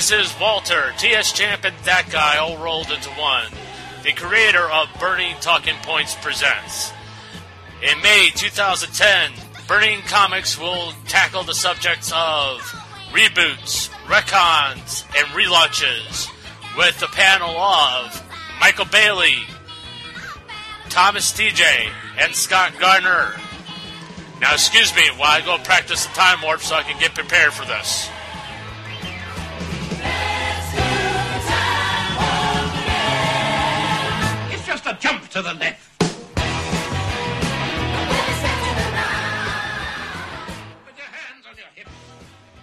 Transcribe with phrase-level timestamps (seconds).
[0.00, 3.52] This is Walter, TS Champ, and that guy all rolled into one.
[4.02, 6.90] The creator of Burning Talking Points presents.
[7.82, 9.32] In May 2010,
[9.68, 12.62] Burning Comics will tackle the subjects of
[13.12, 16.30] reboots, retcons, and relaunches
[16.78, 18.24] with the panel of
[18.58, 19.36] Michael Bailey,
[20.88, 23.34] Thomas DJ, and Scott Garner.
[24.40, 27.52] Now, excuse me while I go practice the time warp so I can get prepared
[27.52, 28.08] for this.
[34.90, 35.78] A jump to the left.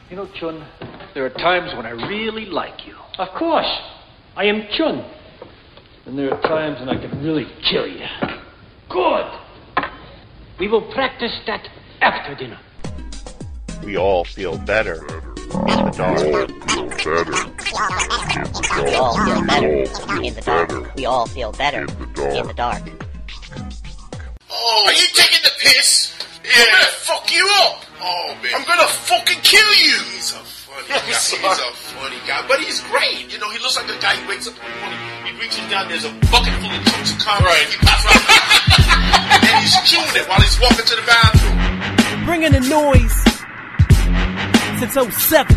[0.10, 0.66] You know, Chun,
[1.14, 2.96] there are times when I really like you.
[3.18, 3.68] Of course.
[4.36, 5.06] I am Chun.
[6.06, 8.06] And there are times when I can really kill you.
[8.90, 9.40] Good.
[10.60, 11.68] We will practice that
[12.02, 12.60] after dinner.
[13.84, 16.50] We all feel better in the dark.
[18.84, 19.74] We all feel better
[20.24, 20.96] in the dark.
[20.96, 21.88] We all feel better in
[22.48, 22.84] the dark.
[24.50, 26.14] Oh, are you taking the piss?
[26.44, 26.52] Yeah.
[26.58, 27.86] I'm gonna fuck you up.
[28.02, 30.00] Oh man, I'm gonna fucking kill you.
[30.12, 31.00] He's a funny guy.
[31.06, 33.32] He's a funny guy, but he's great.
[33.32, 35.00] You know, he looks like a guy who wakes up in the morning.
[35.26, 35.88] He reaches down.
[35.88, 37.48] There's a bucket full of chunks of concrete.
[37.48, 37.68] Right.
[37.72, 42.26] He pops out, and he's chewing it while he's walking to the bathroom.
[42.26, 43.37] bringing the noise
[44.80, 45.56] since 07.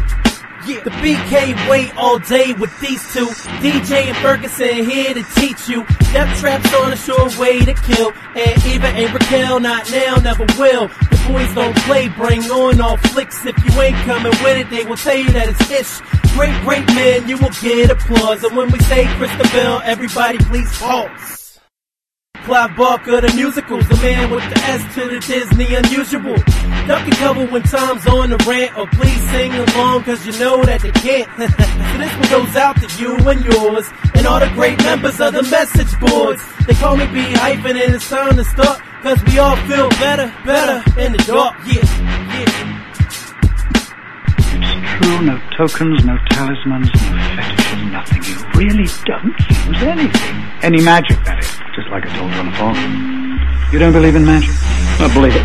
[0.67, 0.83] Yeah.
[0.85, 3.27] The BK wait all day with these two.
[3.61, 5.85] DJ and Ferguson here to teach you.
[6.13, 8.13] Death traps on a sure way to kill.
[8.35, 10.89] And even ain't Raquel, not now, never will.
[10.89, 13.45] The boys don't play, bring on all flicks.
[13.47, 16.07] If you ain't coming with it, they will tell you that it's ish.
[16.35, 18.45] Great, great man, you will get applause.
[18.45, 21.50] And when we say Kristen Bell, everybody please pause.
[22.45, 26.37] Clive Barker, the musicals, the man with the S to the Disney unusual.
[26.87, 30.65] Duck and cover when time's on the rant, or please sing along, cause you know
[30.65, 31.29] that they can't.
[31.39, 35.35] so this one goes out to you and yours, and all the great members of
[35.35, 36.43] the message boards.
[36.67, 40.33] They call me B hyphen, and it's time to start, cause we all feel better,
[40.45, 41.85] better in the dark, yeah,
[42.39, 42.70] yeah.
[44.63, 47.01] It's true, no tokens, no talismans, no
[47.37, 48.23] fetishes, nothing.
[48.25, 50.37] You really don't use anything.
[50.63, 51.49] Any magic, that is.
[51.75, 52.77] Just like I told you on the phone.
[53.73, 54.51] You don't believe in magic?
[55.01, 55.45] I believe it.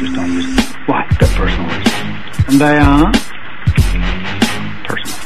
[0.00, 0.64] Just don't use it.
[0.86, 1.04] Why?
[1.20, 2.48] They're personal reasons.
[2.48, 3.12] And they are?
[4.88, 5.20] Personal.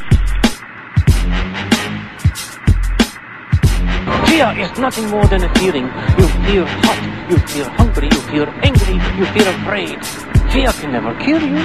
[4.27, 5.87] Fear is nothing more than a feeling.
[6.19, 10.05] You feel hot, you feel hungry, you feel angry, you feel afraid.
[10.53, 11.63] Fear can never kill you.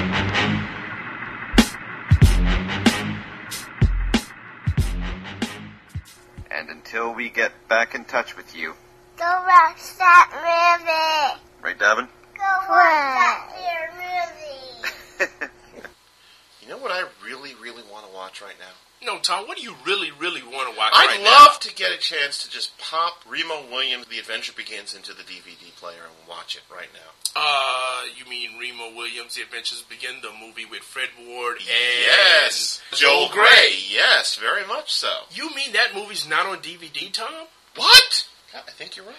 [6.93, 8.75] Until we get back in touch with you,
[9.17, 11.41] Go watch that movie.
[11.63, 12.07] right, Davin?
[12.37, 13.89] Go watch that
[15.19, 15.49] movie.
[16.61, 18.71] You know what I really, really want to watch right now?
[19.05, 21.91] No, Tom, what do you really, really want to watch I'd right love to get
[21.91, 26.29] a chance to just pop Remo Williams' The Adventure Begins into the DVD player and
[26.29, 26.99] watch it right now.
[27.35, 27.41] now?
[27.41, 31.67] Uh, you mean Remo Williams' The Adventures Begin, the movie with Fred Ward and...
[31.67, 32.81] Yes.
[32.93, 33.75] Joel Grey.
[33.89, 35.11] Yes, very much so.
[35.31, 37.47] You mean that movie's not on DVD, Tom?
[37.75, 38.27] What?
[38.55, 39.15] I think you're right.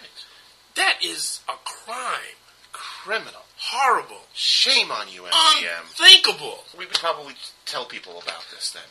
[0.77, 2.39] That is a crime.
[2.73, 3.43] Criminal.
[3.67, 4.21] Horrible.
[4.35, 5.81] Shame on you, MGM.
[5.81, 6.65] Unthinkable.
[6.79, 8.83] We would probably tell people about this then.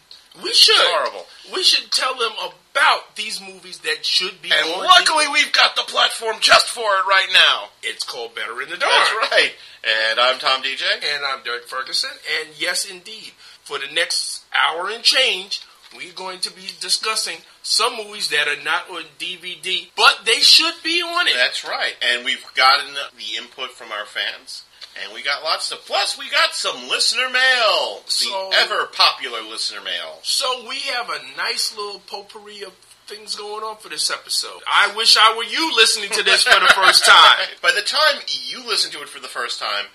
[0.43, 0.75] We should.
[0.75, 1.27] Horrible.
[1.53, 5.83] We should tell them about these movies that should be And luckily, we've got the
[5.83, 7.69] platform just for it right now.
[7.83, 8.91] It's called Better in the Dark.
[8.91, 9.51] That's right.
[9.83, 10.81] And I'm Tom DJ.
[11.13, 12.09] And I'm Derek Ferguson.
[12.41, 15.61] And yes, indeed, for the next hour and change,
[15.97, 20.75] we're going to be discussing some movies that are not on DVD, but they should
[20.83, 21.33] be on it.
[21.35, 21.93] That's right.
[22.01, 24.63] And we've gotten the input from our fans.
[25.03, 25.79] And we got lots of.
[25.85, 28.01] Plus, we got some listener mail.
[28.05, 30.19] So- the ever popular listener mail.
[30.21, 32.73] So we have a nice little potpourri of
[33.07, 34.61] things going on for this episode.
[34.71, 37.47] I wish I were you listening to this for the first time.
[37.61, 39.85] By the time you listen to it for the first time,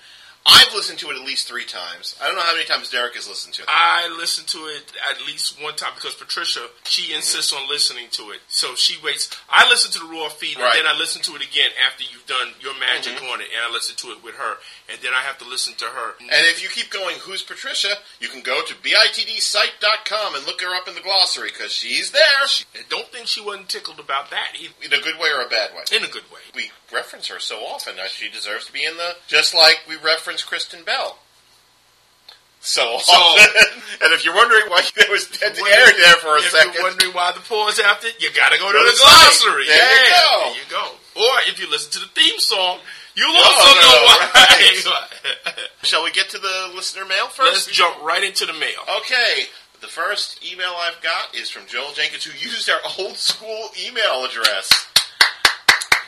[0.47, 2.16] I've listened to it at least three times.
[2.22, 3.69] I don't know how many times Derek has listened to it.
[3.69, 8.31] I listened to it at least one time because Patricia, she insists on listening to
[8.31, 8.40] it.
[8.49, 9.29] So she waits.
[9.50, 10.75] I listen to the raw feed and Right.
[10.76, 13.31] then I listen to it again after you've done your magic Mhm.
[13.31, 14.58] on it and I listen to it with her.
[14.88, 16.17] And then I have to listen to her.
[16.19, 18.00] And if you keep going, who's Patricia?
[18.20, 22.46] You can go to bitdsite.com and look her up in the glossary because she's there.
[22.49, 24.75] She, I don't think she wasn't tickled about that either.
[24.82, 25.82] in a good way or a bad way.
[25.93, 26.40] In a good way.
[26.55, 29.17] We reference her so often that she deserves to be in the.
[29.26, 31.19] Just like we reference Kristen Bell.
[32.60, 33.14] So, So-
[34.02, 36.82] and if you're wondering why there was dead air there for a if second, you're
[36.82, 39.66] wondering why the pause after, you gotta go to Go the to glossary.
[39.66, 40.40] There yeah, you go.
[40.42, 40.84] There you go.
[41.22, 42.78] Or if you listen to the theme song,
[43.14, 44.30] you'll Oh, also no, know why.
[44.34, 45.58] right.
[45.82, 47.52] Shall we get to the listener mail first?
[47.52, 48.78] Let's jump right into the mail.
[49.00, 49.46] Okay.
[49.80, 54.25] The first email I've got is from Joel Jenkins, who used our old school email
[54.25, 54.88] address.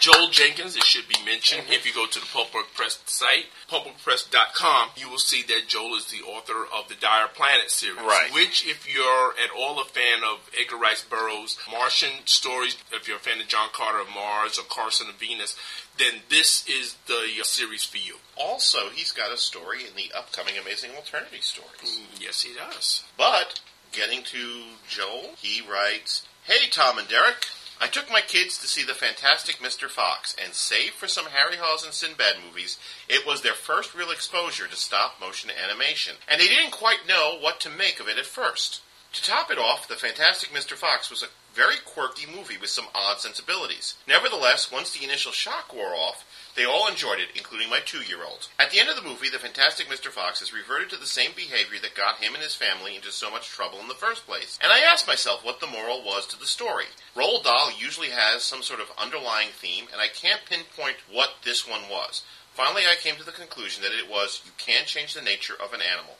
[0.01, 1.65] Joel Jenkins, it should be mentioned.
[1.65, 1.73] Mm-hmm.
[1.73, 6.07] If you go to the Pulpwork Press site, pulpworkpress.com, you will see that Joel is
[6.07, 7.99] the author of the Dire Planet series.
[8.01, 8.31] Right.
[8.33, 13.19] Which, if you're at all a fan of Edgar Rice Burroughs' Martian stories, if you're
[13.19, 15.57] a fan of John Carter of Mars or Carson of Venus,
[15.99, 18.17] then this is the uh, series for you.
[18.37, 22.01] Also, he's got a story in the upcoming Amazing Alternity Stories.
[22.01, 23.05] Mm, Yes, he does.
[23.19, 23.61] But,
[23.93, 27.47] getting to Joel, he writes Hey, Tom and Derek.
[27.83, 29.89] I took my kids to see the fantastic Mr.
[29.89, 32.79] Fox, and save for some Harryhausen and Sinbad movies,
[33.09, 37.39] it was their first real exposure to stop motion animation, and they didn't quite know
[37.41, 38.83] what to make of it at first.
[39.15, 40.77] To top it off, the fantastic Mr.
[40.77, 43.95] Fox was a very quirky movie with some odd sensibilities.
[44.07, 46.25] Nevertheless, once the initial shock wore off,
[46.61, 48.49] they all enjoyed it, including my two-year-old.
[48.59, 50.09] At the end of the movie, the fantastic Mr.
[50.09, 53.31] Fox has reverted to the same behavior that got him and his family into so
[53.31, 54.59] much trouble in the first place.
[54.63, 56.85] And I asked myself what the moral was to the story.
[57.17, 61.67] Roald Dahl usually has some sort of underlying theme, and I can't pinpoint what this
[61.67, 62.25] one was.
[62.53, 65.73] Finally, I came to the conclusion that it was you can't change the nature of
[65.73, 66.19] an animal.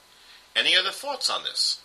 [0.55, 1.81] Any other thoughts on this?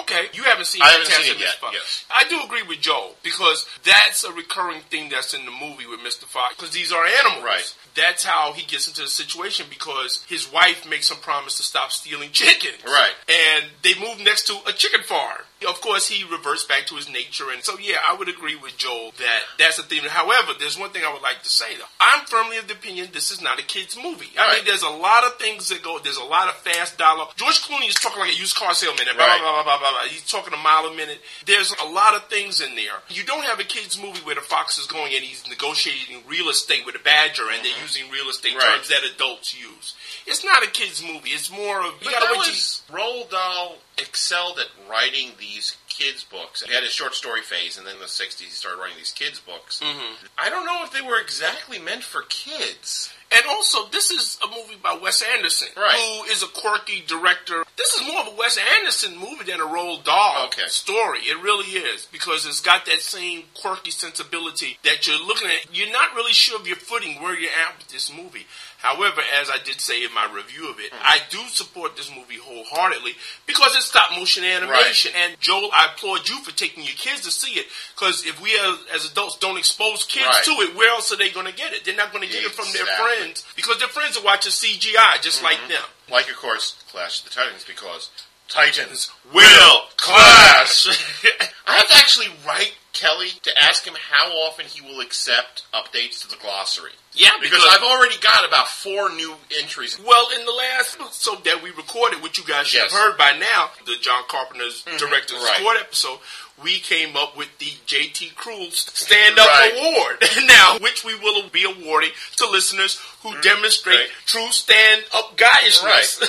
[0.00, 2.04] Okay, you haven't seen I haven't seen it yet, yes.
[2.14, 6.00] I do agree with Joel because that's a recurring thing that's in the movie with
[6.00, 6.24] Mr.
[6.24, 7.44] Fox because these are animals.
[7.44, 7.74] Right.
[7.94, 11.90] That's how he gets into the situation because his wife makes him promise to stop
[11.90, 12.84] stealing chickens.
[12.84, 13.12] Right.
[13.28, 15.38] And they move next to a chicken farm.
[15.66, 18.76] Of course, he reverts back to his nature, and so yeah, I would agree with
[18.76, 20.04] Joel that that's the theme.
[20.04, 21.90] However, there's one thing I would like to say though.
[21.98, 24.30] I'm firmly of the opinion this is not a kids' movie.
[24.38, 24.56] I Right.
[24.58, 25.98] mean, there's a lot of things that go.
[25.98, 27.32] There's a lot of fast dialogue.
[27.34, 29.08] George Clooney is talking like a used car salesman.
[29.08, 29.40] and Blah, Right.
[29.40, 30.08] blah, blah, blah, blah, blah.
[30.08, 31.20] He's talking a mile a minute.
[31.46, 33.00] There's a lot of things in there.
[33.08, 36.48] You don't have a kids' movie where the fox is going and he's negotiating real
[36.48, 38.58] estate with a badger, and they're using real estate Mm-hmm.
[38.58, 38.76] Right.
[38.76, 39.94] terms that adults use.
[40.26, 41.30] It's not a kids' movie.
[41.30, 45.76] It's more of you But gotta that wait was Roald Dahl excelled at writing these
[45.98, 46.62] kids books.
[46.62, 49.12] He had his short story phase, and then in the '60s he started writing these
[49.12, 49.80] kids books.
[49.80, 50.26] Mm-hmm.
[50.38, 53.10] I don't know if they were exactly meant for kids.
[53.30, 55.92] And also, this is a movie by Wes Anderson, Right.
[55.92, 57.62] who is a quirky director.
[57.76, 60.66] This is more of a Wes Anderson movie than a Roald Dahl Okay.
[60.68, 61.18] story.
[61.20, 65.76] It really is because it's got that same quirky sensibility that you're looking at.
[65.76, 68.46] You're not really sure of your footing where you're at with this movie.
[68.78, 71.02] However, as I did say in my review of it, Mm-hmm.
[71.04, 73.12] I do support this movie wholeheartedly
[73.46, 75.12] because it's stop motion animation.
[75.16, 78.54] And Joel, I applaud you for taking your kids to see it because if we
[78.54, 80.44] as, as adults don't expose kids Right.
[80.44, 81.84] to it, where else are they going to get it?
[81.84, 83.02] They're not going to get it from their Mm-hmm.
[83.02, 85.82] friends because their friends are watching CGI just like them.
[86.10, 88.10] Like, of course, Clash of the Titans, because
[88.48, 90.86] Titans Will clash.
[91.66, 96.22] I have to actually write Kelly to ask him how often he will accept updates
[96.22, 96.92] to the glossary.
[97.12, 99.98] Yeah, Because I've already got about four new entries.
[100.04, 102.92] Well, in the last episode that we recorded, which you guys should Yes.
[102.92, 105.56] have heard by now, the John Carpenter's director's right.
[105.58, 106.18] scored episode,
[106.62, 109.72] we came up with the JT Krul Stand Up Right.
[109.76, 110.24] Award.
[110.46, 114.10] now, which we will be awarding to listeners who demonstrate Mm, right.
[114.26, 116.22] true stand up guyishness.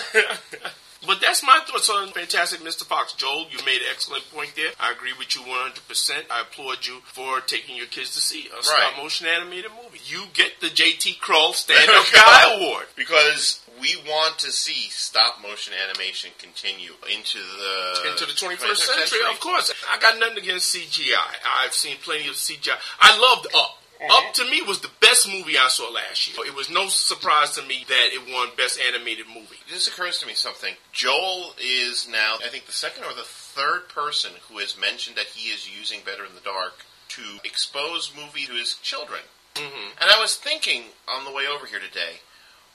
[1.09, 2.85] But that's my thoughts on Fantastic Mr.
[2.85, 3.13] Fox.
[3.13, 4.69] Joel, you made an excellent point there.
[4.79, 6.29] I agree with you 100%.
[6.29, 9.97] I applaud you for taking your kids to see a stop motion animated movie.
[10.05, 12.85] You get the JT Krul Stand Up Guy Award.
[12.95, 19.19] Because we want to see stop motion animation continue into the into the 21st century,
[19.31, 19.73] of course.
[19.91, 21.17] I got nothing against CGI.
[21.57, 22.77] I've seen plenty of CGI.
[23.01, 23.78] I loved Up.
[24.01, 26.45] Up to me was the best movie I saw last year.
[26.45, 29.59] It was no surprise to me that it won Best Animated Movie.
[29.69, 30.75] This occurs to me something.
[30.93, 35.25] Joel is now, I think, the second or the third person who has mentioned that
[35.25, 39.21] he is using Better in the Dark to expose movie to his children.
[39.55, 39.97] Mm-hmm.
[39.99, 42.21] And I was thinking on the way over here today,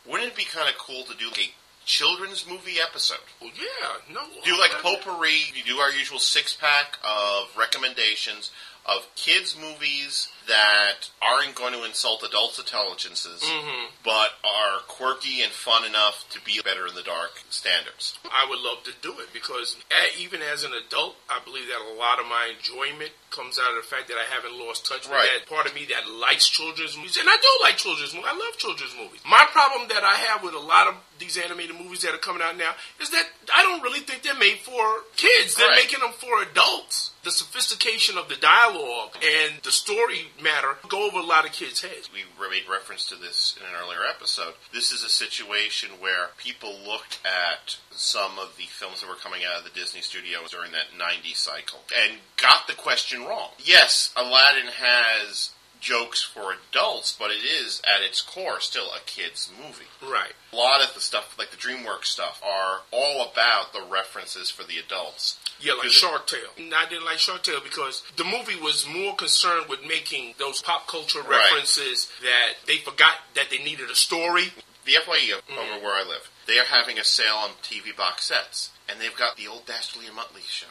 [0.07, 1.55] wouldn't it be kind of cool to do a
[1.87, 3.25] children's movie episode?
[3.41, 4.21] Well, yeah, no.
[4.45, 5.55] Do like potpourri.
[5.55, 8.51] You do our usual six pack of recommendations
[8.87, 13.89] of kids' movies that aren't going to insult adults' intelligences, Mhm.
[14.05, 18.19] but are quirky and fun enough to be better in the dark standards.
[18.31, 19.77] I would love to do it because
[20.19, 23.77] even as an adult, I believe that a lot of my enjoyment comes out of
[23.77, 25.31] the fact that I haven't lost touch with Right.
[25.33, 27.17] that part of me that likes children's movies.
[27.17, 28.31] And I do like children's movies.
[28.31, 29.21] I love children's movies.
[29.25, 32.43] My problem that I have with a lot of these animated movies that are coming
[32.43, 35.55] out now is that I don't really think they're made for kids.
[35.55, 35.77] They're Right.
[35.85, 37.11] making them for adults.
[37.23, 41.81] The sophistication of the dialogue and the story matter go over a lot of kids'
[41.81, 42.11] heads.
[42.13, 44.55] We made reference to this in an earlier episode.
[44.73, 49.45] This is a situation where people looked at some of the films that were coming
[49.45, 53.51] out of the Disney studios during that 90s cycle and got the question wrong.
[53.59, 55.51] Yes, Aladdin has
[55.85, 59.85] jokes for adults, but it is at its core still a kids movie.
[60.03, 60.33] Right.
[60.53, 64.65] A lot of the stuff, like the DreamWorks stuff, are all about the references for
[64.65, 65.39] the adults.
[65.61, 66.51] Yeah, like Shark Tale.
[66.57, 70.63] And I didn't like Shark Tale because the movie was more concerned with making those
[70.63, 71.53] pop culture Right.
[71.53, 74.53] references that they forgot that they needed a story.
[74.87, 75.85] The FYE of- over mm-hmm.
[75.85, 79.37] where I live, they are having a sale on TV box sets, and they've got
[79.37, 80.67] the old Dastardly and Muttley show.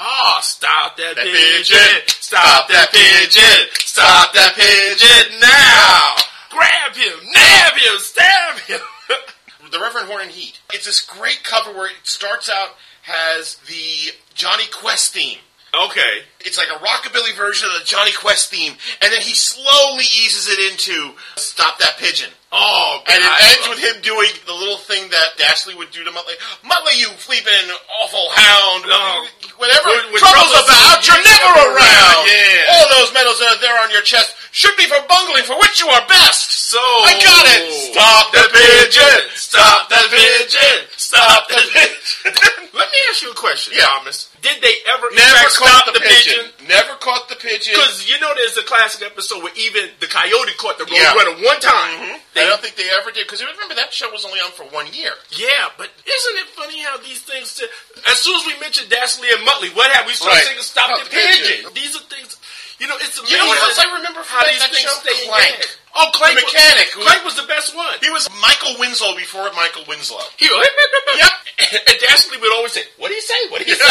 [0.00, 1.76] Oh, stop that, That pigeon.
[1.78, 2.08] pigeon.
[2.08, 3.68] Stop that pigeon!
[3.80, 6.16] Stop that pigeon now!
[6.50, 7.30] Grab him!
[7.32, 7.98] Nab him!
[7.98, 8.80] Stab him!
[9.70, 10.60] the Reverend Horton Heat.
[10.72, 12.70] It's this great cover where it starts out
[13.02, 15.38] has the Jonny Quest theme.
[15.74, 16.20] Okay.
[16.44, 20.48] It's like a rockabilly version of the Jonny Quest theme, and then he slowly eases
[20.52, 25.08] it into "Stop That Pigeon." Oh, and it ends with him doing the little thing
[25.08, 26.36] that Dastardly would do to Muttley.
[26.60, 28.84] Muttley, you fleeping awful hound!
[29.56, 31.78] Whenever When- when trouble's trouble's- about, you're you're never never around.
[31.80, 32.74] around, yeah.
[32.76, 35.80] All those medals that are there on your chest should be for bungling, for which
[35.80, 36.50] you are best.
[36.68, 37.72] So I got it.
[37.94, 39.30] Stop the pigeon.
[39.36, 40.84] Stop the pigeon.
[40.98, 41.96] Stop the pigeon.
[43.12, 43.84] Ask you a question, Yeah.
[43.92, 44.32] Thomas.
[44.40, 46.48] Did they ever Never caught stop the pigeon.
[46.64, 47.74] Never caught the pigeon.
[47.76, 51.12] Because you know there's a classic episode where even the coyote caught the Yeah.
[51.12, 52.00] roadrunner one time.
[52.00, 52.20] Mhm.
[52.40, 54.90] I don't think they ever did because remember that show was only on for one
[54.94, 55.12] year.
[55.32, 57.60] Yeah, but isn't it funny how these things?
[58.08, 60.08] As soon as we mentioned Dastardly and Muttley, what happened?
[60.08, 60.46] We started Right.
[60.46, 61.74] singing "Stop Stop the the Pigeon." Pigeon.
[61.74, 62.36] These are things.
[62.82, 63.38] You know, it's You amazing.
[63.38, 64.90] know what else I remember from how that- that show?
[65.30, 65.78] Clank.
[65.94, 66.88] Oh, Clank, The mechanic.
[66.96, 67.94] Was, Clank was the best one.
[68.02, 70.18] He was Michael Winslow before Michael Winslow.
[70.36, 71.32] He yep.
[71.86, 73.38] And Dastardly would always say, "What do you say?
[73.50, 73.84] What do you say?"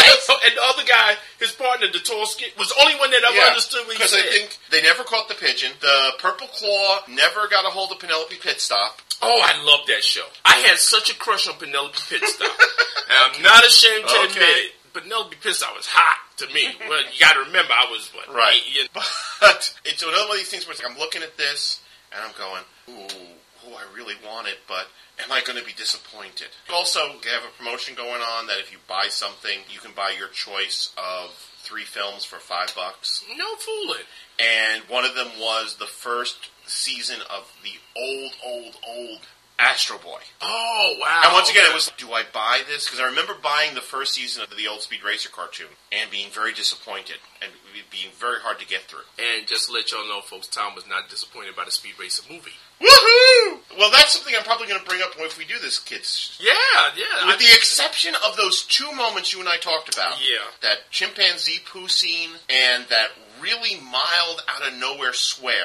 [0.44, 3.40] And the other guy, his partner, the tall skin, was the only one that ever
[3.48, 4.22] understood what he said.
[4.22, 4.28] because.
[4.28, 5.72] I think they never caught the pigeon.
[5.80, 9.00] The Purple Claw never got a hold of Penelope Pitstop.
[9.22, 10.26] Oh, I love that show.
[10.44, 12.50] I had such a crush on Penelope Pitstop.
[13.08, 14.32] and I'm not ashamed to Okay.
[14.32, 14.72] admit it.
[14.92, 16.68] Penelope Pitstop was hot to me.
[16.88, 18.56] well, you got to remember, I was what, Right.
[18.66, 18.88] eight years-
[19.40, 21.80] But it's another one of these things where it's like, I'm looking at this
[22.14, 24.88] and I'm going, ooh, ooh, I really want it, but
[25.22, 26.48] am I going to be disappointed?
[26.72, 30.14] Also, they have a promotion going on that if you buy something, you can buy
[30.16, 31.30] your choice of
[31.62, 33.24] three films for five bucks.
[33.36, 34.04] No fooling.
[34.38, 39.20] And one of them was the first season of the old, old, old
[39.62, 40.18] Astro Boy.
[40.40, 41.22] Oh wow!
[41.24, 42.84] And once again, it was, do I buy this?
[42.86, 46.30] Because I remember buying the first season of the old Speed Racer cartoon and being
[46.30, 47.52] very disappointed and
[47.90, 49.06] being very hard to get through.
[49.18, 52.22] And just to let y'all know, folks, Tom was not disappointed by the Speed Racer
[52.30, 52.58] movie.
[52.80, 53.58] Woohoo!
[53.78, 56.36] Well, that's something I'm probably going to bring up if we do this, kids.
[56.42, 56.50] Yeah,
[56.96, 57.26] yeah.
[57.26, 60.18] With I- the exception of those two moments you and I talked about.
[60.20, 60.42] Yeah.
[60.62, 63.08] That chimpanzee poo scene and that
[63.40, 65.64] really mild, out of nowhere swear.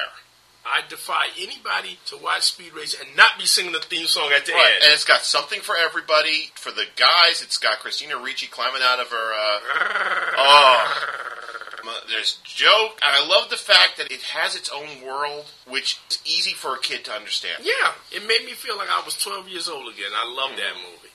[0.72, 4.46] I defy anybody to watch Speed Racer and not be singing the theme song at
[4.46, 4.72] the Right.
[4.74, 4.84] end.
[4.84, 6.52] And it's got something for everybody.
[6.56, 9.32] For the guys, it's got Christina Ricci climbing out of her.
[9.32, 9.60] Uh,
[10.38, 11.14] oh.
[12.08, 16.18] There's joke, and I love the fact that it has its own world, which is
[16.24, 17.62] easy for a kid to understand.
[17.64, 20.10] Yeah, it made me feel like I was 12 years old again.
[20.16, 21.07] I love that movie.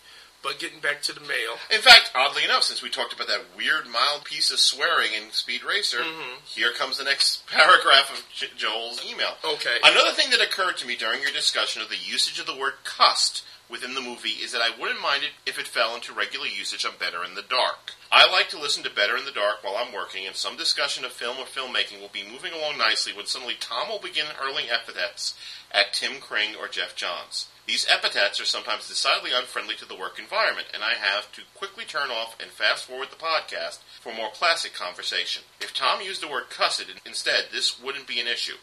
[0.43, 3.55] But getting back to the mail, In fact, oddly enough, since we talked about that
[3.57, 6.43] weird mild piece of swearing in Speed Racer, Mm-hmm.
[6.45, 9.38] here comes the next paragraph of J- Joel's email.
[9.45, 9.77] Okay.
[9.83, 12.73] Another thing that occurred to me during your discussion of the usage of the word
[12.83, 16.45] cussed within the movie is that I wouldn't mind it if it fell into regular
[16.47, 17.93] usage on Better in the Dark.
[18.12, 21.05] I like to listen to Better in the Dark while I'm working, and some discussion
[21.05, 24.65] of film or filmmaking will be moving along nicely when suddenly Tom will begin hurling
[24.69, 25.33] epithets
[25.71, 27.47] at Tim Kring or Geoff Johns.
[27.65, 31.86] These epithets are sometimes decidedly unfriendly to the work environment, and I have to quickly
[31.86, 35.43] turn off and fast forward the podcast for more classic conversation.
[35.62, 38.58] If Tom used the word cussed instead, this wouldn't be an issue.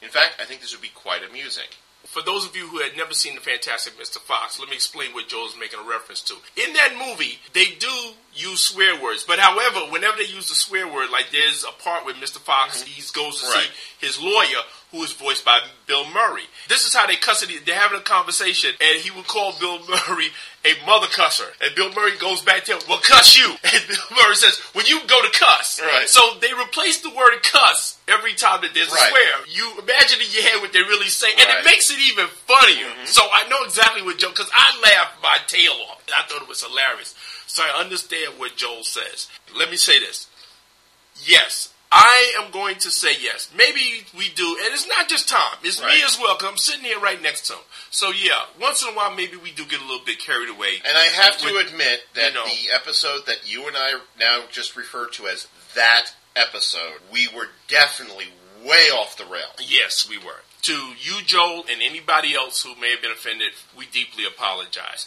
[0.00, 1.64] In fact, I think this would be quite amusing.
[2.06, 4.18] for those of you who had never seen the Fantastic Mr.
[4.18, 6.34] Fox, let me explain what Joel's making a reference to.
[6.56, 10.86] In that movie, they do use swear words, but however, whenever they use the swear
[10.86, 12.38] word, like there's a part where Mr.
[12.38, 12.92] Fox mm-hmm.
[12.92, 13.64] he goes to Right.
[14.00, 16.44] see his lawyer, who is voiced by Bill Murray.
[16.68, 17.50] This is how they cuss it.
[17.66, 20.28] They're having a conversation, and he would call Bill Murray
[20.64, 24.06] a mother cusser, and Bill Murray goes back to him, "Well, cuss you," and Bill
[24.22, 26.08] Murray says, "When you go to cuss." Right.
[26.08, 29.06] So they replace the word cuss every time that there's Right.
[29.06, 29.46] a swear.
[29.48, 31.58] You imagine in your head what they're really say, and Right.
[31.60, 32.86] it makes it even funnier.
[32.86, 33.06] Mm-hmm.
[33.06, 36.00] So I know exactly what Joe, because I laughed my tail off.
[36.16, 37.14] I thought it was hilarious.
[37.46, 39.28] So I understand what Joel says.
[39.54, 40.26] Let me say this.
[41.24, 43.50] Yes, I am going to say yes.
[43.56, 45.58] Maybe we do, and it's not just Tom.
[45.62, 47.62] It's me as well, because I'm sitting here right next to him.
[47.90, 50.80] So yeah, once in a while, maybe we do get a little bit carried away.
[50.86, 52.44] And I have to admit that you know.
[52.44, 57.48] the episode that you and I now just refer to as that episode, we were
[57.68, 58.26] definitely
[58.64, 59.54] way off the rail.
[59.58, 60.42] Yes, we were.
[60.62, 65.06] To you, Joel, and anybody else who may have been offended, we deeply apologize.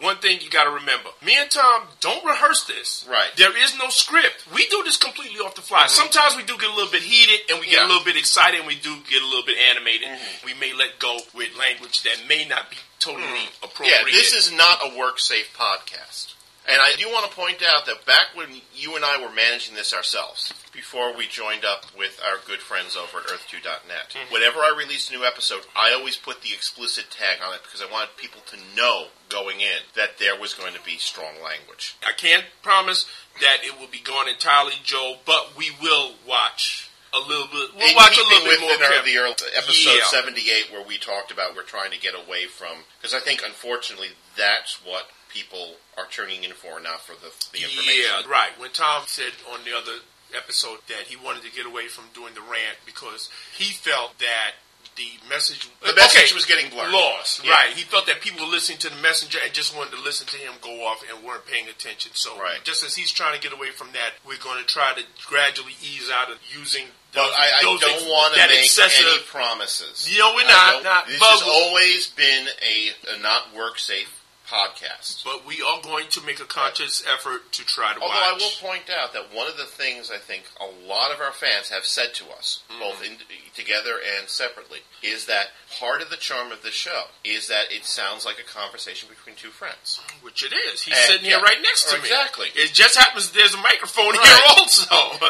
[0.00, 3.04] One thing you got to remember: me and Tom don't rehearse this.
[3.08, 3.30] Right.
[3.36, 4.44] There is no script.
[4.54, 5.84] We do this completely off the fly.
[5.84, 5.90] Mhm.
[5.90, 7.86] Sometimes we do get a little bit heated, and we get Yeah.
[7.86, 10.08] a little bit excited, and we do get a little bit animated.
[10.08, 10.44] Mhm.
[10.44, 14.06] We may let go with language that may not be totally appropriate.
[14.06, 16.34] Yeah, this is not a work safe podcast.
[16.68, 19.74] And I do want to point out that back when you and I were managing
[19.74, 24.32] this ourselves, before we joined up with our good friends over at Earth2.net, Mm-hmm.
[24.32, 27.82] whenever I released a new episode, I always put the explicit tag on it because
[27.82, 31.96] I wanted people to know going in that there was going to be strong language.
[32.06, 33.06] I can't promise
[33.40, 37.74] that it will be gone entirely, Joe, but we will watch a little bit.
[37.74, 38.70] We'll In watch a little bit more.
[38.70, 40.04] our- the early, episode Yeah.
[40.06, 44.10] 78 where we talked about we're trying to get away from because I think unfortunately
[44.36, 48.04] that's what people are turning in for, now for the, the information.
[48.04, 48.50] Yeah, right.
[48.58, 50.02] When Tom said on the other
[50.36, 54.52] episode that he wanted to get away from doing the rant because he felt that
[54.96, 56.92] the message The message was getting blurred.
[56.92, 57.44] lost.
[57.44, 57.52] Yeah.
[57.52, 57.70] Right.
[57.74, 60.36] He felt that people were listening to the messenger and just wanted to listen to
[60.36, 62.10] him go off and weren't paying attention.
[62.14, 62.62] So Right.
[62.64, 65.74] just as he's trying to get away from that, we're going to try to gradually
[65.80, 66.86] ease out of using.
[67.14, 70.08] But I, I don't ex- want to make excessive- any promises.
[70.18, 70.82] No, we're not.
[70.82, 74.19] don't- this has always been a, a not work safe
[74.50, 75.24] podcast.
[75.24, 78.24] But we are going to make a conscious effort to try to Although watch.
[78.24, 81.32] I will point out that one of the things I think a lot of our
[81.32, 82.80] fans have said to us, Mm-hmm.
[82.80, 83.12] both in,
[83.54, 87.84] together and separately, is that part of the charm of the show is that it
[87.84, 90.00] sounds like a conversation between two friends.
[90.22, 90.82] Which it is.
[90.82, 92.02] He's And- sitting here yeah, right next to me.
[92.02, 92.48] exactly.
[92.54, 94.26] It just happens there's a microphone Right.
[94.26, 94.96] here also.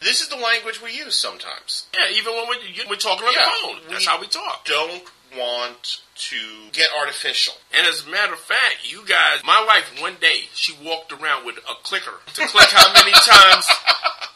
[0.00, 1.86] This is the language we use sometimes.
[1.94, 3.90] yeah, even when we're, we're talking on Yeah, the phone.
[3.90, 4.64] That's how we talk.
[4.64, 5.02] Don't
[5.36, 6.36] want to
[6.72, 7.54] get artificial.
[7.76, 11.44] And as a matter of fact, you guys, my wife, one day, she walked around
[11.46, 13.66] with a clicker to click how many times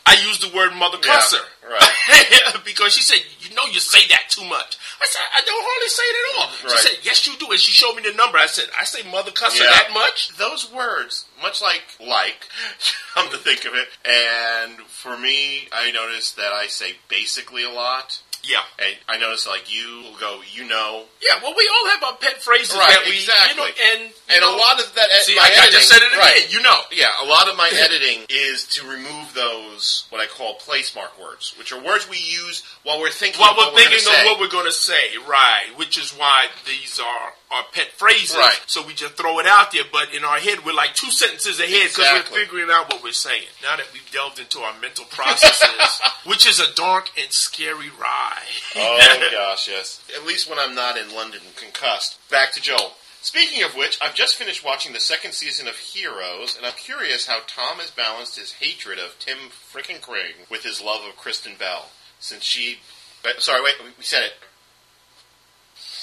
[0.06, 1.40] I used the word mother Yeah, cusser.
[1.68, 2.54] right.
[2.64, 4.78] because she said, you know, you say that too much.
[5.00, 6.70] I said, I don't hardly say it at all.
[6.70, 6.78] Right.
[6.78, 7.50] She said, yes, you do.
[7.50, 8.38] And she showed me the number.
[8.38, 9.70] I said, I say mother cusser Yeah.
[9.70, 10.36] that much?
[10.36, 12.46] Those words, much like like,
[13.14, 17.70] come to think of it, and for me, I noticed that I say basically a
[17.70, 18.20] lot.
[18.44, 18.62] Yeah.
[18.78, 22.16] And I notice like you will go, you know, Yeah, well, we all have our
[22.18, 23.54] pet phrases Right, that we, exactly.
[23.54, 25.06] you know, and you and know, a lot of that.
[25.22, 26.52] See, I- I just said it again, right.
[26.52, 26.80] you know.
[26.90, 31.14] Yeah, a lot of my editing is to remove those what I call place mark
[31.22, 33.40] words, which are words we use while we're thinking.
[33.40, 35.66] while we're what we're thinking of what we're going to say, right?
[35.76, 38.34] Which is why these are our pet phrases.
[38.36, 38.58] Right.
[38.66, 41.60] So we just throw it out there, but in our head, we're like two sentences
[41.60, 42.32] ahead because Exactly.
[42.38, 43.44] we're figuring out what we're saying.
[43.62, 48.42] Now that we've delved into our mental processes, which is a dark and scary ride.
[48.76, 50.02] oh gosh, yes.
[50.16, 52.18] At least when I'm not in London concussed.
[52.30, 52.92] Back to Joel.
[53.20, 57.26] Speaking of which, I've just finished watching the second season of Heroes, and I'm curious
[57.28, 59.38] how Tom has balanced his hatred of Tim
[59.72, 62.78] frickin' Kring with his love of Kristen Bell, since she.
[63.24, 64.32] uh, Sorry, wait, we said it.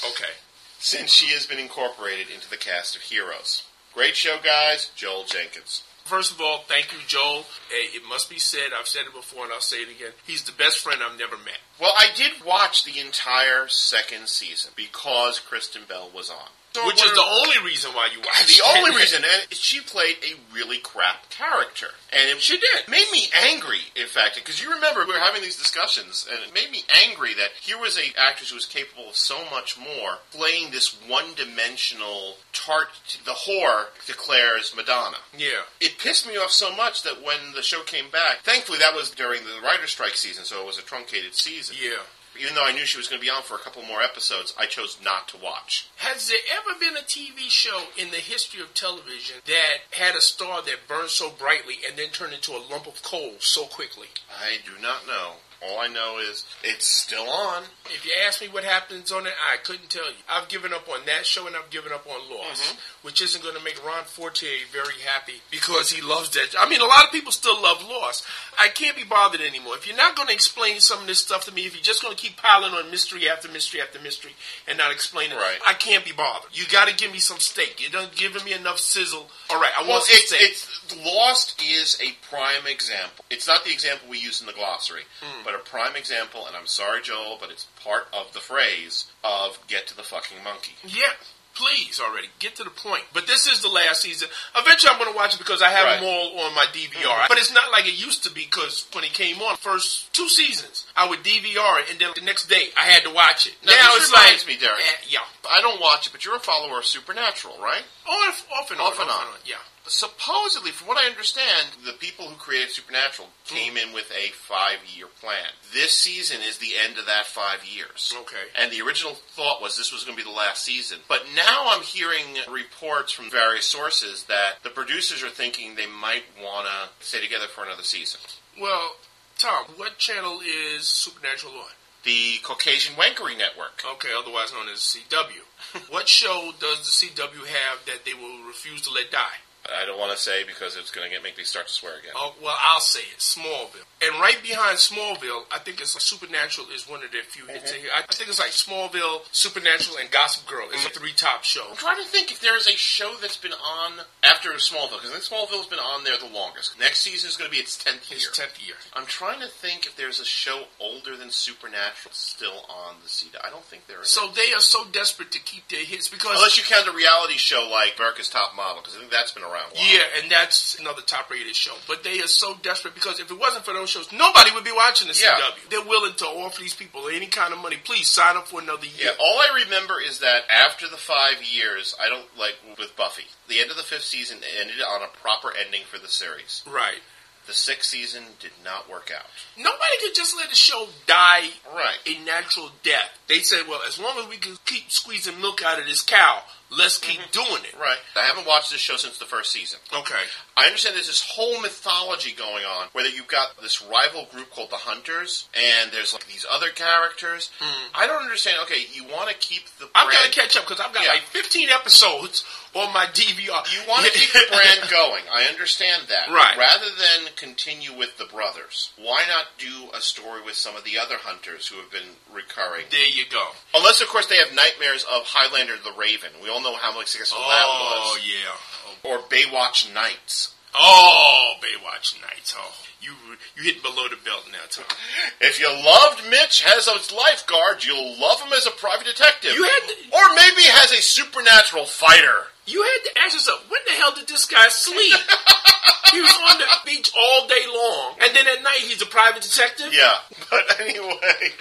[0.06, 0.32] Okay.
[0.80, 3.64] Since she has been incorporated into the cast of Heroes.
[3.94, 4.92] Great show, guys.
[4.96, 5.84] Joel Jenkins.
[6.06, 7.46] First of all, thank you, Joel.
[7.70, 10.14] It must be said, I've said it before and I'll say it again.
[10.26, 11.60] He's the best friend I've never met.
[11.80, 16.50] Well, I did watch the entire second season because Kristen Bell was on.
[16.86, 20.38] Which is the only reason why you watched The only reason, and she played a
[20.56, 22.88] really crap character, and it, She did.
[22.90, 23.80] made me angry.
[23.96, 27.34] In fact, because you remember we were having these discussions, and it made me angry
[27.34, 32.38] that here was a actress who was capable of so much more, playing this one-dimensional
[32.54, 32.90] tart.
[33.26, 35.18] The whore declares Madonna.
[35.38, 35.64] Yeah.
[35.80, 39.10] It pissed me off so much that when the show came back, thankfully that was
[39.10, 41.76] during the writer's strike season, so it was a truncated season.
[41.82, 41.98] Yeah.
[42.40, 44.54] Even though I knew she was going to be on for a couple more episodes,
[44.58, 45.90] I chose not to watch.
[45.98, 50.22] Has there ever been a TV show in the history of television that had a
[50.22, 54.08] star that burned so brightly and then turned into a lump of coal so quickly?
[54.30, 55.34] I do not know.
[55.62, 57.64] All I know is it's still on.
[57.86, 60.16] If you ask me what happens on it, I couldn't tell you.
[60.30, 62.78] I've given up on that show and I've given up on Lost, mm-hmm.
[63.08, 66.56] which isn't going to make Ron Fortier very happy because he loves that.
[66.58, 68.26] I mean, a lot of people still love Lost.
[68.58, 69.76] I can't be bothered anymore.
[69.76, 72.02] If you're not going to explain some of this stuff to me, if you're just
[72.02, 74.32] going to keep piling on mystery after mystery after mystery
[74.68, 75.60] and not explain it, Right.
[75.68, 76.52] I can't be bothered.
[76.54, 77.82] You got to give me some steak.
[77.82, 79.28] You're not giving me enough sizzle.
[79.50, 80.42] All right, I Well, want some it's, steak.
[80.42, 83.26] it's Lost is a prime example.
[83.30, 85.44] It's not the example we use in the glossary, hmm.
[85.50, 86.46] But a prime example.
[86.48, 90.44] And I'm sorry, Joel, but it's part of the phrase of "get to the fucking
[90.44, 91.14] monkey." Yeah,
[91.56, 93.04] please already get to the point.
[93.14, 94.30] But this is the last season.
[94.56, 96.00] Eventually, I'm going to watch it because I have Right.
[96.00, 97.28] them all on my DVR.
[97.28, 100.30] But it's not like it used to be because when it came on, first two
[100.30, 103.56] seasons, I would DVR it, and then the next day I had to watch it.
[103.66, 104.80] Now, Now, it's like, reminds me, Derek.
[104.80, 107.84] eh, yeah, I don't watch it, but you're a follower of Supernatural, right?
[108.08, 109.26] off, off and on, Off and on.
[109.46, 109.56] yeah.
[109.90, 113.56] Supposedly, from what I understand, the people who created Supernatural hmm.
[113.56, 115.50] came in with a five-year plan.
[115.74, 118.14] This season is the end of that five years.
[118.22, 118.50] Okay.
[118.58, 121.00] And the original thought was this was going to be the last season.
[121.08, 126.24] But now I'm hearing reports from various sources that the producers are thinking they might
[126.42, 128.22] want to stay together for another season.
[128.60, 128.96] Well,
[129.38, 131.72] Tom, what channel is Supernatural on?
[132.04, 133.84] The Caucasian Wankery Network.
[133.94, 135.90] Okay, otherwise known as CW.
[135.90, 139.40] what show does the CW have that they will refuse to let die?
[139.82, 141.98] I don't want to say because it's going to get make me start to swear
[141.98, 142.14] again.
[142.16, 143.20] Oh, well, I'll say it.
[143.20, 143.89] Smallville.
[144.02, 147.72] And right behind Smallville, I think it's Supernatural is one of their few hits.
[147.74, 147.90] in here.
[147.96, 150.68] I think it's like Smallville, Supernatural, and Gossip Girl.
[150.72, 151.68] It's a three top show.
[151.70, 155.12] I'm trying to think if there is a show that's been on after Smallville, because
[155.12, 156.80] I think Smallville's been on there the longest.
[156.80, 158.24] Next season is going to be its 10th year.
[158.24, 158.76] It's tenth year.
[158.94, 163.36] I'm trying to think if there's a show older than Supernatural still on the CW.
[163.44, 164.08] I don't think there is.
[164.08, 167.36] So they are so desperate to keep their hits because Unless you count a reality
[167.36, 169.84] show like America's Top Model, because I think that's been around a while.
[169.92, 171.76] Yeah, and that's another top rated show.
[171.86, 174.72] But they are so desperate because if it wasn't for those shows, nobody would be
[174.72, 175.36] watching the Yeah.
[175.36, 175.70] CW.
[175.70, 177.78] They're willing to offer these people any kind of money.
[177.78, 179.16] Please sign up for another Yeah, year.
[179.20, 183.28] all I remember is that after the five years, I don't like with Buffy.
[183.48, 186.62] The end of the fifth season ended on a proper ending for the series.
[186.66, 187.02] Right.
[187.48, 189.26] The sixth season did not work out.
[189.58, 191.98] Nobody could just let a show die Right.
[192.06, 193.18] a natural death.
[193.28, 196.44] They said, well, as long as we can keep squeezing milk out of this cow,
[196.72, 197.32] let's keep mm-hmm.
[197.32, 197.78] doing it.
[197.80, 197.98] Right.
[198.16, 199.80] I haven't watched this show since the first season.
[199.94, 200.22] Okay.
[200.58, 204.50] I understand there's this whole mythology going on where that you've got this rival group
[204.52, 207.50] called the Hunters, and there's like these other characters.
[207.60, 207.96] Mm-hmm.
[207.96, 208.58] I don't understand.
[208.64, 211.06] Okay, you want to keep the I've brand, got to catch up because I've got
[211.06, 211.12] Yeah.
[211.14, 213.66] like 15 episodes on my DVR.
[213.74, 215.24] you want to keep the brand going.
[215.32, 216.30] I understand that.
[216.30, 216.58] Right.
[216.58, 220.98] Rather than continue with the brothers, why not do a story with some of the
[220.98, 222.86] other hunters who have been recurring?
[222.92, 223.50] There you go.
[223.74, 226.30] Unless, of course, they have nightmares of Highlander the Raven.
[226.42, 228.00] We all know how much successful that oh, was.
[228.04, 229.12] Oh, yeah.
[229.12, 230.54] Or Baywatch Nights.
[230.76, 232.54] Oh, Baywatch Nights.
[232.58, 233.12] Oh, you
[233.56, 234.86] you hit below the belt now, Tom.
[235.42, 239.54] If you loved Mitch as a lifeguard, you'll love him as a private detective.
[239.54, 242.52] You had to, or maybe as a supernatural fighter.
[242.70, 245.16] You had to ask yourself, when the hell did this guy sleep?
[246.14, 249.42] he was on the beach all day long, and then at night he's a private
[249.42, 249.94] detective.
[249.94, 250.18] Yeah.
[250.50, 251.52] But anyway,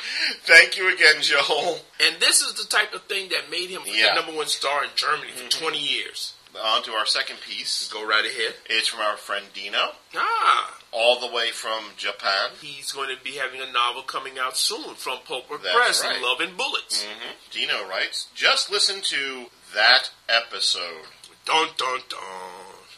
[0.45, 1.81] thank you again, Joel.
[2.01, 4.15] And this is the type of thing that made him Yeah.
[4.15, 6.33] the number one star in Germany for 20 years.
[6.65, 7.87] On to our second piece.
[7.93, 8.55] Go right ahead.
[8.71, 12.51] It's from our friend Dino, Ah, all the way from Japan.
[12.63, 16.23] he's going to be having a novel coming out soon from Pulper That's Press, right.
[16.23, 17.05] Love and Bullets.
[17.05, 21.07] hmm Dino writes, just listen to that episode.
[21.45, 22.21] Dun dun dun.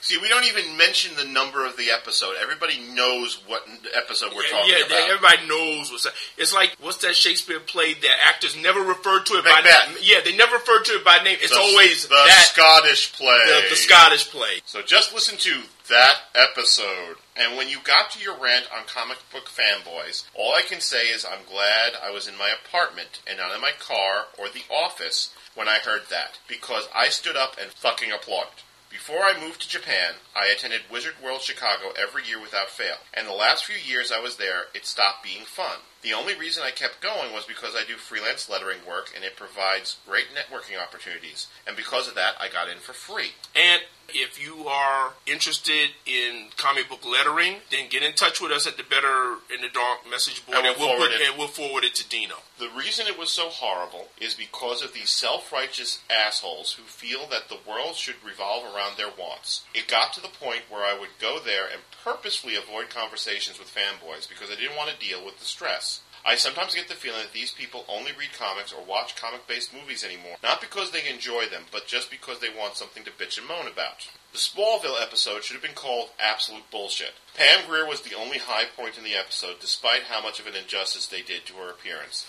[0.03, 2.35] See, we don't even mention the number of the episode.
[2.41, 3.63] Everybody knows what
[3.95, 4.89] episode we're yeah, talking yeah, about.
[4.89, 6.15] they- everybody knows what's that.
[6.39, 9.63] It's like what's that Shakespeare play that actors never referred to it Macbeth.
[9.89, 9.99] by name.
[10.03, 11.37] Yeah, they never referred to it by name.
[11.43, 13.39] It's The- always the that Scottish play.
[13.47, 14.63] the, the Scottish play.
[14.65, 17.17] So just listen to that episode.
[17.37, 21.09] And when you got to your rant on comic book fanboys, all I can say
[21.09, 24.63] is I'm glad I was in my apartment and not in my car or the
[24.73, 28.63] office when I heard that, because I stood up and fucking applauded.
[28.89, 33.27] Before I moved to Japan, I attended Wizard World Chicago every year without fail, and
[33.27, 35.79] the last few years I was there, it stopped being fun.
[36.03, 39.37] The only reason I kept going was because I do freelance lettering work and it
[39.37, 43.33] provides great networking opportunities, and because of that, I got in for free.
[43.55, 43.83] And
[44.13, 48.77] if you are interested in comic book lettering, then get in touch with us at
[48.77, 51.29] the Better in the Dark message board, And we'll we'll forward put, it.
[51.29, 52.37] and we'll forward it to Dino.
[52.59, 57.49] The reason it was so horrible is because of these self-righteous assholes who feel that
[57.49, 59.63] the world should revolve around their wants.
[59.75, 63.73] It got to the point where I would go there and purposefully avoid conversations with
[63.73, 65.90] fanboys because I didn't want to deal with the stress.
[66.25, 70.05] I sometimes get the feeling that these people only read comics or watch comic-based movies
[70.05, 73.49] anymore, not because they enjoy them, but just because they want something to bitch and
[73.49, 74.09] moan about.
[74.33, 77.15] The Smallville episode should have been called Absolute Bullshit.
[77.37, 80.55] Pam Grier was the only high point in the episode, despite how much of an
[80.55, 82.27] injustice they did to her appearance.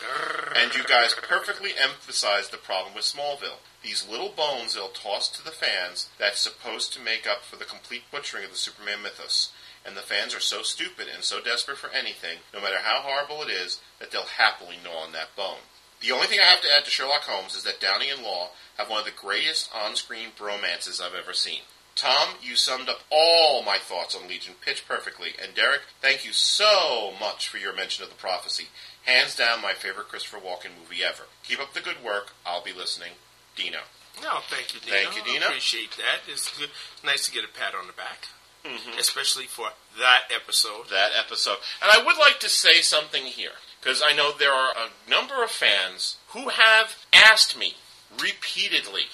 [0.55, 3.61] And you guys perfectly emphasized the problem with Smallville.
[3.83, 7.65] These little bones they'll toss to the fans that's supposed to make up for the
[7.65, 9.51] complete butchering of the Superman mythos.
[9.85, 13.41] And the fans are so stupid and so desperate for anything, no matter how horrible
[13.41, 15.65] it is, that they'll happily gnaw on that bone.
[16.01, 18.49] The only thing I have to add to Sherlock Holmes is that Downey and Law
[18.77, 21.61] have one of the greatest on-screen bromances I've ever seen.
[21.95, 26.31] Tom, you summed up all my thoughts on Legion pitch perfectly, and Derek, thank you
[26.31, 28.67] so much for your mention of the prophecy.
[29.03, 31.23] Hands down, my favorite Christopher Walken movie ever.
[31.43, 32.33] Keep up the good work.
[32.45, 33.11] I'll be listening.
[33.55, 33.79] Dino.
[34.21, 34.95] No, thank you, Dino.
[34.95, 35.45] Thank you, Dino.
[35.45, 36.21] I appreciate that.
[36.31, 36.69] It's good.
[36.93, 38.27] It's nice to get a pat on the back,
[38.63, 38.99] Mm-hmm.
[38.99, 40.89] especially for that episode.
[40.89, 41.57] that episode.
[41.81, 45.43] And I would like to say something here, because I know there are a number
[45.43, 47.75] of fans who have asked me
[48.11, 49.05] repeatedly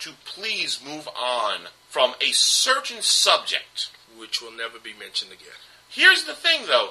[0.00, 3.90] to please move on from a certain subject.
[4.18, 5.54] Which will never be mentioned again.
[5.88, 6.90] Here's the thing, though.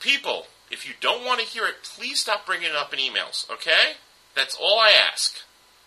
[0.00, 3.48] People, if you don't want to hear it, please stop bringing it up in emails,
[3.50, 3.92] okay?
[4.34, 5.36] That's all I ask.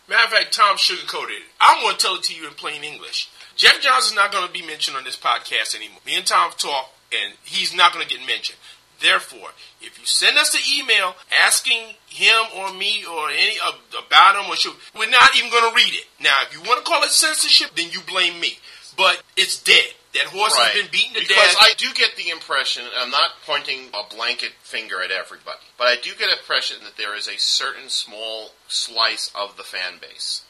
[0.07, 1.43] Matter of fact, Tom sugarcoated it.
[1.59, 3.29] I'm going to tell it to you in plain English.
[3.61, 5.99] Jeff Johnson's not going to be mentioned on this podcast anymore.
[6.03, 8.57] Me and Tom talk, and he's not going to get mentioned.
[8.99, 9.49] Therefore,
[9.81, 11.13] if you send us an email
[11.45, 15.69] asking him or me or any uh, about him or should, we're not even going
[15.69, 16.05] to read it.
[16.19, 18.57] Now, if you want to call it censorship, then you blame me.
[18.97, 19.93] But it's dead.
[20.15, 20.71] That horse Right.
[20.73, 21.57] has been beaten to because death.
[21.61, 25.85] I do get the impression, and I'm not pointing a blanket finger at everybody, but
[25.85, 29.99] I do get the impression that there is a certain small slice of the fan
[30.01, 30.41] base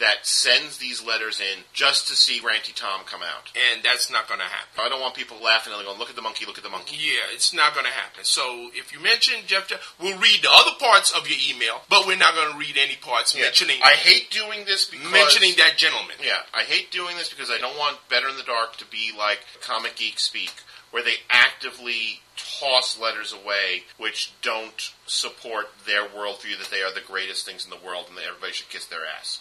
[0.00, 3.52] that sends these letters in just to see Ranty Tom come out.
[3.54, 4.80] and that's not going to happen.
[4.82, 6.96] I don't want people laughing and going, look at the monkey, look at the monkey.
[6.98, 8.24] Yeah, it's not going to happen.
[8.24, 12.06] So if you mention Jeff, Jeff, we'll read the other parts of your email, but
[12.06, 13.42] we're not going to read any parts Yeah.
[13.42, 16.16] mentioning I hate doing this because mentioning that gentleman.
[16.22, 19.10] Yeah, I hate doing this because I don't want Better in the Dark to be
[19.16, 20.52] like comic geek speak,
[20.90, 27.00] where they actively toss letters away which don't support their worldview that they are the
[27.00, 29.40] greatest things in the world and that everybody should kiss their ass.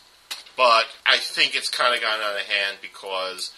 [0.55, 3.51] But I think it's kind of gotten out of hand because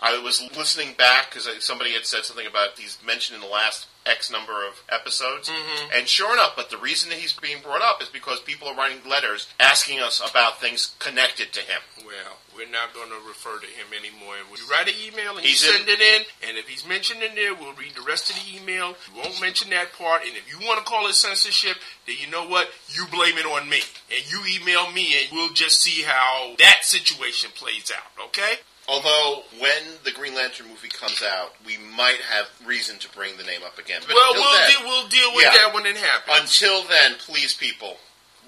[0.00, 3.86] I was listening back because somebody had said something about these mentioned in the last
[4.06, 5.90] X number of episodes, mm-hmm.
[5.94, 8.74] and sure enough, but the reason that he's being brought up is because people are
[8.74, 11.80] writing letters asking us about things connected to him.
[11.98, 14.34] Well, we're not going to refer to him anymore.
[14.50, 17.22] You write an email and He's you in- send it in, and if he's mentioned
[17.22, 18.94] in there, we'll read the rest of the email.
[19.14, 22.30] We won't mention that part, and if you want to call it censorship, then you
[22.30, 22.68] know what?
[22.94, 23.80] You blame it on me,
[24.14, 28.26] and you email me, and we'll just see how that situation plays out.
[28.28, 28.54] Okay?
[28.88, 33.42] Although, when the Green Lantern movie comes out, we might have reason to bring the
[33.42, 34.00] name up again.
[34.06, 35.54] But well, we'll then- deal, we'll deal with Yeah.
[35.54, 36.38] that when it happens.
[36.40, 37.98] Until then, please, people,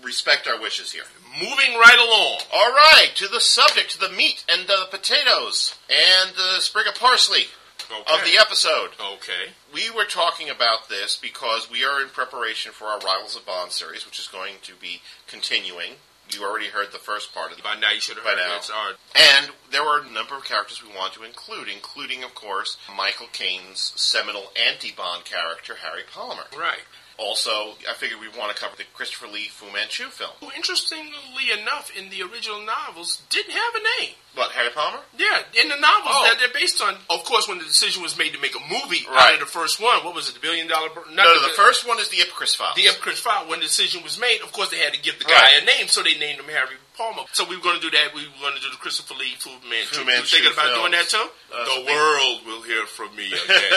[0.00, 1.06] respect our wishes here.
[1.40, 2.40] Moving right along.
[2.52, 6.94] All right, to the subject, to the meat and the potatoes and the sprig of
[6.94, 7.48] parsley
[8.06, 8.90] of the episode.
[9.00, 9.52] Okay.
[9.72, 13.72] We were talking about this because we are in preparation for our Rivals of Bond
[13.72, 15.96] series, which is going to be continuing.
[16.30, 17.64] You already heard the first part of it.
[17.64, 18.54] By now, you should have By heard now.
[18.54, 18.64] that.
[18.64, 18.94] Sorry.
[19.16, 23.28] And there were a number of characters we wanted to include, including, of course, Michael
[23.32, 26.44] Caine's seminal anti-Bond character, Harry Palmer.
[26.56, 26.84] Right.
[27.18, 30.30] Also, I figured we'd want to cover the Christopher Lee Fu Manchu film.
[30.40, 34.14] Who, interestingly enough, in the original novels, didn't have a name.
[34.34, 35.00] What, Harry Palmer?
[35.18, 36.24] Yeah, in the novels Oh.
[36.30, 36.96] that they're based on.
[37.10, 39.34] Of course, when the decision was made to make a movie out Right.
[39.34, 40.90] of the first one, what was it, the Billion Dollar?
[40.94, 42.76] No, not no, the first one is the Ipcress Files.
[42.76, 43.46] The Ipcress File.
[43.48, 45.62] When the decision was made, of course, they had to give the guy Right.
[45.62, 47.22] a name, so they named him Harry Palmer.
[47.32, 48.10] So we were going to do that.
[48.14, 50.02] We were going to do the Christopher Lee Fu Manchu.
[50.02, 51.22] Fu You thinking about doing that too?
[51.54, 53.72] Uh, the world will hear from me again.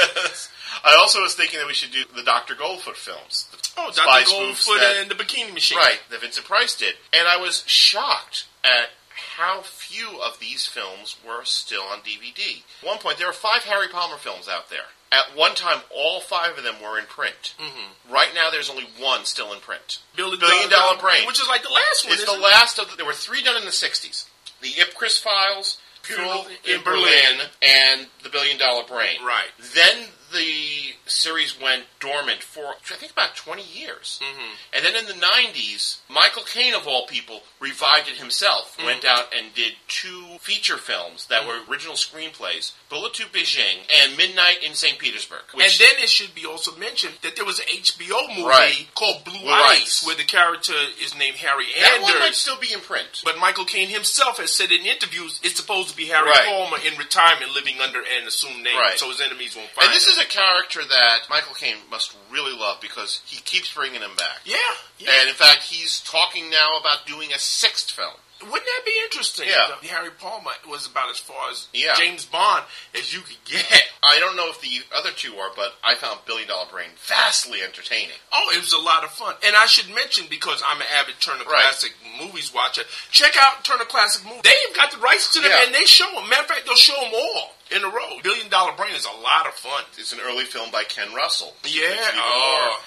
[0.83, 2.55] I also was thinking that we should do the Dr.
[2.55, 3.47] Goldfoot films.
[3.77, 4.25] Oh, Dr.
[4.31, 5.77] Goldfoot that- and the Bikini Machine.
[5.77, 6.95] Right, that Vincent Price did.
[7.13, 8.89] And I was shocked at
[9.37, 12.63] how few of these films were still on DVD.
[12.81, 14.91] At one point, there were five Harry Palmer films out there.
[15.11, 17.53] At one time, all five of them were in print.
[17.59, 18.13] Mm-hmm.
[18.13, 19.99] Right now, there's only one still in print.
[20.15, 21.27] Billion, Billion Dollar Brain.
[21.27, 22.13] Which is like the last one.
[22.13, 22.41] It's the it?
[22.41, 24.25] last of the, there were three done in the 60s.
[24.61, 27.47] The Ipcress Files, Funeral in, In Berlin, Berlin.
[27.61, 29.19] and The Billion Dollar Brain.
[29.25, 29.49] Right.
[29.75, 34.19] Then the series went dormant for, I think, about 20 years.
[34.23, 34.53] Mm-hmm.
[34.73, 38.75] And then in the 90s, Michael Caine, of all people, revived it himself.
[38.77, 38.85] Mm-hmm.
[38.85, 44.17] Went out and did two feature films that were original screenplays Bullet to Beijing and
[44.17, 44.97] Midnight in St.
[44.99, 45.41] Petersburg.
[45.53, 48.87] and then it should be also mentioned that there was an HBO movie Right.
[48.95, 52.03] called Blue, Blue Ice, where the character is named Harry that Anders.
[52.09, 53.21] one might still be in print.
[53.23, 56.45] But Michael Caine himself has said in interviews it's supposed to be Harry Right.
[56.45, 58.99] Palmer in retirement living under an assumed name, Right.
[58.99, 60.13] so his enemies won't find And this him.
[60.13, 64.39] is a character that Michael Caine must really love because he keeps bringing him back.
[64.45, 64.55] yeah,
[64.99, 65.09] yeah.
[65.21, 68.13] And in fact, he's talking now about doing a sixth film.
[68.41, 69.47] Wouldn't that be interesting?
[69.49, 69.67] Yeah.
[69.83, 71.93] The Harry Palmer was about as far as Yeah.
[71.95, 72.63] James Bond
[72.97, 73.63] as you could get.
[74.03, 77.59] I don't know if the other two are, but I found Billion Dollar Brain vastly
[77.61, 78.17] entertaining.
[78.33, 79.35] Oh, it was a lot of fun.
[79.45, 81.61] And I should mention, because I'm an avid Turner Right.
[81.69, 82.81] Classic Movies watcher,
[83.11, 84.41] check out Turner Classic Movies.
[84.41, 85.65] They've got the rights to them, Yeah.
[85.67, 86.27] and they show them.
[86.27, 88.19] Matter of fact, they'll show them all in a row.
[88.23, 89.83] Billion Dollar Brain is a lot of fun.
[89.97, 91.53] It's an early film by Ken Russell.
[91.63, 91.89] Yeah.
[91.89, 92.79] Makes it even Oh.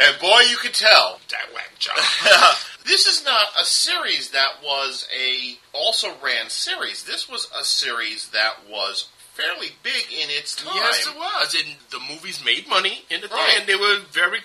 [0.00, 1.20] And boy, you could tell.
[1.30, 1.96] That whack job.
[2.86, 7.04] this is not a series that was a also ran series.
[7.04, 10.72] This was a series that was fairly big in its time.
[10.74, 11.54] Yes, it was.
[11.54, 13.46] and the movies made money in the Right.
[13.50, 14.40] thing, and they were very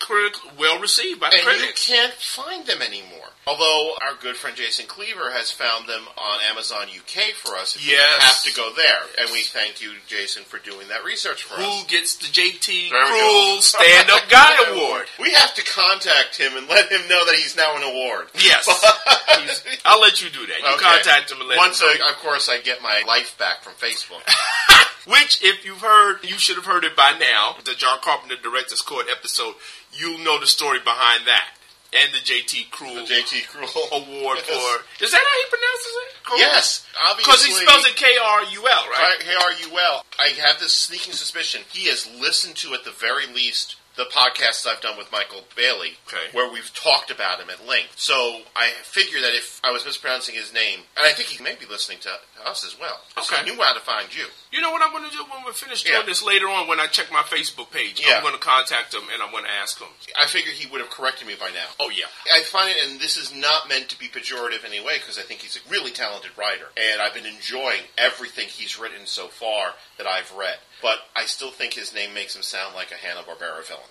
[0.58, 1.90] well received by and critics.
[1.90, 3.30] you can't find them anymore.
[3.46, 7.76] Although our good friend Jason Cleaver has found them on Amazon UK for us.
[7.76, 8.00] If Yes.
[8.20, 11.56] we have to go there, and we thank you, Jason, for doing that research for
[11.56, 11.60] us.
[11.62, 13.62] Who gets the JT There Krul.
[13.62, 15.08] Stand Up Guy Award?
[15.20, 18.28] We have to contact him and let him know that he's now an award.
[18.36, 18.64] Yes.
[19.86, 20.60] I'll let you do that.
[20.60, 20.84] You Okay.
[20.86, 22.06] contact him and let Once, him know.
[22.08, 24.24] I, of course, I get my life back from Facebook.
[25.06, 27.58] Which, if you've heard, you should have heard it by now.
[27.66, 29.56] The John Carpenter Director's Court episode,
[29.92, 31.50] you'll know the story behind that.
[31.96, 34.48] And the JT Krul The JT Krul Award Yes.
[34.50, 35.04] for.
[35.06, 36.24] Is that how he pronounces it?
[36.24, 36.40] Cruel?
[36.40, 37.32] Yes, obviously.
[37.32, 39.18] Because he spells it K R U L, right?
[39.20, 40.06] K R U L.
[40.20, 44.66] I have this sneaking suspicion he has listened to, at the very least, the podcasts
[44.66, 46.30] I've done with Michael Bailey, Okay.
[46.32, 47.94] where we've talked about him at length.
[48.00, 51.54] So I figure that if I was mispronouncing his name, and I think he may
[51.56, 53.44] be listening to, to us as well, Okay.
[53.44, 54.26] he knew how to find you.
[54.52, 55.94] You know what I'm going to do when we're finished Yeah.
[55.96, 58.02] doing this later on when I check my Facebook page?
[58.04, 58.16] Yeah.
[58.18, 59.88] I'm going to contact him and I'm going to ask him.
[60.20, 61.68] I figure he would have corrected me by now.
[61.80, 62.06] Oh, yeah.
[62.34, 65.18] I find it, and this is not meant to be pejorative in any way, because
[65.20, 69.28] I think he's a really talented writer, and I've been enjoying everything he's written so
[69.28, 70.58] far that I've read.
[70.82, 73.83] But I still think his name makes him sound like a Hanna Barbera villain,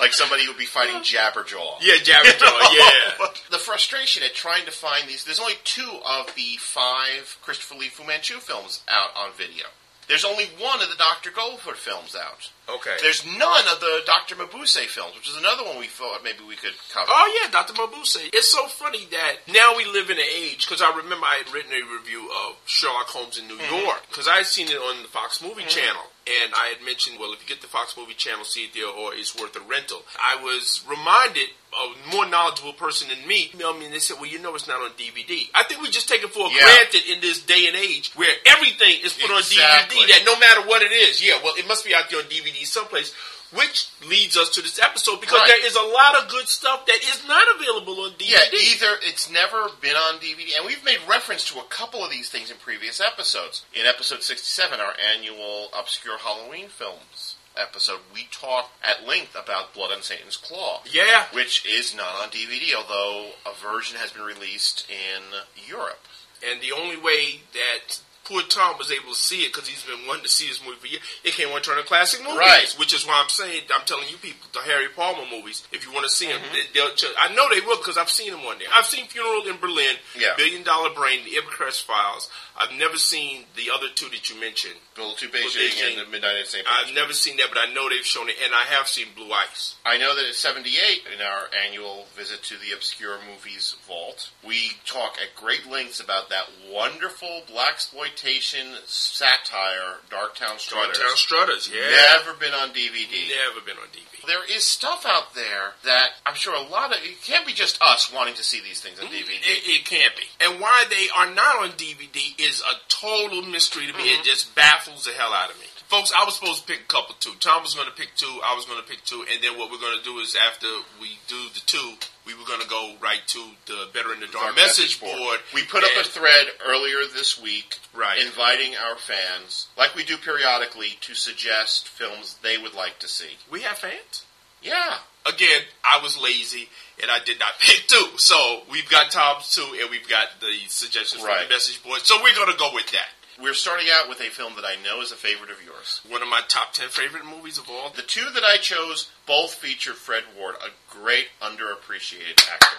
[0.00, 1.76] like somebody who would be fighting Jabberjaw.
[1.80, 2.40] Yeah, Jabberjaw,
[2.72, 3.26] yeah.
[3.50, 5.24] The frustration at trying to find these.
[5.24, 9.64] There's only two of the five Christopher Lee Fu Manchu films out on video.
[10.08, 11.30] There's only one of the Dr.
[11.30, 12.50] Goldfoot films out.
[12.68, 12.96] Okay.
[13.00, 14.34] There's none of the Dr.
[14.34, 17.06] Mabuse films, which is another one we thought maybe we could cover.
[17.08, 17.72] Oh yeah, Dr.
[17.74, 18.16] Mabuse.
[18.32, 21.54] It's so funny that now we live in an age because I remember I had
[21.54, 23.84] written a review of Sherlock Holmes in New Mhm.
[23.84, 25.68] York because I had seen it on the Fox Movie Mhm.
[25.68, 26.10] Channel.
[26.24, 28.86] And I had mentioned, well, if you get the Fox Movie Channel, see it there,
[28.86, 30.02] or it's worth a rental.
[30.22, 34.30] I was reminded a more knowledgeable person than me emailed me and they said, well,
[34.30, 35.48] you know it's not on DVD.
[35.54, 36.62] I think we just take it for Yeah.
[36.62, 39.98] granted in this day and age where everything is put Exactly.
[39.98, 42.20] on DVD that no matter what it is, yeah, well, it must be out there
[42.20, 43.12] on DVD someplace.
[43.52, 45.48] Which leads us to this episode because Right.
[45.48, 48.30] there is a lot of good stuff that is not available on DVD.
[48.30, 52.10] Yeah, either it's never been on DVD, and we've made reference to a couple of
[52.10, 53.62] these things in previous episodes.
[53.74, 59.92] In episode 67, our annual Obscure Halloween Films episode, we talked at length about Blood
[59.92, 60.80] on Satan's Claw.
[60.90, 61.26] Yeah.
[61.32, 65.22] Which is not on DVD, although a version has been released in
[65.68, 66.06] Europe.
[66.42, 68.00] And the only way that
[68.32, 70.78] poor Tom was able to see it because he's been wanting to see this movie
[70.80, 71.02] for years.
[71.22, 72.74] It came on Turner Classic Movies, Right.
[72.78, 75.66] which is why I'm saying I'm telling you people the Harry Palmer movies.
[75.72, 76.72] If you want to see them, Mm-hmm.
[76.72, 77.12] they, they'll.
[77.20, 78.68] I know they will because I've seen them on there.
[78.74, 80.32] I've seen Funeral in Berlin, Yeah.
[80.36, 82.30] Billion Dollar Brain, The Ipcress Files.
[82.56, 84.74] I've never seen the other two that you mentioned.
[84.94, 85.70] Bullet to Beijing.
[85.70, 86.66] Beijing and the Midnight in St.
[86.68, 89.32] I've never seen that, but I know they've shown it, and I have seen Blue
[89.32, 89.76] Ice.
[89.84, 94.72] I know that at 78, in our annual visit to the Obscure Movies Vault, we
[94.84, 100.98] talk at great lengths about that wonderful black exploitation satire, Darktown Strutters.
[100.98, 102.18] Darktown Strutters, yeah.
[102.18, 103.32] Never been on DVD.
[103.48, 104.26] Never been on DVD.
[104.26, 107.80] There is stuff out there that I'm sure a lot of it can't be just
[107.82, 109.34] us wanting to see these things on mm, DVD.
[109.40, 110.22] It, it can't be.
[110.44, 114.04] And why they are not on DVD is a total mystery to me.
[114.10, 114.20] Mm-hmm.
[114.20, 115.66] It just baffles the hell out of me.
[115.88, 117.32] Folks, I was supposed to pick a couple too.
[117.38, 118.40] Tom was going to pick two.
[118.42, 119.26] I was going to pick two.
[119.30, 120.66] And then what we're going to do is after
[120.98, 124.26] we do the two, we were going to go right to the Better in the
[124.28, 125.40] Dark message board.
[125.52, 128.18] We put up a thread earlier this week, Right.
[128.24, 133.36] inviting our fans, like we do periodically, to suggest films they would like to see.
[133.50, 134.24] We have fans?
[134.62, 134.98] Yeah.
[135.26, 136.68] Again, I was lazy
[137.00, 138.06] and I did not pick two.
[138.16, 142.00] So we've got Tom's two and we've got the suggestions from the message board.
[142.02, 143.08] So we're going to go with that.
[143.40, 146.00] We're starting out with a film that I know is a favorite of yours.
[146.08, 149.54] One of my top 10 favorite movies of all The two that I chose both
[149.54, 152.76] feature Fred Ward, a great underappreciated actor.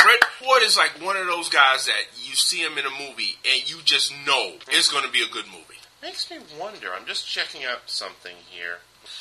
[0.00, 3.36] Fred Ward is like one of those guys that you see him in a movie
[3.52, 5.80] and you just know it's going to be a good movie.
[6.00, 6.88] Makes me wonder.
[6.94, 8.78] I'm just checking out something here.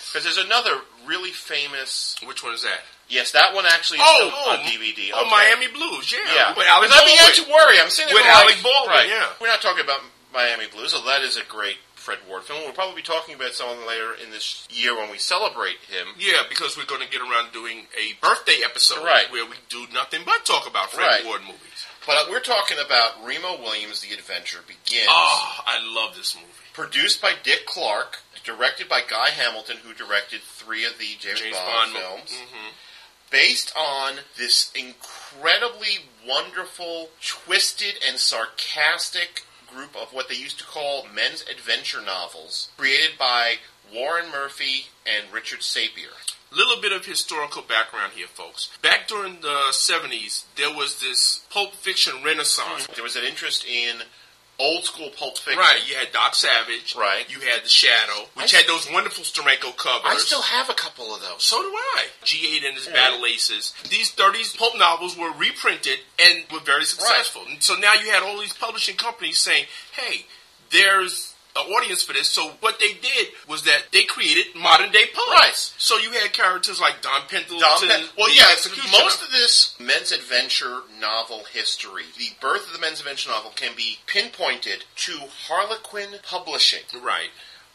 [0.07, 2.15] Because there's another really famous.
[2.25, 2.81] Which one is that?
[3.09, 5.09] Yes, that one actually is Oh, oh, on DVD.
[5.13, 5.29] Oh, Okay.
[5.31, 6.19] Miami Blues, yeah.
[6.33, 6.53] Yeah.
[6.55, 7.79] With Alec But I mean, you to worry.
[7.81, 9.09] I'm sitting With Alec like, Baldwin, right.
[9.09, 9.29] yeah.
[9.41, 10.01] We're not talking about
[10.33, 12.61] Miami Blues, although that is a great Fred Ward film.
[12.63, 16.05] We'll probably be talking about someone later in this year when we celebrate him.
[16.19, 19.25] Yeah, because we're going to get around doing a birthday episode Right.
[19.31, 21.25] where we do nothing but talk about Fred Right.
[21.25, 21.85] Ward movies.
[22.05, 25.09] But uh, we're talking about Remo Williams' The Adventure Begins.
[25.09, 26.47] Oh, I love this movie.
[26.73, 31.55] Produced by Dick Clark, directed by Guy Hamilton, who directed three of the James, James
[31.55, 32.31] Bond, Bond films.
[32.31, 32.73] Mhm.
[33.29, 41.05] Based on this incredibly wonderful, twisted, and sarcastic group of what they used to call
[41.13, 43.59] men's adventure novels, created by
[43.91, 46.09] Warren Murphy and Richard Sapir.
[46.49, 48.69] Little bit of historical background here, folks.
[48.81, 52.87] Back during the 70s, there was this pulp fiction renaissance.
[52.87, 54.01] There was an interest in
[54.59, 55.57] old school Pulp Fiction.
[55.59, 56.95] Right, you had Doc Savage.
[56.95, 57.25] Right.
[57.29, 60.01] You had The Shadow, which I- had those wonderful Steranko covers.
[60.05, 61.43] I still have a couple of those.
[61.43, 62.05] So do I.
[62.25, 63.73] G8 and his Battle Aces.
[63.89, 67.43] These 30s pulp novels were reprinted and were very successful.
[67.47, 70.25] And so now you had all these publishing companies saying, hey,
[70.71, 71.33] there's
[71.65, 72.29] an audience for this.
[72.29, 75.31] So what they did was that they created modern day pulps.
[75.31, 75.53] Right.
[75.77, 77.59] So you had characters like Don Pendleton.
[77.59, 78.53] Dom Pen- well, yeah,
[78.91, 83.75] most of this men's adventure novel history, the birth of the men's adventure novel can
[83.75, 86.83] be pinpointed to Harlequin Publishing.
[87.01, 87.29] Right.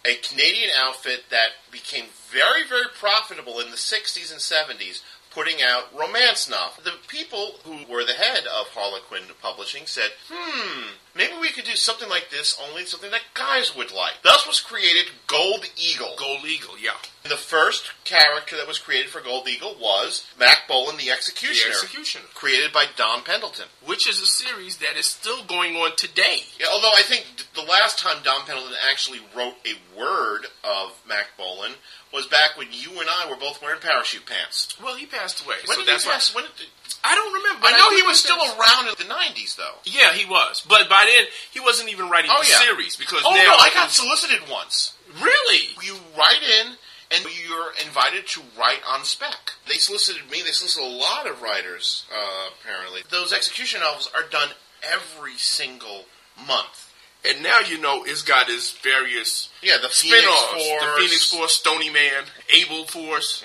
[0.07, 5.01] A Canadian outfit that became very, very profitable in the 60s and 70s,
[5.35, 6.85] putting out romance novels.
[6.85, 10.83] The people who were the head of Harlequin Publishing said, hmm,
[11.17, 14.23] maybe we could do something like this, only something that guys would like.
[14.23, 16.15] Thus was created Gold Eagle.
[16.17, 16.93] Gold Eagle, yeah.
[17.25, 21.11] And The first character that was created for Gold Eagle was Mack Bolan, the The
[21.11, 22.27] Executioner, Executioner.
[22.35, 23.67] created by Don Pendleton.
[23.85, 26.45] Which is a series that is still going on today.
[26.61, 31.37] Yeah, although I think the last time Don Pendleton actually wrote a word of Mack
[31.37, 31.73] Bolan
[32.13, 34.77] was back when you and I were both wearing parachute pants.
[34.81, 35.57] Well, he passed away.
[35.67, 36.35] When so did that's he why- pass?
[36.35, 36.69] When did,
[37.03, 37.67] I don't remember.
[37.67, 39.77] I know he think was still that's- around in the '90s, though.
[39.85, 40.61] Yeah, he was.
[40.69, 42.61] But by then, he wasn't even writing Oh, the yeah.
[42.61, 44.93] series because Oh no, I got solicited once.
[45.21, 45.69] really.
[45.83, 46.77] You write in,
[47.11, 49.53] and you're invited to write on spec.
[49.69, 50.43] They solicited me.
[50.43, 52.05] They solicited a lot of writers.
[52.13, 54.51] Uh, apparently, those execution novels are done
[54.83, 56.05] every single
[56.47, 56.84] month.
[57.27, 60.53] And now you know it's got its various Yeah, the Phoenix spin-offs.
[60.53, 60.63] Force.
[60.63, 60.87] Mm-hmm.
[60.87, 63.43] The Phoenix Force, Stony Man, Able Force.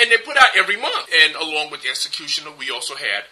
[0.00, 1.08] And they put out every month.
[1.24, 3.24] And along with the Executioner, we also had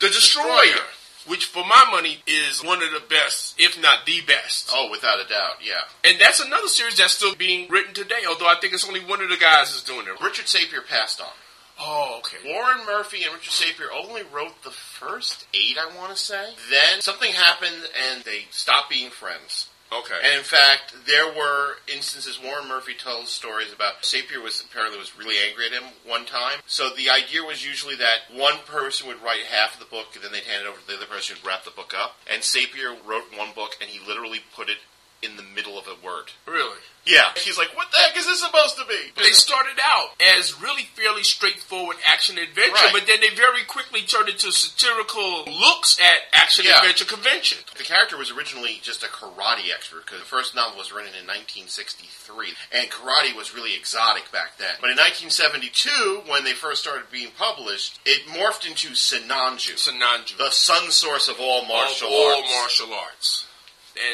[0.00, 0.84] The Destroyer, Destroyer.
[1.26, 4.70] which for my money is one of the best, if not the best.
[4.72, 5.82] Oh, without a doubt, yeah.
[6.04, 9.20] And that's another series that's still being written today, although I think it's only one
[9.22, 10.22] of the guys is doing it.
[10.22, 11.26] Richard Sapir passed on.
[11.80, 12.38] Oh, okay.
[12.52, 16.54] Warren Murphy and Richard Sapir only wrote the first eight, I want to say.
[16.70, 19.68] Then something happened and they stopped being friends.
[19.90, 20.18] Okay.
[20.22, 25.16] And in fact, there were instances Warren Murphy tells stories about Sapir was apparently was
[25.16, 26.58] really angry at him one time.
[26.66, 30.22] So the idea was usually that one person would write half of the book and
[30.22, 32.16] then they'd hand it over to the other person who'd wrap the book up.
[32.30, 34.78] And Sapir wrote one book and he literally put it
[35.22, 36.30] in the middle of a word.
[36.46, 36.78] really?
[37.06, 37.32] Yeah.
[37.40, 39.00] He's like, what the heck is this supposed to be?
[39.16, 42.92] They started out as really fairly straightforward action adventure, Right.
[42.92, 46.80] but then they very quickly turned into satirical looks at action Yeah.
[46.80, 47.64] adventure convention.
[47.76, 51.24] The character was originally just a karate expert because the first novel was written in
[51.26, 54.76] 1963, and karate was really exotic back then.
[54.78, 60.36] But in 1972, when they first started being published, it morphed into Sinanju, Sananju.
[60.36, 62.50] the sun source of all martial all arts.
[62.50, 63.44] martial arts.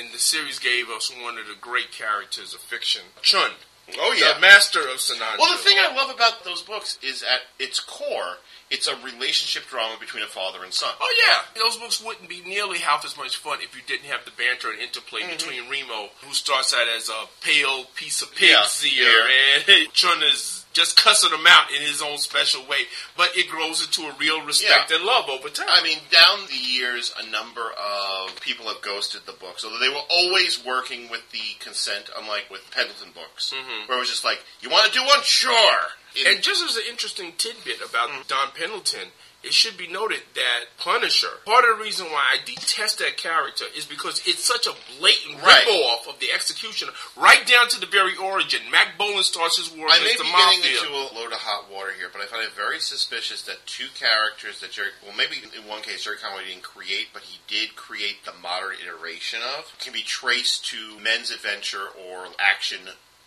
[0.00, 3.50] And the series gave us one of the great characters of fiction, Chiun.
[3.98, 4.34] Oh yeah.
[4.34, 5.38] The master of Sinanju.
[5.38, 8.38] Well, the thing I love about those books is at its core,
[8.70, 10.88] it's a relationship drama between a father and son.
[10.98, 14.24] Oh yeah, those books wouldn't be nearly half as much fun if you didn't have
[14.24, 15.30] the banter and interplay Mm-hmm.
[15.36, 20.22] between Remo, who starts out as a pale piece of Yeah, pig's ear, and Chiun
[20.32, 22.80] is just cussing him out in his own special way.
[23.16, 24.96] But it grows into a real respect Yeah.
[24.96, 25.68] and love over time.
[25.70, 29.88] I mean, down the years, a number of people have ghosted the books, although they
[29.88, 33.52] were always working with the consent, unlike with Pendleton books,
[33.86, 35.22] where it was just like, "You want to do one?
[35.24, 38.26] Sure." It- And just as an interesting tidbit about Mm.
[38.28, 39.10] Don Pendleton,
[39.44, 43.66] it should be noted that Punisher, part of the reason why I detest that character
[43.76, 45.66] is because it's such a blatant Right.
[45.66, 48.70] rip-off of the executioner, right down to the very origin.
[48.70, 50.78] Mack Bolan starts his war I may be the getting mafia.
[50.78, 53.88] into a load of hot water here, but I find it very suspicious that two
[53.94, 57.76] characters that Gerry, well, maybe in one case Gerry Conway didn't create, but he did
[57.76, 62.80] create the modern iteration of, can be traced to men's adventure or action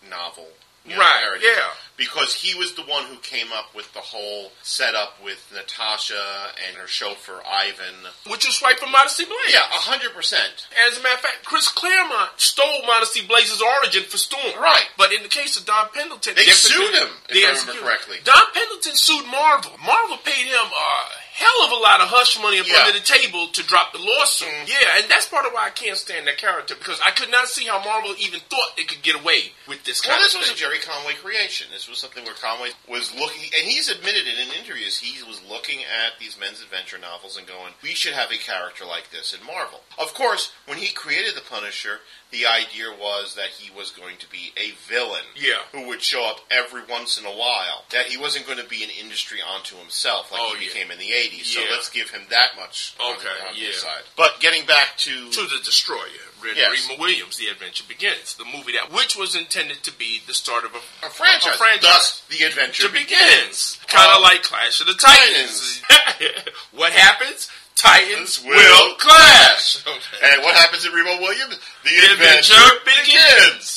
[0.07, 0.49] novel.
[0.87, 1.67] You know, Right, yeah.
[1.97, 6.77] Because he was the one who came up with the whole setup with Natasha and
[6.77, 8.13] her chauffeur Ivan.
[8.29, 9.51] Which is right from Modesty Blaise.
[9.51, 10.67] Yeah, a hundred percent.
[10.87, 14.61] As a matter of fact, Chris Claremont stole Modesty Blaise's origin for Storm.
[14.61, 14.85] Right.
[14.95, 18.17] But in the case of Don Pendleton, They sued him, if I remember correctly.
[18.23, 19.73] Don Pendleton sued Marvel.
[19.83, 20.93] Marvel paid him a
[21.37, 22.81] hell of a lot of hush money up Yeah.
[22.85, 24.47] under the table to drop the lawsuit.
[24.49, 24.67] Mm.
[24.67, 27.47] Yeah, and that's part of why I can't stand that character because I could not
[27.47, 30.41] see how Marvel even thought they could get away with this kind Well, this of
[30.41, 30.55] was a.
[30.55, 31.67] Gerry Conway creation.
[31.71, 35.41] This was something where Conway was looking, and he's admitted it in interviews, he was
[35.47, 39.33] looking at these men's adventure novels and going, we should have a character like this
[39.33, 39.81] in Marvel.
[39.99, 41.99] Of course, when he created the Punisher,
[42.31, 45.63] the idea was that he was going to be a villain Yeah.
[45.71, 47.85] who would show up every once in a while.
[47.91, 50.73] That he wasn't going to be an industry unto himself like Oh, he yeah.
[50.73, 51.26] became in the 80s.
[51.43, 51.67] So Yeah.
[51.71, 53.71] let's give him that much on, Okay, on yeah.
[53.73, 54.03] side.
[54.15, 55.29] But getting back to...
[55.31, 56.01] to the Destroyer,
[56.43, 56.87] Red Yes.
[56.89, 60.63] Remo Williams, The Adventure Begins, the movie that which was intended to be the start
[60.65, 61.55] of a, a franchise.
[61.55, 61.81] A franchise.
[61.81, 63.79] Thus, the adventure to begins.
[63.87, 65.81] Kind of Uh, like Clash of the Titans.
[66.71, 67.49] what happens?
[67.75, 69.85] Titans will clash.
[70.23, 71.59] And what happens in Remo Williams?
[71.83, 73.76] The, The adventure, adventure begins.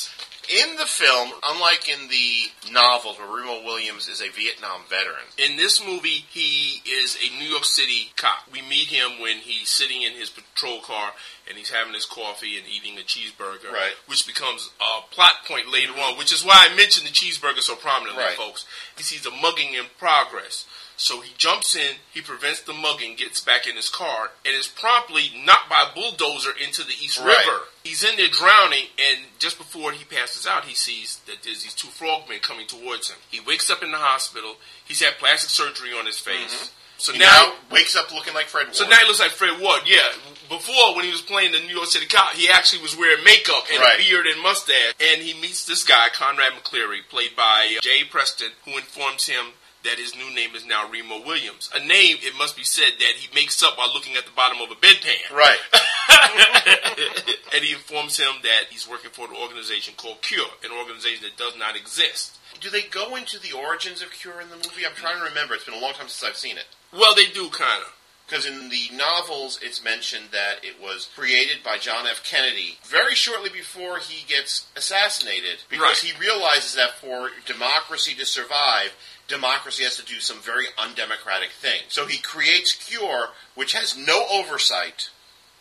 [0.51, 5.55] In the film, unlike in the novels where Remo Williams is a Vietnam veteran, In
[5.55, 8.43] this movie, he is a New York City cop.
[8.51, 11.13] We meet him when he's sitting in his patrol car
[11.47, 13.93] and he's having his coffee and eating a cheeseburger, Right.
[14.07, 17.75] which becomes a plot point later on, which is why I mentioned the cheeseburger so
[17.77, 18.35] prominently, Right.
[18.35, 18.65] folks.
[18.97, 20.65] He sees a mugging in progress.
[21.01, 24.67] So he jumps in, he prevents the mugging, gets back in his car, and is
[24.67, 27.35] promptly knocked by a bulldozer into the East Right.
[27.43, 27.61] River.
[27.83, 31.73] He's in there drowning, and just before he passes out, he sees that there's these
[31.73, 33.17] two frogmen coming towards him.
[33.31, 34.57] He wakes up in the hospital.
[34.85, 36.69] He's had plastic surgery on his face.
[36.99, 38.75] So he now, now wakes up looking like Fred Ward.
[38.75, 39.81] so now he looks like Fred Ward.
[39.87, 40.07] Yeah.
[40.49, 43.63] Before, when he was playing the New York City cop, he actually was wearing makeup
[43.73, 43.95] and Right.
[43.99, 44.93] a beard and mustache.
[45.01, 49.53] And he meets this guy, Conrad McCleary, played by uh, Jay Preston, who informs him
[49.83, 51.69] that his new name is now Remo Williams.
[51.75, 54.61] A name, it must be said, that he makes up while looking at the bottom
[54.61, 55.31] of a bedpan.
[55.31, 55.57] Right.
[57.53, 61.37] and he informs him that he's working for an organization called Cure, an organization that
[61.37, 62.37] does not exist.
[62.59, 64.85] Do they go into the origins of Cure in the movie?
[64.85, 65.53] I'm trying to remember.
[65.55, 66.65] It's been a long time since I've seen it.
[66.93, 67.93] Well, they do kind of.
[68.27, 72.23] Because in the novels, it's mentioned that it was created by John F.
[72.23, 76.13] Kennedy very shortly before he gets assassinated, because Right.
[76.13, 78.93] he realizes that for democracy to survive,
[79.27, 81.83] democracy has to do some very undemocratic things.
[81.89, 85.09] So he creates Cure, which has no oversight.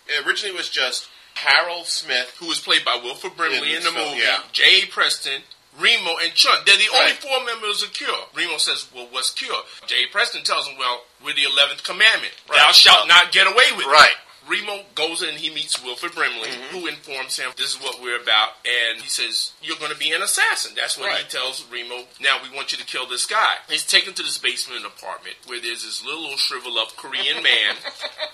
[0.08, 3.90] It originally was just Harold Smith, who was played by Wilford Brimley in, this the
[3.92, 4.40] film, movie, yeah.
[4.52, 4.86] J.A.
[4.86, 5.42] Preston,
[5.78, 6.64] Remo, and Chiun.
[6.66, 7.22] They're the only Right.
[7.22, 8.26] four members of Cure.
[8.34, 9.62] Remo says, well, what's Cure?
[9.86, 10.08] J.A.
[10.10, 12.34] Preston tells him, well, we're the 11th commandment.
[12.48, 12.58] Right.
[12.58, 14.16] Thou shalt not get away with it.
[14.48, 14.60] Right.
[14.60, 16.76] Remo goes in and he meets Wilford Brimley, Mm-hmm.
[16.78, 20.12] who informs him this is what we're about, and he says, You're going to be
[20.12, 20.72] an assassin.
[20.76, 22.04] That's what he tells Remo.
[22.20, 23.54] Now we want you to kill this guy.
[23.68, 27.76] He's taken to this basement apartment where there's this little, little shrivel up Korean man.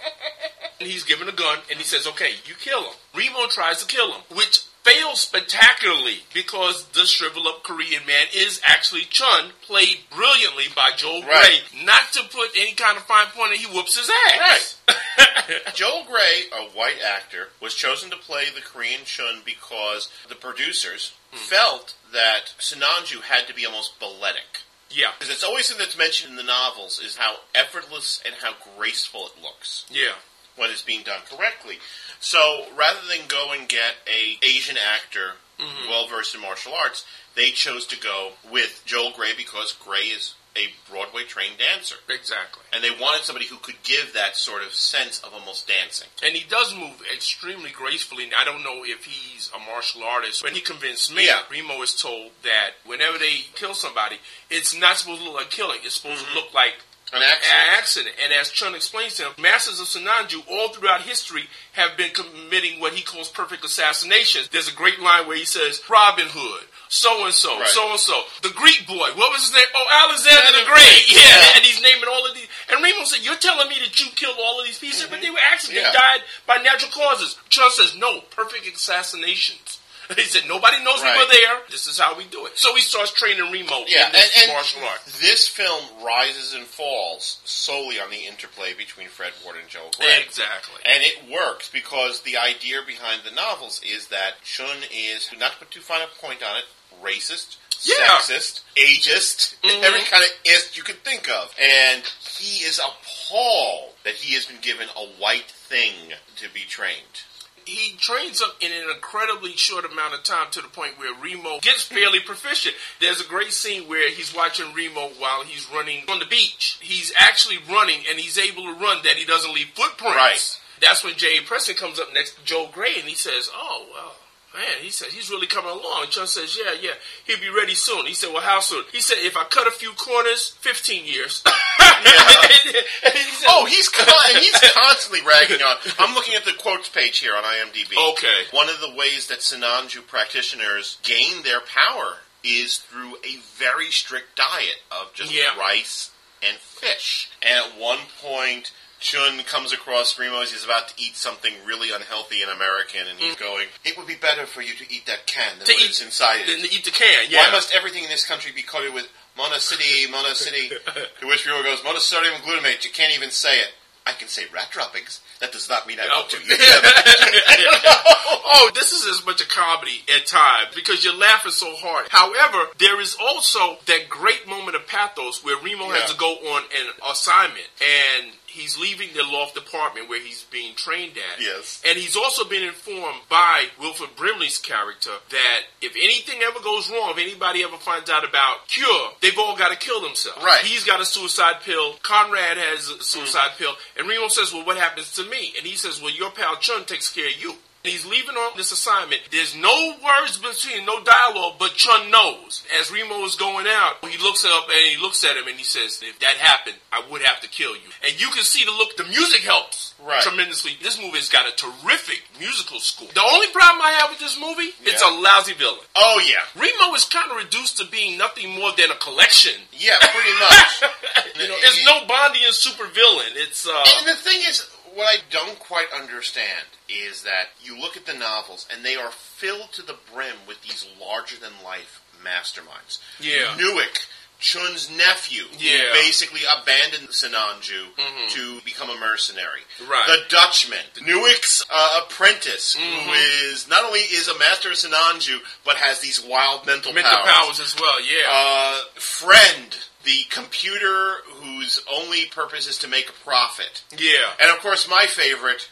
[0.80, 2.94] and he's given a gun, and he says, Okay, you kill him.
[3.14, 8.60] Remo tries to kill him, which fails spectacularly because the shrivel up Korean man is
[8.64, 11.60] actually Chiun, played brilliantly by Joel Right.
[11.72, 11.84] Grey.
[11.84, 14.10] Not to put any kind of fine point, he whoops his
[14.40, 14.80] ass.
[15.74, 21.12] Joel Grey, a white actor, was chosen to play the Korean Chiun because the producers
[21.32, 21.38] hmm.
[21.38, 24.62] felt that Sinanju had to be almost balletic.
[24.90, 25.08] Yeah.
[25.18, 29.26] Because it's always something that's mentioned in the novels is how effortless and how graceful
[29.26, 30.14] it looks Yeah.
[30.56, 31.78] When it's being done correctly.
[32.20, 35.88] So rather than go and get a Asian actor mm-hmm.
[35.88, 37.04] well versed in martial arts,
[37.34, 41.96] they chose to go with Joel Grey because Grey is a Broadway trained dancer.
[42.08, 42.62] Exactly.
[42.72, 46.08] And they wanted somebody who could give that sort of sense of almost dancing.
[46.24, 48.30] And he does move extremely gracefully.
[48.36, 50.42] I don't know if he's a martial artist.
[50.42, 51.42] When he convinced me, Yeah.
[51.50, 54.16] Remo is told that whenever they kill somebody,
[54.50, 55.80] it's not supposed to look like killing.
[55.84, 56.36] It's supposed to mm-hmm.
[56.36, 56.74] look like
[57.12, 57.54] An accident.
[57.54, 58.14] an accident.
[58.24, 62.80] And as Chiun explains to him, masters of Sinanju all throughout history have been committing
[62.80, 64.48] what he calls perfect assassinations.
[64.48, 68.22] There's a great line where he says, Robin Hood, so and so, so and so,
[68.42, 69.70] the Greek boy, what was his name?
[69.74, 71.10] Oh, Alexander the Great.
[71.10, 71.56] Yeah, yeah.
[71.58, 72.46] and he's naming all of these.
[72.70, 75.22] And Remo said, "You're telling me that you killed all of these people, but mm-hmm.
[75.22, 75.82] they were accidents.
[75.82, 75.90] Yeah.
[75.90, 79.75] They died by natural causes." Chiun says, "No, perfect assassinations."
[80.14, 81.58] He said, "Nobody knows we were there.
[81.70, 84.50] This is how we do it." So he starts training Remo Yeah, in this and,
[84.50, 85.00] and martial art.
[85.20, 90.22] this film rises and falls solely on the interplay between Fred Ward and Joe Grey.
[90.24, 90.80] Exactly.
[90.84, 95.58] And it works because the idea behind the novels is that Chiun is, not to
[95.58, 96.64] put too fine a point on it,
[97.02, 97.94] racist, Yeah.
[98.18, 99.84] sexist, ageist, mm-hmm.
[99.84, 101.54] every kind of ist you could think of.
[101.60, 102.02] And
[102.38, 107.22] he is appalled that he has been given a white thing to be trained.
[107.66, 111.58] He trains up in an incredibly short amount of time to the point where Remo
[111.60, 112.76] gets fairly proficient.
[113.00, 116.78] There's a great scene where he's watching Remo while he's running on the beach.
[116.80, 120.16] He's actually running and he's able to run that he doesn't leave footprints.
[120.16, 120.60] Right.
[120.80, 124.14] That's when Jay Preston comes up next to Joe Grey and he says, "Oh well."
[124.56, 126.06] Man, he said he's really coming along.
[126.08, 126.92] Chiun says, "Yeah, yeah,
[127.26, 129.70] he'll be ready soon." He said, "Well, how soon?" He said, "If I cut a
[129.70, 131.42] few corners, fifteen years."
[131.98, 135.76] And he said, Oh, he's con- and he's constantly ragging on.
[135.98, 137.96] I'm looking at the quotes page here on IMDb.
[138.12, 138.44] Okay.
[138.50, 144.36] One of the ways that Sinanju practitioners gain their power is through a very strict
[144.36, 145.56] diet of just Yeah.
[145.58, 146.10] rice
[146.46, 147.30] and fish.
[147.42, 151.92] And at one point, Chiun comes across Remo as he's about to eat something really
[151.94, 153.40] unhealthy and American, and he's mm.
[153.40, 156.02] going, "It would be better for you to eat that can than To what eat-
[156.02, 157.26] inside it." Then eat the can.
[157.28, 157.44] Yeah.
[157.44, 160.68] Why must everything in this country be coated with monocity, monocity?
[161.20, 162.84] to which Remo goes, monosodium glutamate.
[162.84, 163.72] You can't even say it.
[164.06, 165.20] I can say rat droppings.
[165.40, 166.80] That does not mean I want to eat oh.
[166.82, 168.40] them.
[168.46, 172.06] oh, this is as much a comedy at times because you're laughing so hard.
[172.10, 175.98] However, there is also that great moment of pathos where Remo Yeah.
[175.98, 180.74] has to go on an assignment and he's leaving the loft apartment where he's being
[180.74, 181.40] trained at.
[181.40, 181.82] Yes.
[181.86, 187.10] And he's also been informed by Wilford Brimley's character that if anything ever goes wrong,
[187.10, 190.42] if anybody ever finds out about Cure, they've all got to kill themselves.
[190.42, 190.62] Right.
[190.62, 191.94] He's got a suicide pill.
[192.02, 193.58] Conrad has a suicide mm.
[193.58, 193.72] pill.
[193.98, 195.52] And Remo says, well, what happens to me?
[195.56, 197.54] And he says, well, your pal Chiun takes care of you.
[197.86, 199.22] He's leaving on this assignment.
[199.30, 202.64] There's no words between, no dialogue, but Chiun knows.
[202.78, 205.64] As Remo is going out, he looks up and he looks at him and he
[205.64, 207.88] says, if that happened, I would have to kill you.
[208.04, 210.22] And you can see the look, the music helps Right.
[210.22, 210.72] tremendously.
[210.82, 213.08] This movie's got a terrific musical score.
[213.14, 215.80] The only problem I have with this movie, it's a lousy villain.
[215.96, 219.52] Oh yeah, Remo is kind of reduced to being nothing more than a collection.
[219.72, 220.82] yeah, pretty much.
[221.36, 223.26] You know, it's no Bondian super villain.
[223.34, 224.66] It's uh, And the thing is,
[224.96, 229.10] what I don't quite understand is that you look at the novels and they are
[229.10, 232.98] filled to the brim with these larger than life masterminds.
[233.20, 233.54] Yeah.
[233.58, 234.06] Nuihc,
[234.38, 235.78] Chiun's nephew, Yeah.
[235.78, 239.60] who basically abandoned Sinanju to become a mercenary.
[239.78, 239.90] Mm-hmm.
[239.90, 240.06] Right.
[240.06, 243.50] The Dutchman, Nuihc's uh, apprentice, who Mm-hmm.
[243.52, 247.30] is not only is a master of Sinanju, but has these wild mental, mental powers.
[247.30, 248.00] powers as well.
[248.02, 248.26] Yeah.
[248.30, 249.76] Uh, friend,
[250.06, 253.82] the computer whose only purpose is to make a profit.
[253.98, 254.32] yeah.
[254.40, 255.68] And of course, my favorite,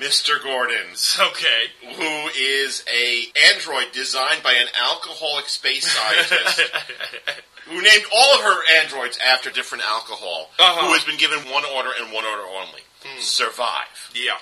[0.00, 0.42] Mr.
[0.42, 1.66] Gordon's, Okay.
[1.94, 6.60] who is a android designed by an alcoholic space scientist
[7.68, 10.86] who named all of her androids after different alcohol, Uh-huh.
[10.86, 12.80] who has been given one order and one order only:
[13.20, 14.10] survive.
[14.14, 14.38] Yeah.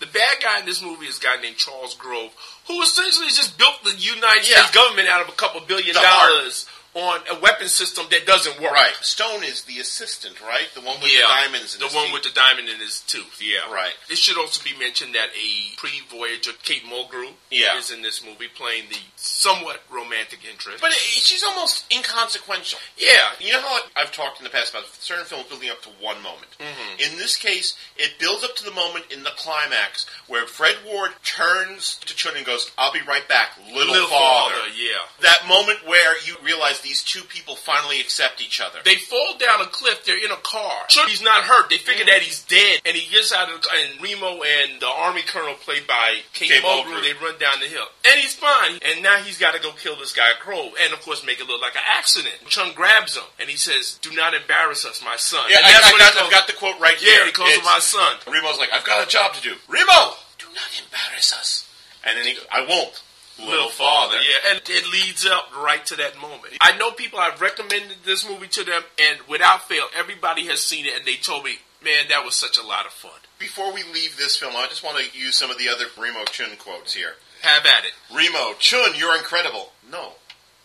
[0.00, 2.32] The bad guy in this movie is a guy named Charles Grove,
[2.66, 4.56] who essentially just built the United Yeah.
[4.66, 8.60] States government out of a couple billion The dollars on a weapon system that doesn't
[8.60, 8.72] work.
[8.72, 8.94] Right.
[9.00, 10.66] Stone is the assistant, right?
[10.74, 12.14] The one with yeah, the diamonds in the his one teeth.
[12.14, 13.40] with the diamond in his tooth.
[13.42, 13.94] Yeah, Right.
[14.08, 17.76] It should also be mentioned that a pre-Voyager Kate Mulgrew Yeah.
[17.78, 20.80] is in this movie playing the somewhat romantic interest.
[20.80, 22.78] But it, she's almost inconsequential.
[22.96, 25.88] yeah, You know how I've talked in the past about certain films building up to
[26.00, 26.46] one moment.
[26.60, 27.12] Mm-hmm.
[27.12, 31.10] In this case, it builds up to the moment in the climax where Fred Ward
[31.24, 35.02] turns to Chiun and goes, "I'll be right back, little, Little father." Father, yeah.
[35.20, 38.78] That moment where you realize these two people finally accept each other.
[38.84, 40.04] They fall down a cliff.
[40.04, 40.84] They're in a car.
[40.88, 41.70] Sure, he's not hurt.
[41.70, 43.76] They figure that he's dead, and he gets out of the car.
[43.76, 47.66] And Remo and the army colonel, played by Kate, Kate Mulgrew, they run down the
[47.66, 48.78] hill, and he's fine.
[48.84, 51.48] And now he's got to go kill this guy Crow, and of course make it
[51.48, 52.34] look like an accident.
[52.46, 55.72] Chiun grabs him, and he says, "Do not embarrass us, my son." yeah, and I,
[55.72, 57.26] that's I got, I've got the quote right Yeah, here.
[57.26, 58.16] he calls him It's- my son.
[58.28, 61.68] Remo's like, "I've got a job to do." Remo, do not embarrass us.
[62.04, 63.00] And then he, goes, "I won't."
[63.38, 66.54] Little father, yeah, and it leads up right to that moment.
[66.60, 70.86] I know people have recommended this movie to them, and without fail, everybody has seen
[70.86, 73.82] it, and they told me, "Man, that was such a lot of fun." Before we
[73.82, 76.94] leave this film, I just want to use some of the other Remo Chiun quotes
[76.94, 77.16] here.
[77.42, 77.92] Have at it.
[78.14, 79.72] Remo, Chiun, you're incredible.
[79.90, 80.12] No,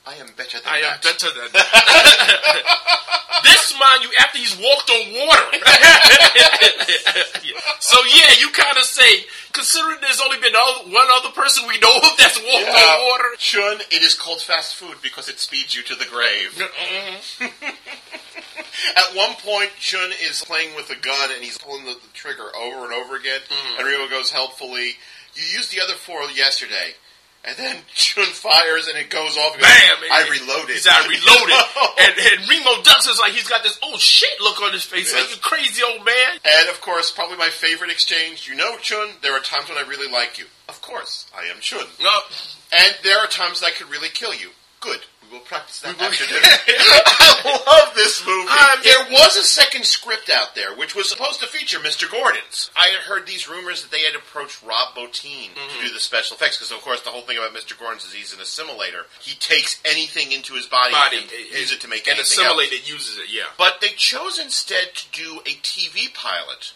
[0.05, 0.93] I am better than I that.
[0.93, 3.43] am better than that.
[3.45, 5.57] this, mind you, after he's walked on water.
[7.79, 10.53] so yeah, you kind of say, considering there's only been
[10.93, 12.95] one other person we know of that's walked Yeah.
[12.97, 13.29] on water.
[13.37, 16.57] Chiun, it is called fast food because it speeds you to the grave.
[17.39, 17.45] Mm-hmm.
[18.95, 22.47] At one point, Chiun is playing with a gun and he's pulling the, the trigger
[22.55, 23.39] over and over again.
[23.49, 23.79] Mm-hmm.
[23.79, 24.93] And Remo goes helpfully,
[25.35, 26.95] You used the other four yesterday.
[27.45, 29.53] And then Chiun fires and it goes off.
[29.53, 29.97] Goes, Bam!
[30.11, 30.75] I he- reloaded.
[30.75, 31.55] He's I reloaded.
[32.03, 35.13] and, and Remo ducks is like he's got this oh shit look on his face.
[35.13, 36.39] Like you crazy old man.
[36.43, 38.47] And of course, probably my favorite exchange.
[38.47, 40.45] You know, Chiun, there are times when I really like you.
[40.67, 41.87] Of course, I am Chiun.
[42.03, 42.11] No,
[42.77, 44.49] And there are times that I could really kill you.
[44.81, 44.99] Good.
[45.29, 46.41] We will practice that after dinner.
[46.41, 48.49] I love this movie.
[48.49, 52.09] Um, there was a second script out there, which was supposed to feature Mr.
[52.09, 52.71] Gordon's.
[52.75, 56.35] I had heard these rumors that they had approached Rob Bottin to do the special
[56.35, 57.77] effects, because of course the whole thing about Mr.
[57.77, 59.03] Gordon's is he's an assimilator.
[59.21, 62.71] He takes anything into his body, body and use it to make and anything assimilate
[62.73, 62.81] else.
[62.81, 63.25] it uses it.
[63.31, 63.43] Yeah.
[63.57, 66.73] But they chose instead to do a TV pilot,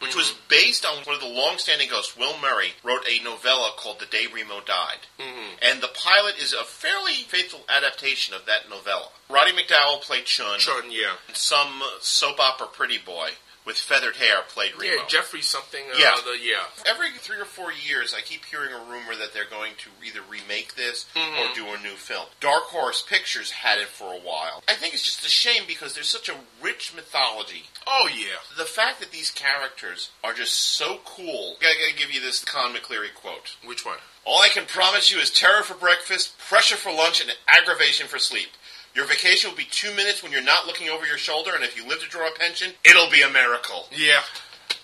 [0.00, 0.48] which was Mm-hmm.
[0.48, 2.16] based on one of the long-standing ghosts.
[2.16, 5.56] Will Murray wrote a novella called "The Day Remo Died," Mm-hmm.
[5.62, 9.08] and the pilot is a fairly faithful adaptation of that novella.
[9.28, 10.58] Roddy McDowall played Chiun.
[10.58, 11.14] Chiun, yeah.
[11.34, 13.30] Some soap opera pretty boy
[13.68, 14.94] with feathered hair played Remo.
[14.94, 15.84] Yeah, Jeffrey something.
[15.92, 16.14] or Yeah.
[16.16, 16.64] other, yeah.
[16.86, 20.20] Every three or four years, I keep hearing a rumor that they're going to either
[20.28, 21.38] remake this Mm-hmm.
[21.38, 22.26] or do a new film.
[22.40, 24.62] Dark Horse Pictures had it for a while.
[24.66, 27.64] I think it's just a shame because there's such a rich mythology.
[27.86, 28.40] Oh yeah.
[28.56, 31.56] The fact that these characters are just so cool.
[31.60, 33.56] I gotta give you this Con McCleary quote.
[33.64, 33.98] Which one?
[34.24, 38.18] All I can promise you is terror for breakfast, pressure for lunch, and aggravation for
[38.18, 38.48] sleep.
[38.94, 41.76] Your vacation will be two minutes when you're not looking over your shoulder, and if
[41.76, 43.86] you live to draw a pension, it'll be a miracle.
[43.96, 44.20] Yeah.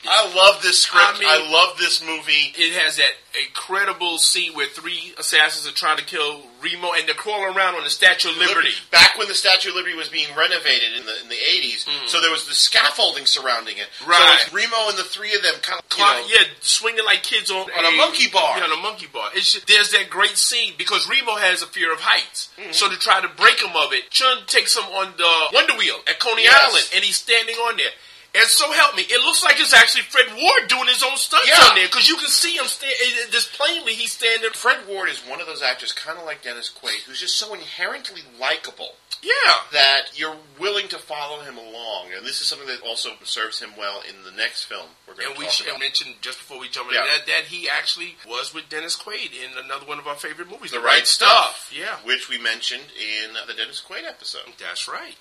[0.06, 1.16] I love this script.
[1.16, 2.52] I mean- I love this movie.
[2.56, 3.12] It has that
[3.48, 7.84] incredible scene where three assassins are trying to kill Remo, and they're crawling around on
[7.84, 8.70] the Statue of Liberty.
[8.90, 12.20] Back when the Statue of Liberty was being renovated in the in the eighties, so
[12.20, 13.88] there was the scaffolding surrounding it.
[14.00, 14.06] Mm.
[14.08, 14.44] Right.
[14.44, 17.62] was Remo and the three of them kind of know, yeah, swinging like kids on
[17.70, 18.58] On a monkey bar.
[18.58, 19.30] Yeah, on a monkey bar.
[19.34, 22.50] It's just, there's that great scene because Remo has a fear of heights.
[22.58, 22.72] Mm-hmm.
[22.72, 25.96] So to try to break him of it, Chiun takes him on the Wonder Wheel
[26.08, 26.62] at Coney Yes.
[26.68, 27.92] Island, and he's standing on there.
[28.36, 31.46] And so help me, it looks like it's actually Fred Ward doing his own stunts
[31.46, 31.68] Yeah.
[31.70, 32.92] on there because you can see him stand.
[32.96, 34.50] it- eh, eh, Just plainly, he's standing.
[34.52, 37.54] Fred Ward is one of those actors, kind of like Dennis Quaid, who's just so
[37.54, 42.12] inherently likable Yeah, that you're willing to follow him along.
[42.12, 45.26] And this is something that also serves him well in the next film we're going
[45.28, 45.78] and to we should about.
[45.80, 47.02] mention just before we jump Yeah.
[47.04, 50.48] into that that he actually was with Dennis Quaid in another one of our favorite
[50.50, 54.54] movies, the right stuff, Yeah, which we mentioned in the Dennis Quaid episode.
[54.58, 55.16] that's right.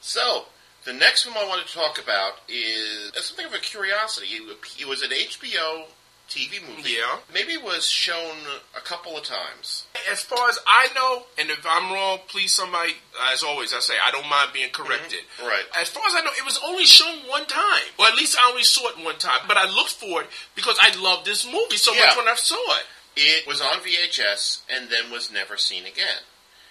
[0.00, 0.46] So,
[0.88, 4.26] the next film I want to talk about is uh, something of a curiosity.
[4.28, 5.84] It, it was an HBO
[6.30, 6.96] TV movie.
[6.96, 7.18] Yeah.
[7.32, 8.36] Maybe it was shown
[8.74, 9.84] a couple of times.
[10.10, 12.94] As far as I know, and if I'm wrong, please somebody,
[13.30, 14.82] as always, I say I don't mind being mm-hmm.
[14.82, 15.20] corrected.
[15.42, 15.64] Right.
[15.78, 18.48] As far as I know, it was only shown one time, or at least I
[18.48, 19.40] only saw it one time.
[19.46, 22.06] But I looked for it because I loved this movie so Yeah.
[22.06, 22.86] much when I saw it.
[23.16, 26.24] It was on VHS and then was never seen again.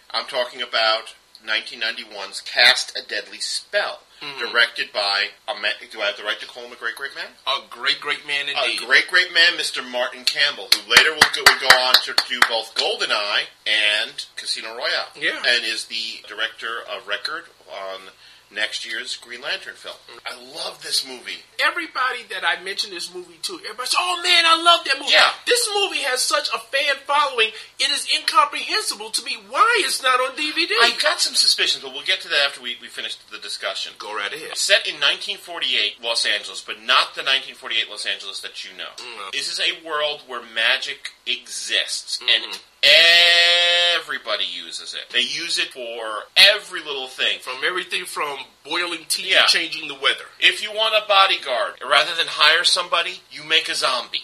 [0.10, 1.14] I'm talking about
[1.46, 4.40] 1991's Cast a Deadly Spell, Mhm.
[4.40, 7.14] directed by, a ma- do I have the right to call him a great, great
[7.16, 7.38] man?
[7.46, 8.82] A great, great man indeed.
[8.82, 9.84] A great, great man, Mr.
[9.84, 14.76] Martin Campbell, who later will go, will go on to do both GoldenEye and Casino
[14.76, 15.12] Royale.
[15.16, 15.38] Yeah.
[15.46, 18.12] And is the director of record on
[18.52, 19.96] next year's Green Lantern film.
[20.26, 21.44] I love this movie.
[21.60, 25.12] Everybody that I mentioned this movie to, everybody says, "Oh man, I love that movie."
[25.12, 25.32] Yeah.
[25.46, 30.20] This movie has such a fan following; it is incomprehensible to me why it's not
[30.20, 30.72] on DVD.
[30.82, 33.94] I got some suspicions, but we'll get to that after we, we finish the discussion.
[34.00, 34.56] Go right ahead.
[34.58, 38.90] Set in 1948 Los Angeles, but not the 1948 Los Angeles that you know.
[38.98, 39.32] Mm.
[39.32, 42.44] This is a world where magic exists, Mm-hmm.
[42.52, 45.10] and everybody uses it.
[45.12, 47.40] They use it for every little thing.
[47.40, 49.44] From everything from boiling tea Yeah.
[49.44, 50.26] to changing the weather.
[50.40, 54.24] If you want a bodyguard, rather than hire somebody, you make a zombie.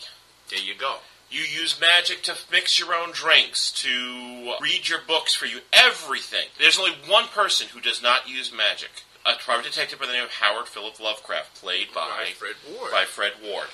[0.50, 1.00] There you go.
[1.30, 6.48] You use magic to mix your own drinks, to read your books for you, everything.
[6.60, 8.92] There's only one person who does not use magic.
[9.26, 12.92] A private detective by the name of Howard Philip Lovecraft, played by, By Fred Ward.
[12.92, 13.68] by Fred Ward.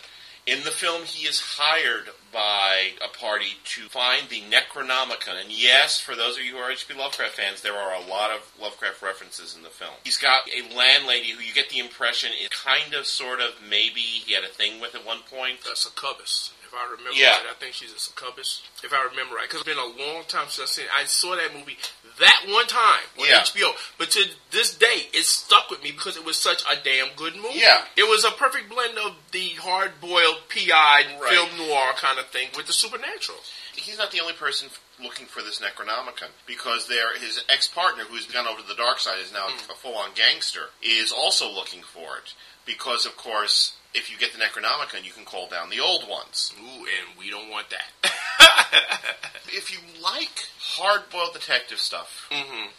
[0.46, 5.40] In the film, he is hired by a party to find the Necronomicon.
[5.40, 6.94] And yes, for those of you who are H.P.
[6.96, 9.94] Lovecraft fans, there are a lot of Lovecraft references in the film.
[10.04, 14.02] He's got a landlady who you get the impression is kind of, sort of, maybe
[14.02, 15.60] he had a thing with at one point.
[15.64, 17.38] That's a succubus, if I remember Yeah.
[17.38, 17.48] right.
[17.50, 19.50] I think she's a succubus, if I remember right.
[19.50, 20.86] Because it's been a long time since I've seen.
[20.94, 21.78] I saw that movie
[22.20, 23.42] that one time on Yeah.
[23.42, 27.10] HBO, but to this day, it stuck with me because it was such a damn
[27.16, 27.60] good movie.
[27.60, 27.86] Yeah.
[27.96, 31.30] it was a perfect blend of the hard-boiled PI Right.
[31.32, 33.40] film noir kind of thing with the supernatural.
[33.76, 34.70] he's not the only person
[35.02, 39.00] looking for this Necronomicon because there his ex partner, who's gone over to the dark
[39.00, 39.72] side, is now hmm.
[39.72, 42.34] a full on gangster, is also looking for it
[42.66, 46.54] because, of course, if you get the Necronomicon, you can call down the old ones.
[46.60, 48.12] Ooh, and we don't want that.
[49.52, 52.70] If you like hard boiled detective stuff, mm-hmm.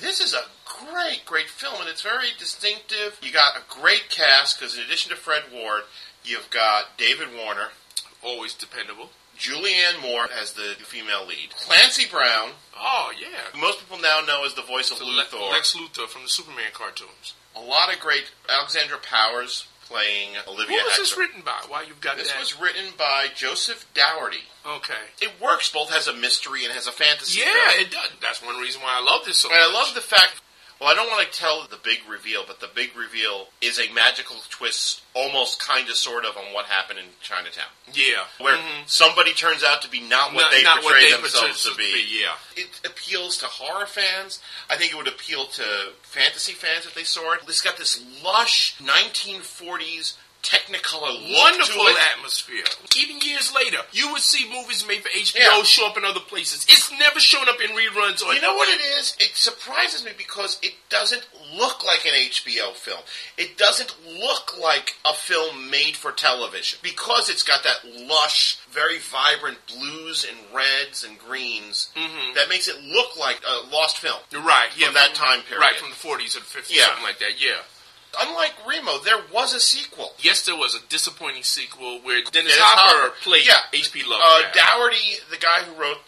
[0.00, 3.18] this is a great, great film, and it's very distinctive.
[3.22, 5.84] You got a great cast because, in addition to Fred Ward,
[6.24, 7.68] you've got David Warner.
[8.22, 9.10] Always dependable.
[9.38, 11.50] Julianne Moore as the female lead.
[11.56, 15.50] Clancy Brown, Oh yeah, most people now know as the voice of So Luthor.
[15.50, 17.34] Lex Luthor from the Superman cartoons.
[17.56, 21.60] A lot of great Alexandra Powers playing Who Olivia was this written by?
[21.68, 22.40] Why you've got This that?
[22.40, 24.44] was written by Joseph Dougherty.
[24.66, 25.12] okay.
[25.20, 27.40] It works both as a mystery and has a fantasy.
[27.40, 27.86] Yeah, film.
[27.86, 28.10] it does.
[28.20, 30.41] That's one reason why I love this so And I love the fact.
[30.82, 33.88] Well, I don't want to tell the big reveal, but the big reveal is a
[33.92, 38.88] magical twist, almost kind of, sort of, on what happened in Chinatown, Yeah, where Mhm.
[38.88, 41.84] somebody turns out to be not what Not- they not what portray they themselves portray
[41.86, 42.00] to be.
[42.20, 44.40] Yeah, It appeals to horror fans.
[44.68, 47.42] I think it would appeal to fantasy fans if they saw it.
[47.46, 52.64] It's got this lush 1940s Technicolor wonderful atmosphere.
[52.96, 55.62] Even years later, you would see movies made for HBO Yeah.
[55.62, 56.66] show up in other places.
[56.68, 58.22] It's never shown up in reruns.
[58.24, 59.14] Or You know what it is?
[59.20, 61.22] It surprises me because it doesn't
[61.52, 63.02] look like an HBO film.
[63.36, 68.98] It doesn't look like a film made for television because it's got that lush, very
[68.98, 72.34] vibrant blues and reds and greens Mhm.
[72.34, 74.20] that makes it look like a lost film.
[74.32, 75.60] Right, yeah, From that time period.
[75.60, 76.86] right from the forties or the fifties, Yeah.
[76.86, 77.38] something like that.
[77.38, 77.62] Yeah.
[78.20, 80.12] Unlike Remo, there was a sequel.
[80.18, 83.14] Yes, there was a disappointing sequel where Dennis, Dennis Hopper, Hopper.
[83.22, 83.60] played Yeah.
[83.72, 84.02] H.P.
[84.02, 84.54] Uh, Lovecraft.
[84.54, 85.98] Dougherty, the guy who wrote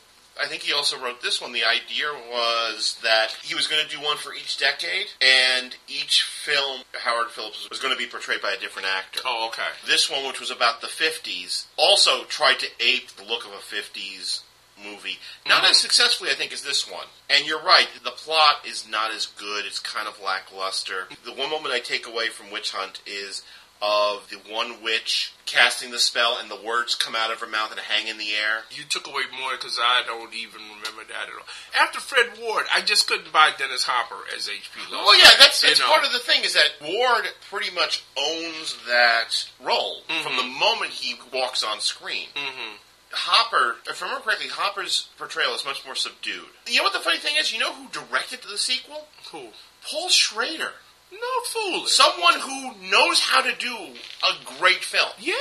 [0.41, 1.53] I think he also wrote this one.
[1.53, 6.23] The idea was that he was going to do one for each decade, and each
[6.23, 9.21] film Howard Phillips was going to be portrayed by a different actor.
[9.25, 9.69] Oh, okay.
[9.87, 13.63] This one, which was about the 50s, also tried to ape the look of a
[13.63, 14.41] 50s
[14.83, 15.19] movie.
[15.47, 15.71] Not Mhm.
[15.71, 17.07] as successfully, I think, as this one.
[17.31, 19.65] And you're right, the plot is not as good.
[19.67, 21.09] It's kind of lackluster.
[21.25, 23.43] The one moment I take away from Witch Hunt is
[23.83, 27.71] of the one witch casting the spell and the words come out of her mouth
[27.71, 28.65] and hang in the air.
[28.71, 31.47] You took away more because I don't even remember that at all.
[31.75, 34.81] After Fred Ward, I just couldn't buy Dennis Hopper as H.P.
[34.81, 35.05] Lovecraft.
[35.05, 35.89] Well, yeah, that's, You that's know.
[35.89, 40.93] part of the thing is that Ward pretty much owns that role from the moment
[40.93, 42.29] he walks on screen.
[42.35, 42.77] Mm-hmm.
[43.15, 46.49] Hopper, if I remember correctly, Hopper's portrayal is much more subdued.
[46.67, 47.53] You know what the funny thing is?
[47.53, 49.07] You know who directed the sequel?
[49.33, 49.49] Who?
[49.89, 50.73] Paul Schrader.
[51.13, 51.87] No fool.
[51.87, 55.11] Someone who knows how to do a great film.
[55.21, 55.35] Yeah.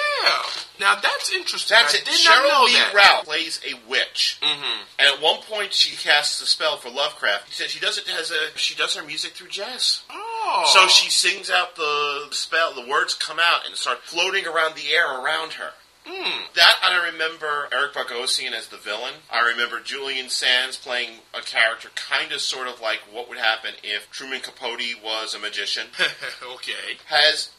[0.80, 1.76] Now that's interesting.
[1.76, 2.06] That's I it.
[2.06, 2.94] Sheryl Lee that.
[2.94, 4.40] Ralph plays a witch.
[4.42, 4.82] Mm-hmm.
[5.00, 7.50] And at one point, she casts a spell for Lovecraft.
[7.50, 10.04] She says she does it as a she does her music through jazz.
[10.12, 10.70] Oh.
[10.74, 12.74] So she sings out the spell.
[12.74, 15.72] The words come out and start floating around the air around her.
[16.06, 16.42] Hmm.
[16.56, 19.14] That I remember Eric Bogosian as the villain.
[19.32, 23.72] I remember Julian Sands playing a character kind of sort of like what would happen
[23.84, 25.88] if Truman Capote was a magician.
[26.56, 26.98] okay.
[27.10, 27.52] As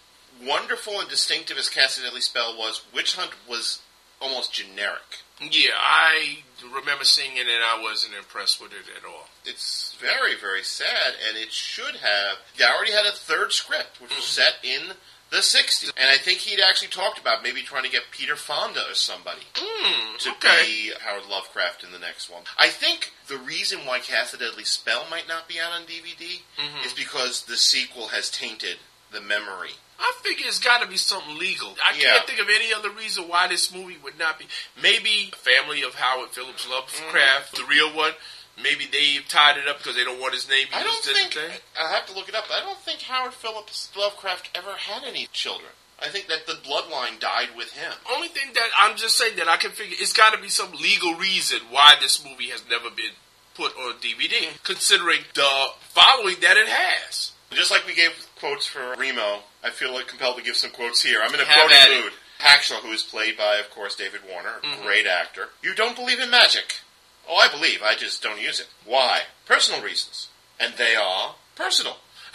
[0.42, 3.80] wonderful and distinctive as Cast a Deadly Spell was, Witch Hunt was
[4.20, 5.24] almost generic.
[5.40, 9.28] Yeah, I remember seeing it and I wasn't impressed with it at all.
[9.44, 12.38] It's very, very sad, and it should have.
[12.56, 14.92] They already had a third script, which was set in
[15.34, 15.92] the 60s.
[15.96, 19.42] And I think he'd actually talked about maybe trying to get Peter Fonda or somebody
[19.56, 20.16] Hmm.
[20.18, 20.64] to okay.
[20.64, 22.44] be Howard Lovecraft in the next one.
[22.56, 26.42] I think the reason why Cast a Deadly Spell might not be out on DVD
[26.58, 26.86] Mhm.
[26.86, 28.78] is because the sequel has tainted
[29.10, 29.74] the memory.
[29.98, 31.76] I figure it's got to be something legal.
[31.84, 32.14] I Yeah.
[32.14, 34.48] can't think of any other reason why this movie would not be.
[34.76, 37.56] Maybe the family of Howard Phillips Lovecraft, Mm-hmm.
[37.56, 38.14] the real one.
[38.62, 40.74] Maybe they've tied it up because they don't want his name used.
[40.74, 41.36] I don't think.
[41.78, 42.44] I have to look it up.
[42.48, 45.70] But I don't think Howard Phillips Lovecraft ever had any children.
[46.00, 47.92] I think that the bloodline died with him.
[48.12, 50.72] Only thing that I'm just saying that I can figure it's got to be some
[50.72, 53.12] legal reason why this movie has never been
[53.54, 57.32] put on DVD, considering the following that it has.
[57.52, 61.02] Just like we gave quotes for Remo, I feel like compelled to give some quotes
[61.02, 61.20] here.
[61.22, 62.12] I'm in a Have quoting mood.
[62.40, 64.82] Hacksaw, who is played by, of course, David Warner, a Mhm.
[64.82, 65.50] great actor.
[65.62, 66.80] You don't believe in magic.
[67.28, 67.80] Oh, I believe.
[67.82, 68.68] I just don't use it.
[68.84, 69.22] Why?
[69.46, 70.28] Personal reasons.
[70.60, 71.96] And they are personal.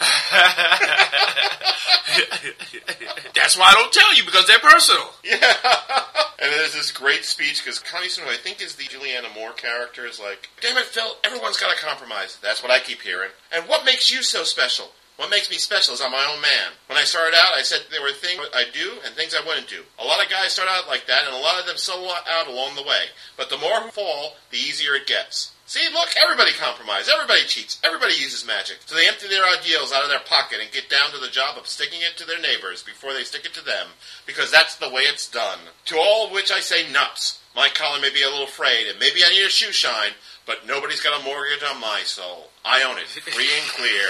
[3.34, 5.10] That's why I don't tell you because they're personal.
[5.22, 5.36] Yeah.
[6.40, 10.06] and there's this great speech because Connie Snow, I think, is the Julianne Moore character,
[10.06, 12.38] is like, damn it, Phil, everyone's got to compromise.
[12.42, 13.30] That's what I keep hearing.
[13.52, 14.90] And what makes you so special?
[15.20, 16.72] What makes me special is I'm my own man.
[16.88, 19.68] When I started out, I said there were things I do and things I wouldn't
[19.68, 19.84] do.
[20.00, 22.48] A lot of guys start out like that, and a lot of them sell out
[22.48, 23.12] along the way.
[23.36, 25.52] But the more who fall, the easier it gets.
[25.66, 27.12] See, look, everybody compromises.
[27.12, 27.78] Everybody cheats.
[27.84, 28.78] Everybody uses magic.
[28.86, 31.58] So they empty their ideals out of their pocket and get down to the job
[31.58, 34.88] of sticking it to their neighbors before they stick it to them, because that's the
[34.88, 35.68] way it's done.
[35.92, 37.44] To all of which I say nuts.
[37.54, 40.16] My collar may be a little frayed, and maybe I need a shoe shine,
[40.46, 42.48] but nobody's got a mortgage on my soul.
[42.64, 44.08] I own it, free and clear.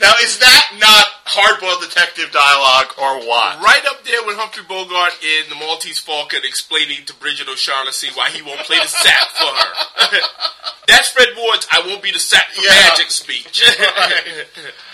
[0.00, 3.60] Now, is that not hard-boiled detective dialogue, or what?
[3.60, 8.30] Right up there with Humphrey Bogart in The Maltese Falcon explaining to Brigid O'Shaughnessy why
[8.30, 10.18] he won't play the sap for her.
[10.88, 12.88] That's Fred Ward's I won't be the sap for Yeah.
[12.88, 13.62] magic speech.
[13.78, 14.46] Right.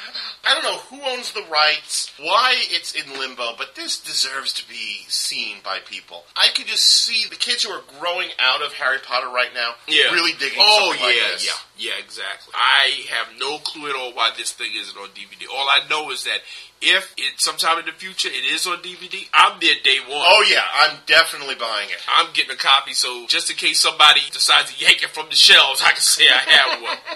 [0.46, 4.68] I don't know who owns the rights, why it's in limbo, but this deserves to
[4.68, 6.24] be seen by people.
[6.36, 9.74] I could just see the kids who are growing out of Harry Potter right now
[9.88, 10.12] Yeah.
[10.12, 11.46] really digging Oh something like yeah, this.
[11.78, 12.52] yeah, yeah, exactly.
[12.54, 15.46] I have no clue at all why this thing isn't on DVD.
[15.52, 16.38] All I know is that
[16.80, 20.22] if it sometime in the future it is on DVD, I'm there day one.
[20.24, 21.98] Oh yeah, I'm definitely buying it.
[22.16, 25.34] I'm getting a copy, so just in case somebody decides to yank it from the
[25.36, 26.98] shelves, I can say I have one.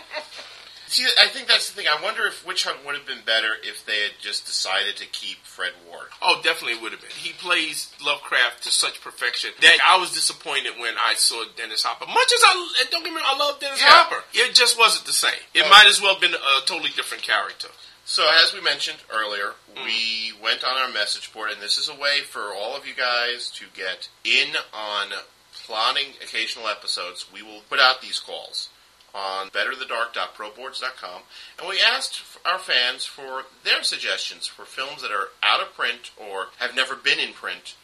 [0.91, 1.86] See, I think that's the thing.
[1.86, 5.07] I wonder if Witch Hunt would have been better if they had just decided to
[5.07, 6.09] keep Fred Ward.
[6.20, 7.11] Oh, definitely would have been.
[7.14, 12.07] He plays Lovecraft to such perfection that I was disappointed when I saw Dennis Hopper.
[12.07, 13.86] Much as I don't get me wrong, I love Dennis Yeah.
[14.03, 14.24] Hopper.
[14.34, 15.38] It just wasn't the same.
[15.55, 15.68] It Oh.
[15.68, 17.68] might as well have been a totally different character.
[18.05, 21.95] So, as we mentioned earlier, we went on our message board, and this is a
[21.95, 25.12] way for all of you guys to get in on
[25.55, 27.26] plotting occasional episodes.
[27.32, 28.70] We will put out these calls
[29.15, 31.23] on betterthedark.proboards.com,
[31.59, 36.11] and we asked our fans for their suggestions for films that are out of print
[36.17, 37.75] or have never been in print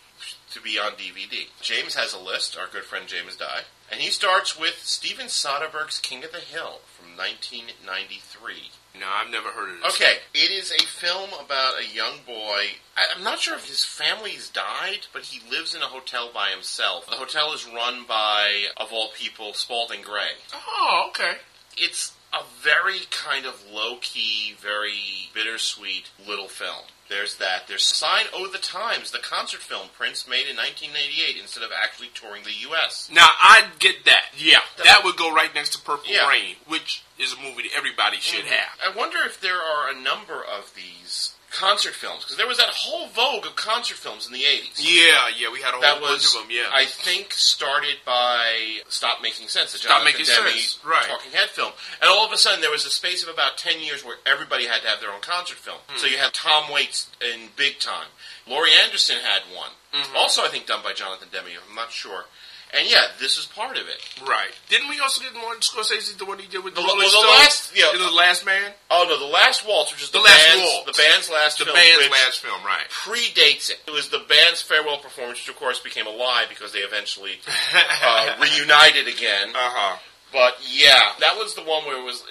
[0.50, 1.48] to be on DVD.
[1.60, 3.62] James has a list, our good friend James Dye.
[3.90, 8.70] And he starts with Steven Soderbergh's King of the Hill from 1993.
[8.98, 9.94] No, I've never heard of this.
[9.94, 12.76] Okay, it is a film about a young boy.
[12.96, 16.50] I- I'm not sure if his family's died, but he lives in a hotel by
[16.50, 17.06] himself.
[17.06, 20.30] The hotel is run by, of all people, Spalding Gray.
[20.54, 21.38] Oh, okay.
[21.76, 26.84] It's a very kind of low key, very bittersweet little film.
[27.08, 27.68] There's that.
[27.68, 32.08] There's Sign O' the Times, the concert film Prince made in 1988 instead of actually
[32.14, 33.08] touring the U.S.
[33.12, 34.34] Now I'd get that.
[34.36, 36.28] Yeah, that would go right next to Purple Yeah.
[36.28, 38.54] Rain, which is a movie that everybody should mm-hmm.
[38.54, 38.94] have.
[38.94, 42.68] I wonder if there are a number of these concert films because there was that
[42.68, 44.76] whole vogue of concert films in the 80s.
[44.76, 46.50] Yeah, yeah, we had a whole that bunch was, of them.
[46.52, 51.08] Yeah, I think, started by Stop Making Sense, the Stop Jonathan Making Demme Sense, right.
[51.08, 51.72] Talking Head film.
[52.00, 54.66] And all of a sudden, there was a space of about 10 years where everybody
[54.66, 55.80] had to have their own concert film.
[55.88, 55.98] Hmm.
[55.98, 58.12] So you had Tom Waits in Big Time.
[58.46, 59.72] Laurie Anderson had one.
[59.92, 60.16] Mm-hmm.
[60.16, 61.56] Also, I think, done by Jonathan Demme.
[61.56, 62.28] I'm not sure.
[62.76, 63.98] And yeah, this is part of it.
[64.28, 64.50] right.
[64.68, 67.08] Didn't we also get one Scorsese, the one he did with The- the, well, the
[67.08, 67.26] Stones?
[67.40, 67.92] last- yeah.
[67.92, 70.46] You know, the last man, Oh, no, The Last Waltz, which is the, The Last
[70.46, 70.86] band's, Waltz.
[70.96, 71.76] the band's last the film.
[71.76, 72.86] band's last film, right?
[72.90, 73.80] predates it.
[73.86, 77.40] It was the band's farewell performance, which of course became a lie because they eventually
[78.04, 79.50] uh, reunited again.
[79.50, 79.96] Uh huh.
[80.32, 82.22] But yeah, that was the one where it was.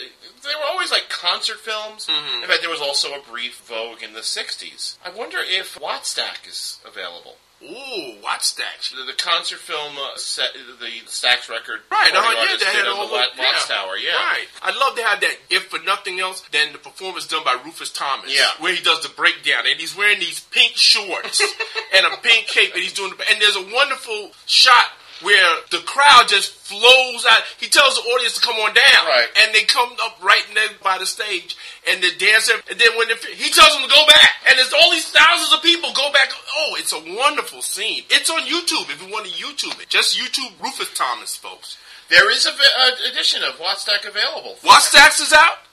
[0.44, 2.06] They were always like concert films.
[2.06, 2.44] Mm-hmm.
[2.44, 4.98] In fact, there was also a brief vogue in the '60s.
[5.04, 7.36] I wonder if Wattstax is available.
[7.70, 8.92] Ooh, what's that?
[8.96, 11.80] The, the concert film uh, set the Stax record.
[11.92, 13.76] Right, uh-huh, yeah, they had all the the- Wat- Watts yeah.
[13.76, 13.98] Tower.
[13.98, 14.48] Yeah, Right.
[14.62, 17.92] I'd love to have that, if for nothing else, than the performance done by Rufus
[17.92, 18.34] Thomas.
[18.36, 18.50] Yeah.
[18.60, 21.42] Where he does the breakdown, and he's wearing these pink shorts
[21.96, 24.88] and a pink cape, and he's doing the, and there's a wonderful shot
[25.22, 27.44] where the crowd just flows out.
[27.60, 29.04] He tells the audience to come on down.
[29.08, 29.28] Right.
[29.44, 31.56] And they come up right there by the stage,
[31.88, 34.74] and the dancer, and then when the, he tells them to go back, and there's
[34.74, 36.30] all these thousands of people go back.
[36.34, 38.04] Oh, it's a wonderful scene.
[38.10, 39.90] It's on YouTube if you want to YouTube it.
[39.90, 41.78] Just YouTube Rufus Thomas, folks.
[42.10, 44.58] There is a uh, edition of Wattstax available.
[44.62, 45.65] Wattstax is out?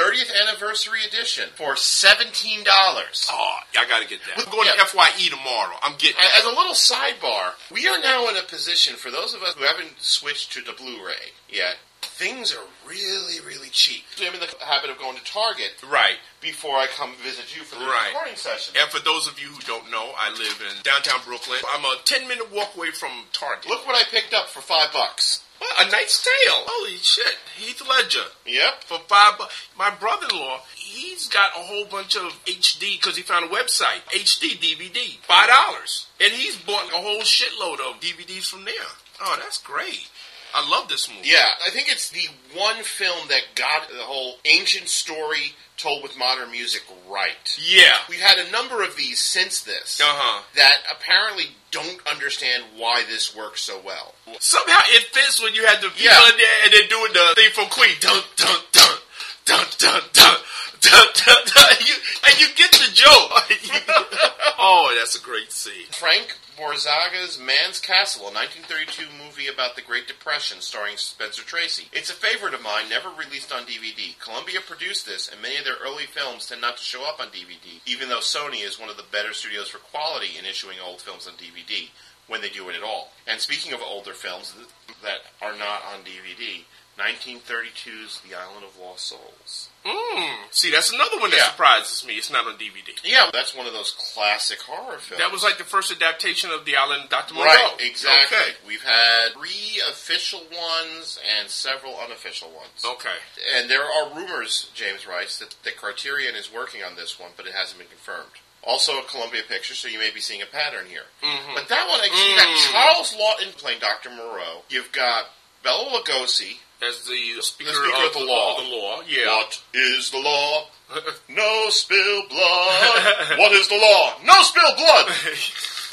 [0.00, 3.26] 30th anniversary edition for seventeen dollars.
[3.30, 4.38] Oh, I gotta get that.
[4.38, 4.82] We're going Yeah.
[4.82, 5.76] to FYE tomorrow.
[5.82, 9.42] I'm getting As a little sidebar, we are now in a position for those of
[9.42, 11.76] us who haven't switched to the Blu-ray yet.
[12.02, 14.04] Things are really, really cheap.
[14.20, 16.16] I'm in the habit of going to Target right.
[16.40, 18.08] before I come visit you for the Right.
[18.08, 18.74] recording session.
[18.78, 21.60] And for those of you who don't know, I live in downtown Brooklyn.
[21.68, 23.66] I'm a 10 minute walk away from Target.
[23.68, 25.40] Look what I picked up for five bucks.
[25.60, 25.86] What?
[25.86, 26.64] A Knight's Tale.
[26.66, 27.36] Holy shit.
[27.56, 28.26] Heath Ledger.
[28.46, 28.84] Yep.
[28.84, 29.68] For five bucks.
[29.78, 33.54] My brother in law, he's got a whole bunch of HD because he found a
[33.54, 34.02] website.
[34.08, 35.18] HD DVD.
[35.22, 36.06] Five dollars.
[36.20, 38.90] And he's bought a whole shitload of DVDs from there.
[39.22, 40.08] Oh, that's great.
[40.52, 41.28] I love this movie.
[41.28, 46.16] Yeah, I think it's the one film that got the whole ancient story told with
[46.18, 47.58] modern music right.
[47.58, 47.96] Yeah.
[48.08, 50.42] We've had a number of these since this uh-huh.
[50.56, 54.14] that apparently don't understand why this works so well.
[54.38, 56.30] Somehow it fits when you had the people yeah.
[56.30, 57.96] in there and then doing the thing from Queen.
[58.00, 58.96] Dun, dun, dun,
[59.44, 60.36] dun, dun, dun.
[61.86, 61.94] You,
[62.26, 63.10] and you get the joke.
[64.58, 65.86] oh, that's a great scene.
[65.90, 71.88] Frank Borzage's Man's Castle, a 1932 movie about the Great Depression starring Spencer Tracy.
[71.92, 74.18] It's a favorite of mine, never released on DVD.
[74.18, 77.28] Columbia produced this, and many of their early films tend not to show up on
[77.28, 81.00] DVD, even though Sony is one of the better studios for quality in issuing old
[81.00, 81.88] films on DVD,
[82.28, 83.10] when they do it at all.
[83.26, 84.54] And speaking of older films
[85.02, 86.64] that are not on DVD,
[87.00, 89.68] 1932's The Island of Lost Souls.
[89.84, 90.34] Mm.
[90.50, 91.50] See, that's another one that Yeah.
[91.50, 92.16] surprises me.
[92.18, 92.92] It's not on DVD.
[93.02, 95.18] Yeah, that's one of those classic horror films.
[95.20, 97.34] That was like the first adaptation of The Island of Dr.
[97.34, 97.46] Moreau.
[97.48, 98.36] Right, exactly.
[98.36, 98.54] Okay.
[98.66, 102.84] We've had three official ones and several unofficial ones.
[102.84, 103.16] Okay.
[103.56, 107.46] And there are rumors, James writes, that, that Criterion is working on this one, but
[107.46, 108.32] it hasn't been confirmed.
[108.62, 111.06] Also a Columbia picture, so you may be seeing a pattern here.
[111.22, 111.54] Mhm.
[111.54, 114.10] But that one, you've got Charles Laughton playing Dr.
[114.10, 114.64] Moreau.
[114.68, 115.30] You've got
[115.62, 116.58] Bela Lugosi.
[116.82, 118.58] As the speaker, The speaker of, of the law.
[118.58, 119.00] Of the law.
[119.06, 119.36] Yeah.
[119.36, 120.66] What is the law?
[121.28, 123.38] No spill blood.
[123.38, 124.14] what is the law?
[124.24, 125.06] No spill blood.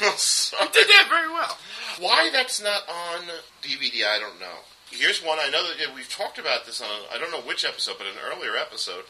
[0.00, 1.56] You did that very well.
[2.00, 3.20] Why that's not on
[3.62, 4.62] DVD, I don't know.
[4.90, 7.96] Here's one I know that we've talked about this on I don't know which episode,
[7.98, 9.04] but an earlier episode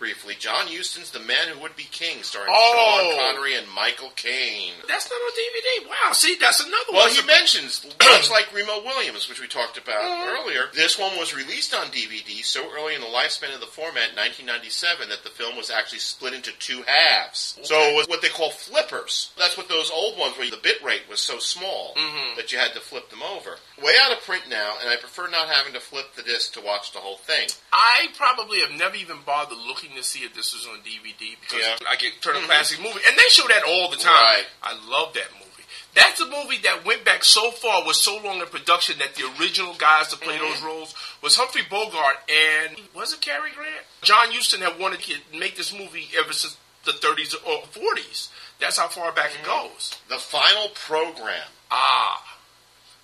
[0.00, 0.34] briefly.
[0.36, 3.12] John Huston's The Man Who Would Be King, starring Oh.
[3.12, 4.72] Sean Connery and Michael Caine.
[4.88, 5.88] That's not on DVD.
[5.88, 6.12] Wow.
[6.14, 7.10] See, that's another Well, one.
[7.14, 10.28] he mentions, much like Remo Williams, which we talked about Mm-hmm.
[10.42, 14.16] earlier, this one was released on DVD so early in the lifespan of the format,
[14.16, 17.58] 1997, that the film was actually split into two halves.
[17.62, 19.30] So it was what they call flippers.
[19.38, 22.36] That's what those old ones where the bit rate was so small Mhm.
[22.36, 23.58] that you had to flip them over.
[23.82, 26.60] Way out of print now, and I prefer not having to flip the disc to
[26.60, 27.48] watch the whole thing.
[27.72, 31.64] I probably have never even bothered looking to see if this was on DVD because
[31.64, 31.88] Yeah.
[31.88, 32.46] I get Turner mm-hmm.
[32.46, 34.12] Classic Movie, and they show that all the time.
[34.12, 34.46] Right.
[34.62, 35.50] I love that movie.
[35.94, 39.28] That's a movie that went back so far, was so long in production that the
[39.40, 40.66] original guys to play those mm-hmm.
[40.66, 43.84] roles was Humphrey Bogart and was it Cary Grant?
[44.02, 48.28] John Huston had wanted to make this movie ever since the 30s or 40s.
[48.60, 49.68] That's how far back it mm-hmm.
[49.68, 49.98] goes.
[50.08, 51.48] The final program.
[51.72, 52.29] Ah,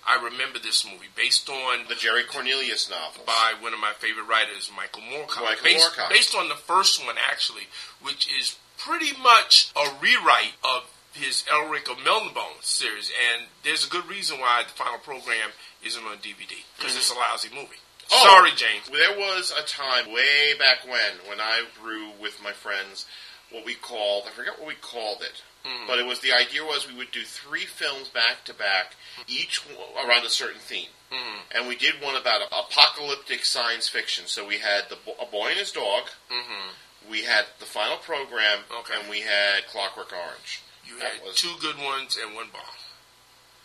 [0.07, 4.27] I remember this movie based on the Jerry Cornelius novel by one of my favorite
[4.27, 5.43] writers, Michael Moorcock.
[5.43, 6.09] Michael based, Moorcock.
[6.09, 7.67] based on the first one, actually,
[8.01, 13.89] which is pretty much a rewrite of his Elric of Melniboné series, and there's a
[13.89, 15.49] good reason why the final program
[15.83, 17.31] isn't on DVD because it's a mm-hmm.
[17.31, 17.81] lousy movie.
[18.11, 18.87] Oh, Sorry, James.
[18.89, 23.05] There was a time way back when, when I grew with my friends,
[23.51, 25.87] what we called, I forget what we called it, Mhm.
[25.87, 28.95] but it was the idea was we would do three films back to back,
[29.27, 29.61] each
[29.95, 30.89] around a certain theme.
[31.11, 31.41] Mhm.
[31.51, 34.27] And we did one about apocalyptic science fiction.
[34.27, 36.73] So we had the A Boy and His Dog, Mhm.
[37.07, 38.93] we had the final program, Okay.
[38.95, 40.59] and we had Clockwork Orange.
[40.85, 42.63] You That had was- two good ones and one bomb.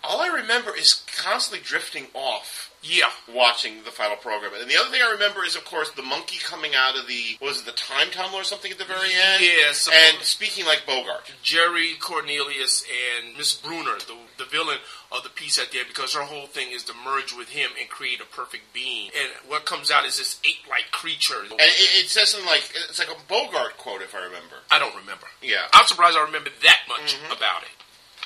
[0.05, 2.71] All I remember is constantly drifting off.
[2.85, 3.11] Yeah.
[3.33, 4.51] Watching the final program.
[4.61, 7.39] And the other thing I remember is, of course, the monkey coming out of the,
[7.41, 9.41] was it, the time tunnel or something at the very end?
[9.41, 9.89] Yes.
[9.89, 11.31] And speaking like Bogart.
[11.45, 14.79] Jerry Cornelius and Miss Brunner, the, the villain
[15.13, 17.71] of the piece at the end, because her whole thing is to merge with him
[17.79, 19.11] and create a perfect being.
[19.15, 21.39] And what comes out is this ape-like creature.
[21.45, 24.57] And it, it says something like, it's like a Bogart quote, if I remember.
[24.73, 25.27] I don't remember.
[25.41, 25.71] Yeah.
[25.73, 27.33] I'm surprised I remember that much Mm-hmm.
[27.33, 27.69] about it.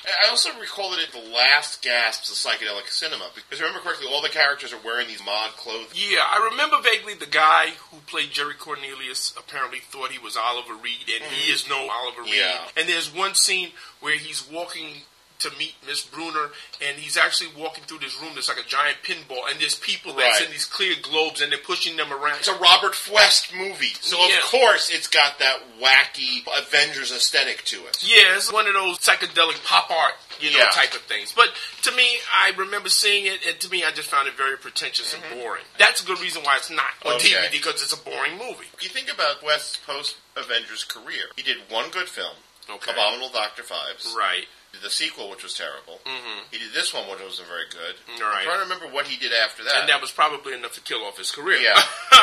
[0.07, 4.21] I also recall that at the last gasps of psychedelic cinema, because remember correctly, all
[4.21, 5.91] the characters are wearing these mod clothes.
[5.93, 10.75] Yeah, I remember vaguely the guy who played Jerry Cornelius apparently thought he was Oliver
[10.75, 11.53] Reed, and he mm-hmm.
[11.53, 12.35] is no Oliver Reed.
[12.37, 12.59] Yeah.
[12.77, 15.01] And there's one scene where he's walking
[15.39, 16.49] to meet Miss Brunner,
[16.81, 20.13] and he's actually walking through this room that's like a giant pinball, and there's people
[20.13, 20.45] that's Right.
[20.47, 22.39] in these clear globes, and they're pushing them around.
[22.39, 24.37] It's a Robert Fuest movie, so Yeah.
[24.37, 27.97] of course it's got that wacky Avengers aesthetic to it.
[28.01, 30.69] Yeah, it's one of those psychedelic pop art, you know, Yeah.
[30.71, 31.31] type of things.
[31.33, 34.57] But to me, I remember seeing it, and to me, I just found it very
[34.57, 35.65] pretentious and boring.
[35.77, 37.25] That's a good reason why it's not on Mm-hmm.
[37.27, 37.29] Okay.
[37.47, 38.69] DVD because it's a boring movie.
[38.79, 41.29] You think about Fuest's post Avengers career.
[41.35, 42.35] He did one good film,
[42.69, 42.91] Okay.
[42.91, 44.13] Abominable Doctor Phibes.
[44.13, 44.47] Right.
[44.77, 45.97] Did the sequel, which was terrible.
[46.05, 46.53] Mm-hmm.
[46.53, 48.21] He did this one, which wasn't very good.
[48.21, 48.37] Right.
[48.37, 49.73] I'm trying to remember what he did after that.
[49.81, 51.57] And that was probably enough to kill off his career.
[51.57, 51.81] Yeah.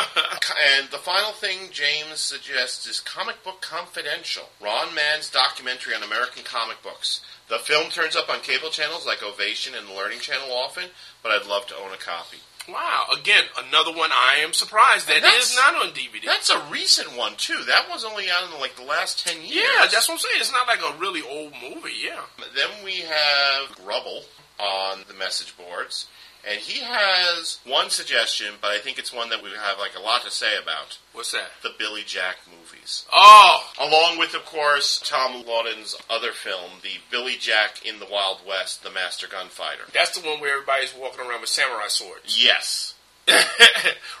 [0.79, 6.43] and the final thing James suggests is Comic Book Confidential, Ron Mann's documentary on American
[6.43, 7.19] comic books.
[7.49, 10.85] The film turns up on cable channels like Ovation and the Learning Channel often,
[11.21, 12.37] but I'd love to own a copy.
[12.67, 13.05] Wow.
[13.15, 16.25] Again, another one I am surprised that's- not on DVD.
[16.25, 17.63] That's a recent one too.
[17.67, 19.55] That was only out in like the last ten years.
[19.55, 20.35] yeah, that's what I'm saying.
[20.39, 21.93] It's not like a really old movie.
[22.03, 22.21] Yeah.
[22.55, 24.23] Then we have Rubble
[24.59, 26.07] on the message boards,
[26.47, 30.01] and he has one suggestion, but I think it's one that we have like a
[30.01, 30.97] lot to say about.
[31.13, 31.51] What's that?
[31.63, 33.05] The Billy Jack movies.
[33.11, 38.39] Oh, Along with, of course, Tom Laughlin's other film, the Billy Jack in the Wild
[38.47, 39.83] West, The Master Gunfighter.
[39.93, 42.37] that's the one where everybody's walking around with samurai swords.
[42.43, 42.93] Yes.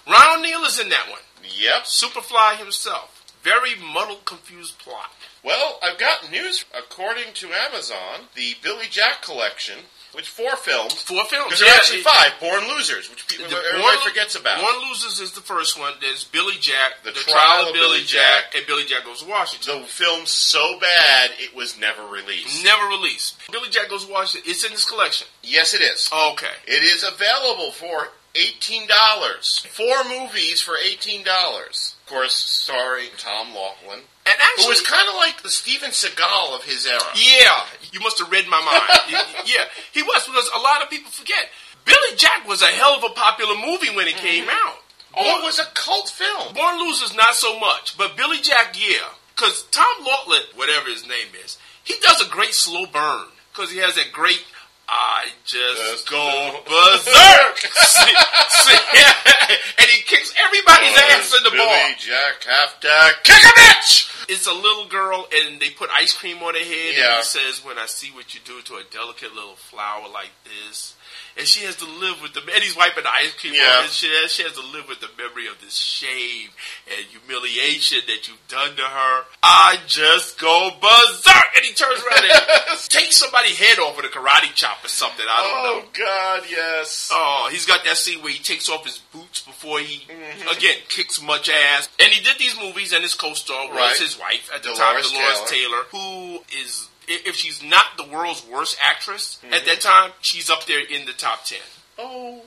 [0.07, 1.19] Ron O'Neal is in that one.
[1.43, 1.83] Yep.
[1.83, 3.21] Superfly himself.
[3.43, 5.11] Very muddled, confused plot.
[5.43, 6.65] Well, I've got news.
[6.75, 9.77] According to Amazon, the Billy Jack collection,
[10.15, 11.45] which four films, Four films.
[11.45, 14.61] because there are Yeah, actually it- five, Born Losers, which people, everybody Born- forgets about.
[14.61, 15.93] Born Losers is the first one.
[16.01, 18.55] There's Billy Jack, The the, Trial trial, of Billy Jack, Jack.
[18.55, 19.81] and Billy Jack Goes to Washington.
[19.81, 22.63] the film's so bad, it was never released.
[22.63, 23.35] Never released.
[23.51, 24.49] Billy Jack Goes to Washington.
[24.49, 25.27] It's in this collection.
[25.43, 26.09] Yes, it is.
[26.11, 26.51] Okay.
[26.65, 29.65] It is available for eighteen dollars.
[29.71, 31.95] Four movies for eighteen dollars.
[32.03, 36.55] Of course, starring Tom Laughlin, And actually, who was kind of like the Steven Seagal
[36.55, 37.01] of his era.
[37.15, 39.23] Yeah, you must have read my mind.
[39.45, 41.49] Yeah, he was because a lot of people forget
[41.85, 44.69] Billy Jack was a hell of a popular movie when it came mm-hmm.
[44.69, 44.81] out.
[45.17, 46.53] Oh, it was a cult film.
[46.53, 51.29] Born Losers not so much, but Billy Jack, yeah, because Tom Laughlin, whatever his name
[51.43, 54.43] is, he does a great slow burn because he has that great.
[54.87, 58.13] I just Just go berserk, see,
[58.49, 58.77] see,
[59.79, 61.89] and he kicks everybody's ass in the Billy bar.
[61.97, 64.11] Jack have to kick a bitch.
[64.29, 67.05] It's a little girl, and they put ice cream on her head, Yeah.
[67.09, 70.31] and he says, "When I see what you do to a delicate little flower like
[70.43, 70.94] this."
[71.37, 73.83] And she has to live with the and he's wiping the ice cream Yeah.
[73.83, 76.49] off and she has, she has to live with the memory of this shame
[76.87, 79.23] and humiliation that you've done to her.
[79.43, 84.09] I just go berserk and he turns around and takes somebody's head off with a
[84.09, 85.25] karate chop or something.
[85.27, 85.83] I don't know.
[85.83, 87.09] Oh God, yes.
[87.11, 90.47] Oh, he's got that scene where he takes off his boots before he Mm-hmm.
[90.49, 91.89] again kicks much ass.
[91.99, 93.97] And he did these movies, and his co-star was Right.
[93.97, 95.83] his wife at the Delores time, Delores Taylor.
[95.91, 99.53] who is if she's not the world's worst actress Mm-hmm.
[99.53, 101.59] at that time, she's up there in the top ten.
[101.97, 102.41] Oh,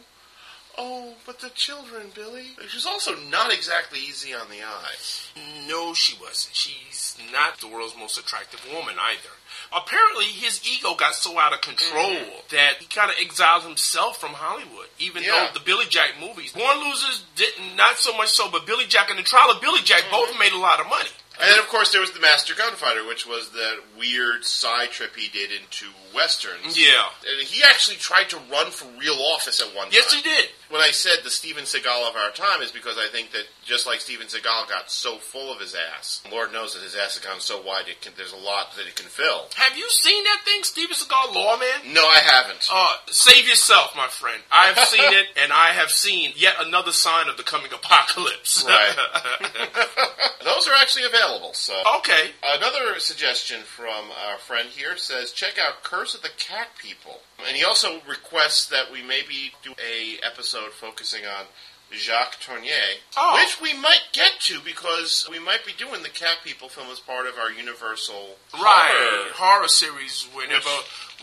[0.76, 2.48] oh, but the children, Billy.
[2.68, 5.30] She's also not exactly easy on the eyes.
[5.66, 6.54] No, she wasn't.
[6.54, 9.30] She's not the world's most attractive woman either.
[9.74, 12.16] apparently his ego got so out of control
[12.50, 14.86] that he kind of exiled himself from Hollywood.
[14.98, 15.48] Even Yeah.
[15.52, 19.10] though the Billy Jack movies, Born Losers didn't, not so much so, but Billy Jack
[19.10, 21.10] and the Trial of Billy Jack both made a lot of money.
[21.40, 25.15] And then, of course, there was the Master Gunfighter, which was that weird side trip
[25.15, 26.78] he did into westerns.
[26.78, 27.09] Yeah.
[27.31, 29.93] And he actually tried to run for real office at one time.
[29.93, 30.23] Yes, time.
[30.23, 30.48] he did.
[30.69, 33.86] When I said the Steven Seagal of our time is because I think that just
[33.86, 37.24] like Steven Seagal got so full of his ass, Lord knows that his ass has
[37.24, 39.47] gone so wide, it can, there's a lot that it can fill.
[39.56, 41.94] Have you seen that thing, Steven Seagal Lawman?
[41.94, 42.69] No, I haven't.
[42.70, 44.43] Uh, save yourself, my friend.
[44.51, 48.65] I have seen it, and I have seen yet another sign of the coming apocalypse.
[48.66, 48.97] Right.
[50.44, 51.27] Those are actually available.
[51.52, 52.30] So okay.
[52.42, 57.56] Another suggestion from our friend here says check out Curse of the Cat People, and
[57.56, 61.46] he also requests that we maybe do a episode focusing on
[61.92, 63.34] Jacques Tourneur, Oh.
[63.42, 67.00] which we might get to because we might be doing the Cat People film as
[67.00, 68.90] part of our Universal Right.
[68.92, 69.32] horror.
[69.34, 70.68] Horror series, whenever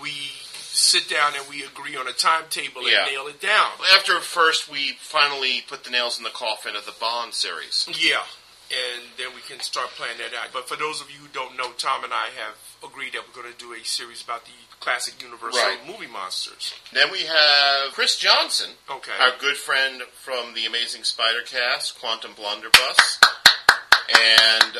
[0.02, 0.11] we
[0.72, 3.03] sit down and we agree on a timetable Yeah.
[3.06, 3.72] and nail it down.
[3.94, 7.86] After first we finally put the nails in the coffin of the Bond series.
[7.94, 8.23] Yeah.
[8.72, 10.50] And then we can start planning that out.
[10.52, 13.42] But for those of you who don't know, Tom and I have agreed that we're
[13.42, 15.78] going to do a series about the classic Universal Right.
[15.86, 16.74] movie monsters.
[16.92, 19.12] Then we have Chris Johnson, Okay.
[19.20, 23.20] our good friend from the Amazing Spider Cast, Quantum Blunderbuss,
[24.10, 24.78] and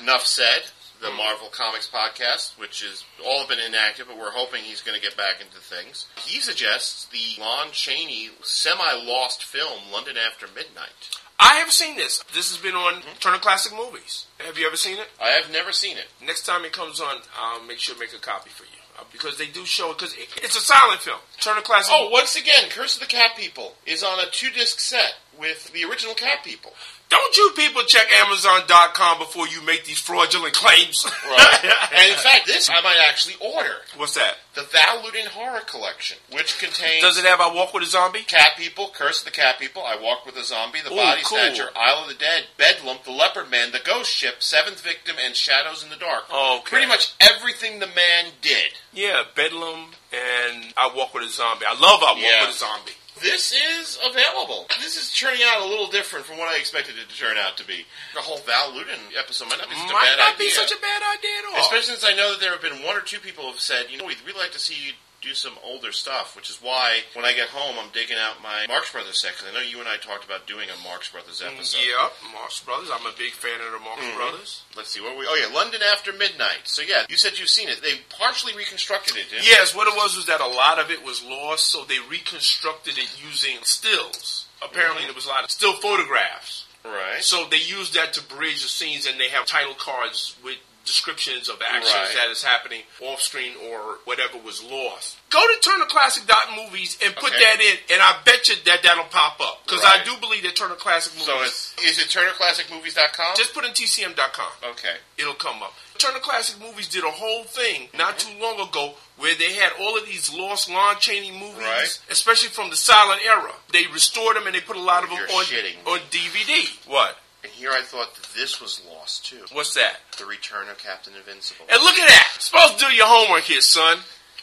[0.00, 0.62] Enough Said,
[1.00, 5.02] the Marvel Comics podcast, which is all been inactive, but we're hoping he's going to
[5.02, 6.06] get back into things.
[6.24, 11.16] He suggests the Lon Chaney semi-lost film London After Midnight.
[11.38, 12.22] I have seen this.
[12.34, 14.26] This has been on Turner Classic Movies.
[14.38, 15.08] Have you ever seen it?
[15.20, 16.06] I have never seen it.
[16.24, 18.70] Next time it comes on, I'll make sure to make a copy for you.
[18.98, 21.18] Uh, because they do show it, because it, it's a silent film.
[21.38, 25.16] Turner Classic Oh, once again, Curse of the Cat People is on a two-disc set
[25.38, 26.72] with the original Cat People.
[27.08, 31.04] Don't you people check Amazon.com before you make these fraudulent claims?
[31.24, 31.58] Right.
[31.94, 33.74] and in fact, this I might actually order.
[33.96, 34.34] What's that?
[34.54, 38.22] The Val Lewton Horror Collection, which contains Does it have I Walk with a Zombie?
[38.22, 41.20] Cat People, Curse of the Cat People, I Walk with a Zombie, The Ooh, Body
[41.24, 41.38] cool.
[41.38, 45.36] Snatcher, Isle of the Dead, Bedlam, The Leopard Man, The Ghost Ship, Seventh Victim, and
[45.36, 46.24] Shadows in the Dark.
[46.32, 46.62] Okay.
[46.64, 48.72] Pretty much everything the man did.
[48.92, 51.66] Yeah, Bedlam and I Walk with a Zombie.
[51.68, 52.46] I love I Walk Yeah.
[52.46, 52.92] with a Zombie.
[53.22, 54.66] This is available.
[54.80, 57.56] This is turning out a little different from what I expected it to turn out
[57.56, 57.86] to be.
[58.14, 60.46] The whole Val Lewton episode might not be such a Might bad not idea.
[60.46, 61.60] be such a bad idea at all.
[61.60, 63.86] Especially since I know that there have been one or two people who have said,
[63.90, 64.92] you know, we'd really like to see you
[65.26, 68.66] do some older stuff, which is why when I get home, I'm digging out my
[68.68, 71.42] Marx Brothers set, 'cause I know you and I talked about doing a Marx Brothers
[71.42, 71.78] episode.
[71.80, 72.90] Yep, Marx Brothers.
[72.90, 74.14] I'm a big fan of the Marx Mhm.
[74.14, 74.60] Brothers.
[74.74, 76.68] Let's see, what we, oh yeah, London After Midnight.
[76.68, 77.82] So yeah, you said you've seen it.
[77.82, 79.50] They partially reconstructed it, didn't they?
[79.50, 82.96] Yes, what it was was that a lot of it was lost, so they reconstructed
[82.96, 84.44] it using stills.
[84.62, 85.06] Apparently, Mhm.
[85.06, 86.62] there was a lot of still photographs.
[86.84, 87.22] Right.
[87.24, 91.48] So they used that to bridge the scenes, and they have title cards with descriptions
[91.50, 92.14] of actions Right.
[92.14, 95.16] that is happening off screen or whatever was lost.
[95.30, 97.40] Go to TurnerClassic.movies and put Okay.
[97.42, 100.56] that in, and I bet you that that'll pop up because I do believe that
[100.56, 101.26] Turner Classic Movies.
[101.26, 103.36] So it's, is it TurnerClassicMovies.com?
[103.36, 104.52] Just put in TCM.com.
[104.70, 104.96] Okay.
[105.18, 105.74] It'll come up.
[105.98, 108.38] Turner Classic Movies did a whole thing not Mm-hmm.
[108.38, 111.98] too long ago where they had all of these lost Lon Chaney movies, Right.
[112.10, 113.52] especially from the silent era.
[113.72, 115.76] They restored them and they put a lot of them You're on, shitting.
[115.86, 116.68] on DVD.
[116.86, 117.18] What?
[117.46, 119.44] And here I thought that this was lost too.
[119.52, 119.98] What's that?
[120.18, 121.64] The Return of Captain Invincible.
[121.70, 122.42] And look at that!
[122.42, 123.98] Supposed to do your homework here, son.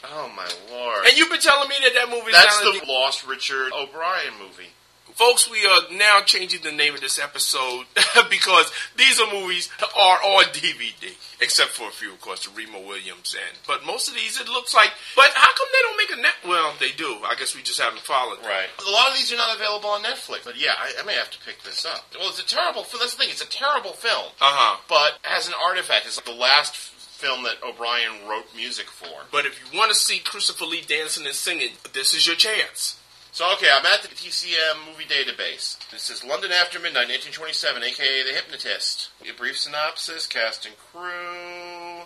[0.06, 1.06] Oh my lord.
[1.06, 4.72] And you've been telling me that that movie is That's the lost Richard O'Brien movie.
[5.14, 7.86] Folks, we are now changing the name of this episode
[8.32, 12.80] because these are movies are on DVD, except for a few, of course, the Remo
[12.88, 13.58] Williams and.
[13.68, 14.90] But most of these, it looks like.
[15.16, 16.34] But how come they don't make a net?
[16.48, 17.18] Well, they do.
[17.24, 18.38] I guess we just haven't followed.
[18.40, 18.46] them.
[18.46, 18.66] Right.
[18.88, 20.46] A lot of these are not available on Netflix.
[20.46, 22.06] But yeah, I, I may have to pick this up.
[22.18, 22.82] Well, it's a terrible.
[22.82, 23.30] That's the thing.
[23.30, 24.34] It's a terrible film.
[24.42, 24.82] Uh huh.
[24.90, 29.30] But as an artifact, it's like the last film that O'Brien wrote music for.
[29.32, 32.98] But if you want to see Christopher Lee dancing and singing, this is your chance.
[33.34, 35.78] So okay, I'm at the TCM movie database.
[35.92, 39.10] It says London After Midnight, 1927, aka The Hypnotist.
[39.28, 42.06] A brief synopsis, cast and crew.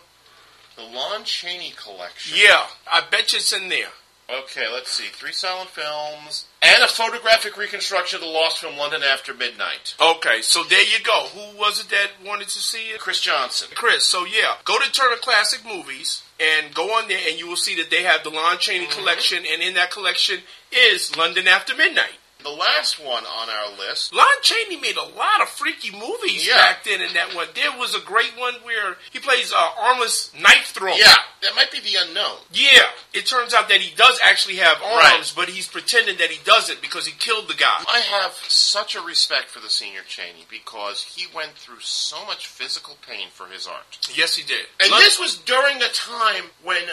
[0.77, 2.37] The Lon Chaney Collection.
[2.41, 3.91] Yeah, I bet you it's in there.
[4.29, 5.05] Okay, let's see.
[5.05, 9.95] Three silent films and a photographic reconstruction of the lost film London After Midnight.
[10.01, 11.27] Okay, so there you go.
[11.33, 12.99] Who was it that wanted to see it?
[12.99, 13.69] Chris Johnson.
[13.73, 14.03] Chris.
[14.05, 17.75] So yeah, go to Turner Classic Movies and go on there, and you will see
[17.77, 18.99] that they have the Lon Chaney Mm-hmm.
[18.99, 20.39] collection, and in that collection
[20.73, 22.19] is London After Midnight.
[22.43, 24.13] The last one on our list.
[24.13, 26.55] Lon Chaney made a lot of freaky movies Yeah.
[26.55, 27.47] back then in that one.
[27.55, 30.95] There was a great one where he plays uh, armless knife thrower.
[30.95, 32.37] Yeah, that might be the unknown.
[32.53, 32.83] Yeah,
[33.13, 35.33] it turns out that he does actually have arms, Right.
[35.35, 37.83] but he's pretending that he doesn't because he killed the guy.
[37.87, 42.45] I have such a respect for the senior Chaney because he went through so much
[42.47, 43.97] physical pain for his art.
[44.13, 44.67] Yes, he did.
[44.79, 46.83] And Lon- this was during a time when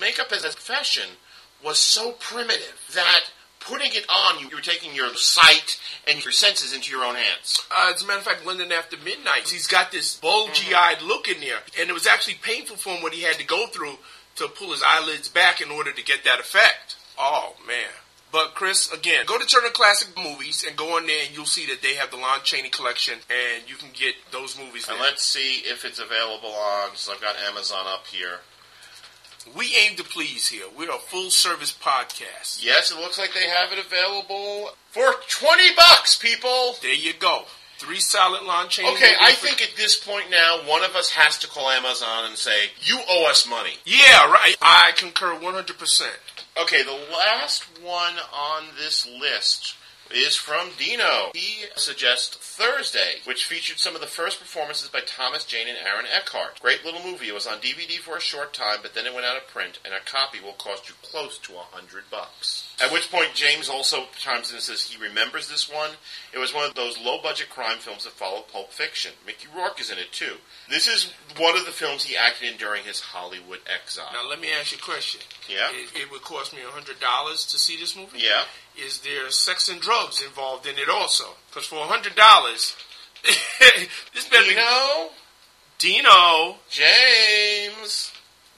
[0.00, 1.08] makeup as a profession
[1.62, 3.24] was so primitive that
[3.66, 7.60] putting it on, you were taking your sight and your senses into your own hands.
[7.70, 11.40] Uh, as a matter of fact, London After Midnight, he's got this bulgy-eyed look in
[11.40, 13.98] there, and it was actually painful for him what he had to go through
[14.36, 16.96] to pull his eyelids back in order to get that effect.
[17.18, 17.90] Oh man!
[18.32, 21.66] But Chris, again, go to Turner Classic Movies and go on there, and you'll see
[21.66, 24.88] that they have the Lon Chaney collection, and you can get those movies.
[24.88, 25.06] And there.
[25.06, 28.40] let's see if it's available on, so I've got Amazon up here.
[29.54, 30.64] We aim to please here.
[30.76, 32.64] We're a full-service podcast.
[32.64, 36.74] Yes, it looks like they have it available for 20 bucks, people!
[36.82, 37.44] There you go.
[37.78, 38.88] Three solid Lon Chaney.
[38.94, 42.24] Okay, I for- think at this point now, one of us has to call Amazon
[42.24, 43.74] and say, you owe us money.
[43.84, 44.56] Yeah, right.
[44.62, 46.12] I concur one hundred percent.
[46.60, 49.74] Okay, the last one on this list
[50.12, 51.30] is from Dino.
[51.34, 56.06] He suggests Thursday, which featured some of the first performances by Thomas Jane and Aaron
[56.10, 56.60] Eckhart.
[56.60, 57.28] Great little movie.
[57.28, 59.78] It was on DVD for a short time, but then it went out of print,
[59.84, 62.74] and a copy will cost you close to a hundred bucks.
[62.82, 65.90] At which point, James also chimes in and says he remembers this one.
[66.32, 69.12] It was one of those low-budget crime films that followed Pulp Fiction.
[69.24, 70.36] Mickey Rourke is in it too.
[70.68, 74.10] This is one of the films he acted in during his Hollywood exile.
[74.12, 75.20] Now let me ask you a question.
[75.48, 75.68] Yeah.
[75.72, 78.18] It, it would cost me a hundred dollars to see this movie.
[78.18, 78.44] Yeah.
[78.78, 81.24] Is there sex and drugs involved in it also?
[81.48, 82.76] Because for hundred dollars,
[84.14, 85.10] this better Dino,
[85.78, 86.56] Dino.
[86.68, 88.12] James,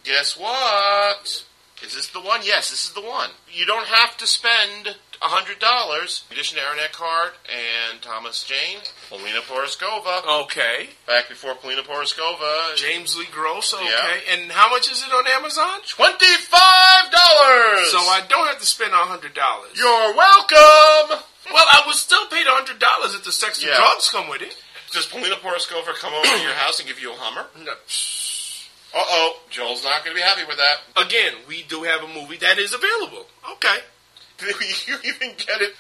[0.04, 1.44] guess what?
[1.84, 2.40] Is this the one?
[2.42, 3.30] Yes, this is the one.
[3.52, 6.24] You don't have to spend a hundred dollars.
[6.30, 8.78] In addition to Aaron Eckhart and Thomas Jane,
[9.10, 10.44] Paulina Porizkova.
[10.46, 10.90] Okay.
[11.06, 13.74] Back before Paulina Porizkova, James Lee Gross.
[13.74, 13.84] Okay.
[13.84, 14.34] Yeah.
[14.34, 15.80] And how much is it on Amazon?
[15.88, 17.90] twenty-five dollars.
[17.90, 19.70] So I don't have to spend hundred dollars.
[19.74, 21.24] You're welcome.
[21.52, 23.76] Well, I was still paid the hundred dollars if the sex and Yeah.
[23.76, 24.56] drugs come with it.
[24.92, 27.46] Does Paulina Porizkova come over to your house and give you a Hummer?
[27.58, 27.72] No.
[28.94, 30.76] Uh oh, Joel's not going to be happy with that.
[30.96, 33.26] Again, we do have a movie that is available.
[33.52, 33.78] Okay.
[34.38, 34.46] Do
[34.86, 35.74] you even get it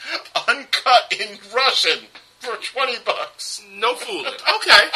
[0.48, 2.06] uncut in Russian
[2.40, 3.62] for twenty bucks.
[3.74, 4.32] No fooling.
[4.56, 4.78] Okay.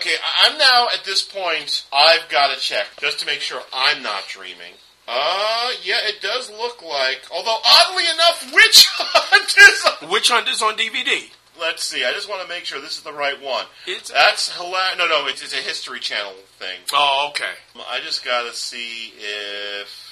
[0.00, 1.84] Okay, I- I'm now at this point.
[1.92, 4.72] I've got to check just to make sure I'm not dreaming.
[5.06, 7.20] Uh, yeah, it does look like.
[7.30, 10.10] Although oddly enough, Witch Hunt is.
[10.10, 11.28] Witch Hunt is on DVD.
[11.60, 12.02] Let's see.
[12.02, 13.66] I just want to make sure this is the right one.
[13.86, 14.96] It's That's hilarious.
[14.96, 16.78] No, no, it's, it's a History Channel thing.
[16.94, 17.52] Oh, okay.
[17.90, 20.09] I just got to see if.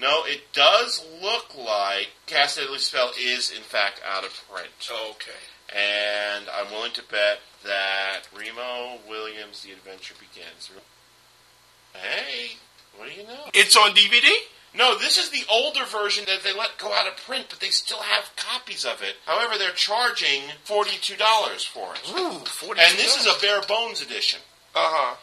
[0.00, 4.70] No, it does look like Cast Deadly Spell is in fact out of print.
[4.90, 5.30] Okay.
[5.68, 10.70] And I'm willing to bet that Remo Williams' The Adventure Begins.
[11.92, 12.56] Hey,
[12.96, 13.50] what do you know?
[13.52, 14.30] It's on DVD?
[14.74, 17.70] No, this is the older version that they let go out of print, but they
[17.70, 19.16] still have copies of it.
[19.26, 22.10] However, they're charging $42 for it.
[22.10, 24.40] Ooh, 42 And this is a bare bones edition.
[24.74, 25.16] Uh-huh.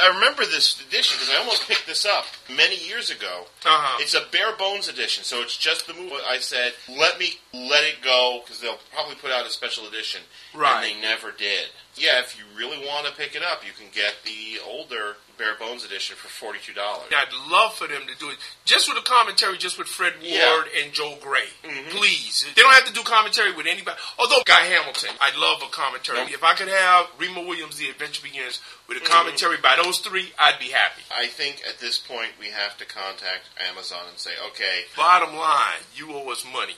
[0.00, 3.46] I remember this edition because I almost picked this up many years ago.
[3.64, 3.98] Uh-huh.
[4.00, 6.14] It's a bare bones edition, so it's just the movie.
[6.28, 10.22] I said, let me let it go because they'll probably put out a special edition.
[10.54, 10.74] Right.
[10.74, 11.68] And they never did.
[11.94, 15.54] Yeah, if you really want to pick it up, you can get the older bare
[15.56, 16.78] bones edition for $42.
[16.78, 20.24] I'd love for them to do it just with a commentary, just with Fred Ward
[20.24, 20.64] Yeah.
[20.82, 21.48] and Joel Grey.
[21.62, 21.90] Mhm.
[21.90, 22.46] Please.
[22.54, 24.00] They don't have to do commentary with anybody.
[24.18, 26.18] Although Guy Hamilton, I'd love a commentary.
[26.20, 26.30] Nope.
[26.30, 29.06] If I could have Remo Williams, The Adventure Begins, with a Mhm.
[29.10, 31.02] commentary by those three, I'd be happy.
[31.10, 35.84] I think at this point we have to contact Amazon and say, okay, Bottom line,
[35.94, 36.76] you owe us money.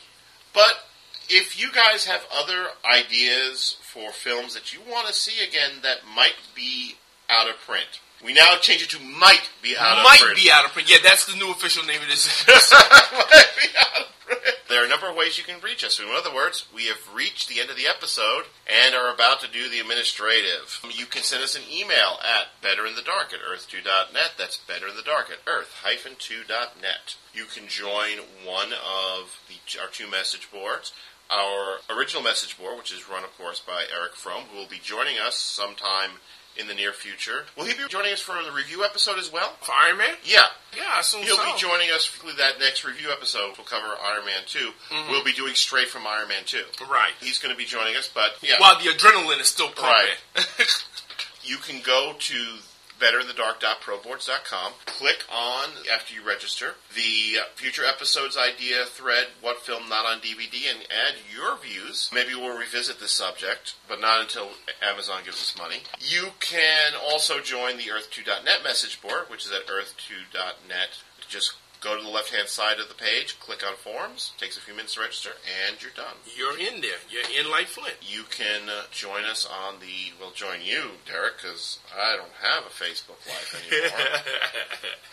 [0.52, 0.88] But
[1.28, 5.98] if you guys have other ideas for films that you want to see again that
[6.14, 6.96] might be
[7.28, 10.36] out of print, we now change it to might be out Might of print.
[10.36, 10.90] Might be out of print.
[10.90, 12.46] Yeah, that's the new official name of this.
[12.48, 14.40] Might be out of print.
[14.68, 16.00] There are a number of ways you can reach us.
[16.00, 19.50] In other words, we have reached the end of the episode and are about to
[19.50, 20.80] do the administrative.
[20.90, 24.32] You can send us an email at betterinthedark at earth2.net.
[24.38, 27.16] That's betterinthedark at earth-2.net.
[27.34, 30.92] You can join one of the, our two message boards.
[31.30, 34.78] Our original message board, which is run, of course, by Eric Fromm, who will be
[34.82, 36.10] joining us sometime
[36.56, 37.46] in the near future.
[37.56, 39.54] Will he be joining us for the review episode as well?
[39.62, 40.14] For Iron Man?
[40.24, 40.46] Yeah.
[40.76, 41.44] Yeah, I assume He'll so.
[41.52, 43.54] be joining us for that next review episode.
[43.56, 44.70] We'll cover Iron Man 2.
[44.90, 45.10] Mhm.
[45.10, 46.62] We'll be doing straight from Iron Man 2.
[46.88, 47.12] Right.
[47.20, 48.54] He's going to be joining us, but yeah.
[48.60, 50.14] While the adrenaline is still pumping.
[51.42, 52.56] you can go to
[53.00, 54.72] betterinthedark.proboards.com.
[54.86, 60.70] Click on, after you register, the future episodes idea thread, what film not on DVD,
[60.70, 62.10] and add your views.
[62.12, 64.50] Maybe we'll revisit this subject, but not until
[64.82, 65.82] Amazon gives us money.
[65.98, 70.88] You can also join the Earth2.net message board, which is at earth2.net.
[71.28, 71.54] Just
[71.84, 74.72] go to the left hand side of the page, click on forums, takes a few
[74.74, 75.36] minutes to register,
[75.68, 76.16] and you're done.
[76.34, 76.96] You're in there.
[77.12, 78.00] You're in like Flint.
[78.00, 82.64] You can uh, join us on the, well, join you, Derek, because I don't have
[82.64, 83.92] a Facebook Live anymore.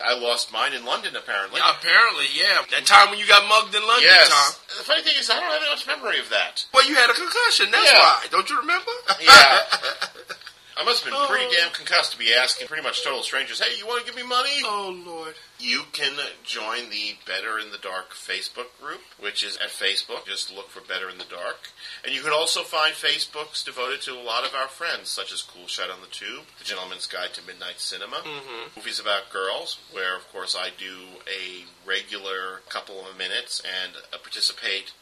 [0.04, 1.60] I lost mine in London, apparently.
[1.62, 2.64] Yeah, apparently, yeah.
[2.72, 4.32] That time when you got mugged in London, yes.
[4.32, 4.56] Tom.
[4.80, 6.64] The funny thing is, I don't have much memory of that.
[6.72, 7.68] Well, you had a concussion.
[7.70, 8.00] That's Yeah.
[8.00, 8.24] why.
[8.32, 8.90] Don't you remember?
[9.20, 9.60] Yeah.
[10.76, 13.76] I must have been pretty damn concussed to be asking pretty much total strangers, hey,
[13.78, 14.62] you want to give me money?
[14.64, 15.34] Oh, Lord.
[15.58, 16.12] You can
[16.44, 20.26] join the Better in the Dark Facebook group, which is at Facebook.
[20.26, 21.68] Just look for Better in the Dark.
[22.04, 25.42] And you can also find Facebooks devoted to a lot of our friends, such as
[25.42, 28.76] Cool Shot on the Tube, The Gentleman's Guide to Midnight Cinema, Mhm.
[28.76, 34.18] Movies About Girls, where, of course, I do a regular couple of minutes and uh,
[34.18, 34.92] participate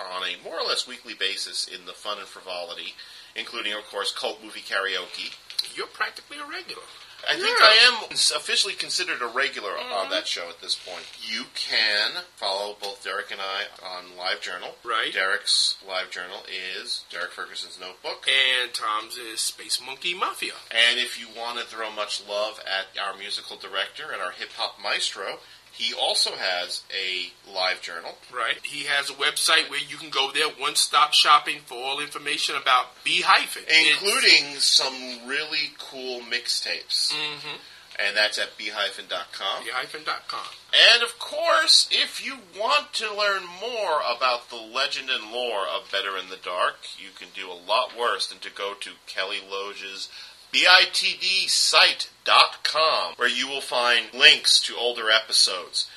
[0.00, 2.94] on a more or less weekly basis in the fun and frivolity,
[3.38, 5.34] including, of course, cult movie karaoke.
[5.76, 6.82] You're practically a regular.
[7.26, 10.10] I think I am officially considered a regular on mm-hmm.
[10.12, 11.04] that show at this point.
[11.20, 14.76] You can follow both Derek and I on Live Journal.
[14.84, 15.12] Right.
[15.12, 18.28] Derek's Live Journal is Derek Ferguson's Notebook.
[18.28, 20.54] And Tom's is Space Monkey Mafia.
[20.70, 24.50] And if you want to throw much love at our musical director and our hip
[24.56, 25.40] hop maestro,
[25.78, 28.18] he also has a live journal.
[28.34, 28.58] Right.
[28.64, 32.56] He has a website where you can go there, one stop shopping for all information
[32.60, 33.62] about B hyphen.
[33.62, 37.12] including some really cool mixtapes.
[37.12, 37.56] Mm-hmm.
[38.04, 39.64] And that's at beehyphen.com.
[39.64, 40.46] Beehyphen.com.
[40.92, 45.90] And of course, if you want to learn more about the legend and lore of
[45.92, 49.38] Better in the Dark, you can do a lot worse than to go to Kelly
[49.48, 50.08] Loge's
[50.52, 55.88] bitdsite.com, where you will find links to older episodes,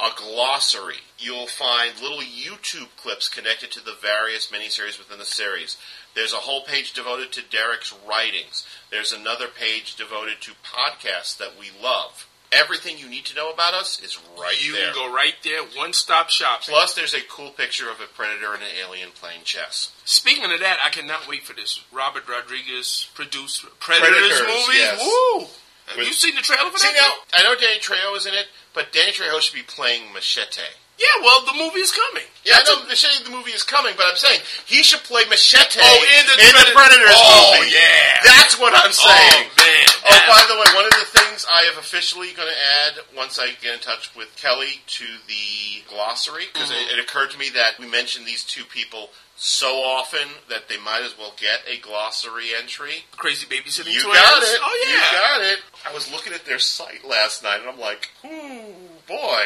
[0.00, 0.96] a glossary.
[1.18, 5.76] You'll find little YouTube clips connected to the various miniseries within the series.
[6.14, 8.64] There's a whole page devoted to Derek's writings.
[8.90, 12.28] There's another page devoted to podcasts that we love.
[12.52, 14.88] Everything you need to know about us is right you there.
[14.88, 16.62] You can go right there, one stop shop.
[16.62, 19.92] Plus, there's a cool picture of a predator and an alien playing chess.
[20.04, 21.80] Speaking of that, I cannot wait for this.
[21.92, 24.78] Robert Rodriguez produced Predators, Predators, movie.
[24.78, 25.00] yes.
[25.00, 25.46] Woo!
[25.86, 26.96] Have With- you seen the trailer for See that?
[27.32, 30.62] now, I know Danny Trejo is in it, but Danny Trejo should be playing Machete.
[31.00, 32.28] Yeah, well, the movie is coming.
[32.44, 35.80] Yeah, I know Machete the movie is coming, but I'm saying he should play Machete
[35.80, 37.72] Oh, in the, Predator- Predators oh, movie.
[37.72, 38.20] yeah.
[38.24, 39.48] That's what I'm saying.
[39.48, 39.86] Oh, man.
[40.04, 43.38] Oh, by the way, one of the things I have officially going to add once
[43.38, 46.84] I get in touch with Kelly to the glossary, because Mhm.
[46.92, 50.76] it, it occurred to me that we mentioned these two people so often that they
[50.76, 53.04] might as well get a glossary entry.
[53.16, 54.60] Crazy babysitting You got it.
[54.62, 54.94] Oh, yeah.
[54.94, 55.58] You got it.
[55.88, 58.74] I was looking at their site last night, and I'm like, ooh,
[59.08, 59.44] boy.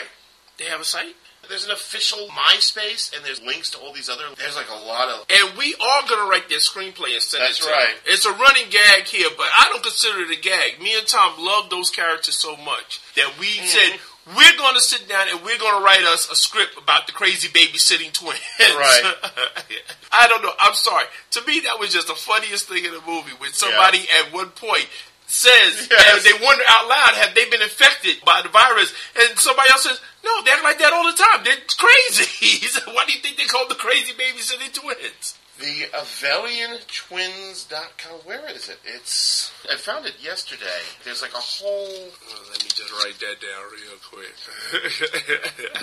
[0.59, 1.15] They have a site?
[1.49, 4.23] There's an official MySpace, and there's links to all these other.
[4.39, 5.27] There's like a lot of.
[5.31, 7.95] And we are going to write this screenplay and send That's it to right.
[8.05, 8.13] them.
[8.15, 10.81] It's a running gag here, but I don't consider it a gag.
[10.81, 13.67] Me and Tom love those characters so much that we Mm-hmm.
[13.67, 14.01] said
[14.37, 17.13] we're going to sit down and we're going to write us a script about the
[17.13, 18.41] crazy babysitting twins.
[18.59, 19.03] Right.
[20.13, 20.53] I don't know.
[20.59, 21.05] I'm sorry.
[21.33, 24.49] To me, that was just the funniest thing in the movie when somebody at one
[24.51, 24.89] point
[25.27, 26.15] says, Yes.
[26.15, 28.93] and they wonder out loud, have they been infected by the virus?
[29.21, 31.45] And somebody else says, no, they act like that all the time.
[31.45, 32.67] They're crazy.
[32.67, 35.35] Said, Why do you think they call the crazy babysitting twins?
[35.61, 38.19] The AvelianTwins.com.
[38.25, 38.79] Where is it?
[38.85, 39.53] It's.
[39.71, 40.83] I found it yesterday.
[41.05, 41.69] There's like a whole.
[41.69, 44.35] Well, let me just write that down real quick.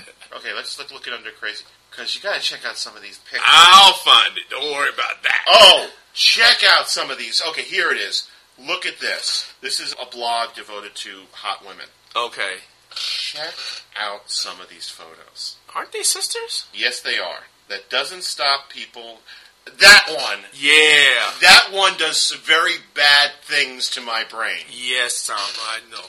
[0.34, 1.66] Okay, let's look, look it under crazy.
[1.90, 3.42] Because you gotta check out some of these pictures.
[3.46, 4.44] I'll find it.
[4.50, 5.46] Don't worry about that.
[5.50, 7.42] Oh, check out some of these.
[7.50, 8.30] Okay, here it is.
[8.66, 9.54] Look at this.
[9.62, 11.88] This is a blog devoted to hot women.
[12.16, 12.58] Okay.
[12.94, 13.54] Check
[14.00, 15.56] out some of these photos.
[15.74, 16.68] Aren't they sisters?
[16.74, 17.46] Yes, they are.
[17.70, 19.20] That doesn't stop people.
[19.66, 20.40] That one.
[20.54, 21.32] Yeah.
[21.42, 24.62] That one does some very bad things to my brain.
[24.72, 26.06] Yes, Tom, I know.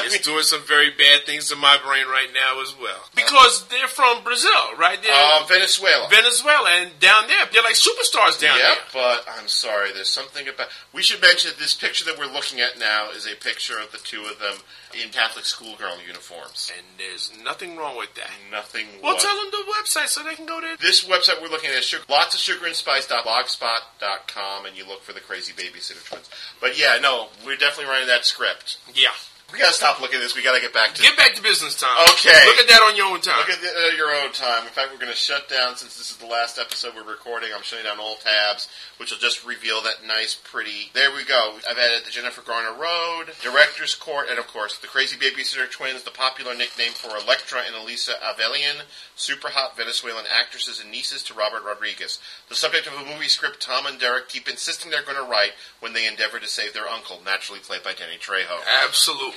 [0.06, 2.98] it's doing some very bad things to my brain right now as well.
[3.14, 4.98] Because they're from Brazil, right?
[5.02, 6.08] They're Uh, Venezuela.
[6.08, 9.02] Venezuela, and down there, they're like superstars down yep, there.
[9.02, 9.92] but I'm sorry.
[9.92, 10.68] There's something about.
[10.92, 13.92] We should mention that this picture that we're looking at now is a picture of
[13.92, 14.58] the two of them
[15.02, 16.70] in Catholic schoolgirl uniforms.
[16.76, 18.30] And there's nothing wrong with that.
[18.50, 18.86] Nothing.
[19.02, 21.70] Well, what- tell them the website so they can go to This website we're looking
[21.70, 26.04] at is sugar, lots of sugar and spice.blogspot.com, and you look for the crazy babysitter
[26.08, 26.28] twins.
[26.60, 28.78] But yeah, no, we're definitely writing that script.
[28.94, 29.10] Yeah.
[29.52, 30.34] We gotta stop looking at this.
[30.34, 31.94] We gotta get back to Get back to business time.
[32.12, 32.34] Okay.
[32.46, 33.38] Look at that on your own time.
[33.38, 34.64] Look at the, uh, your own time.
[34.64, 37.50] In fact, we're going to shut down since this is the last episode we're recording.
[37.54, 38.68] I'm shutting down all tabs,
[38.98, 40.90] which will just reveal that nice, pretty.
[40.94, 41.58] There we go.
[41.68, 46.02] I've added the Jennifer Garner Road, Director's Court, and of course the Crazy Babysitter Twins,
[46.02, 48.82] the popular nickname for Electra and Elisa Avellan,
[49.14, 52.18] super hot Venezuelan actresses and nieces to Robert Rodriguez.
[52.48, 55.52] The subject of a movie script Tom and Derek keep insisting they're going to write
[55.80, 58.58] when they endeavor to save their uncle, naturally played by Danny Trejo.
[58.84, 59.35] Absolutely.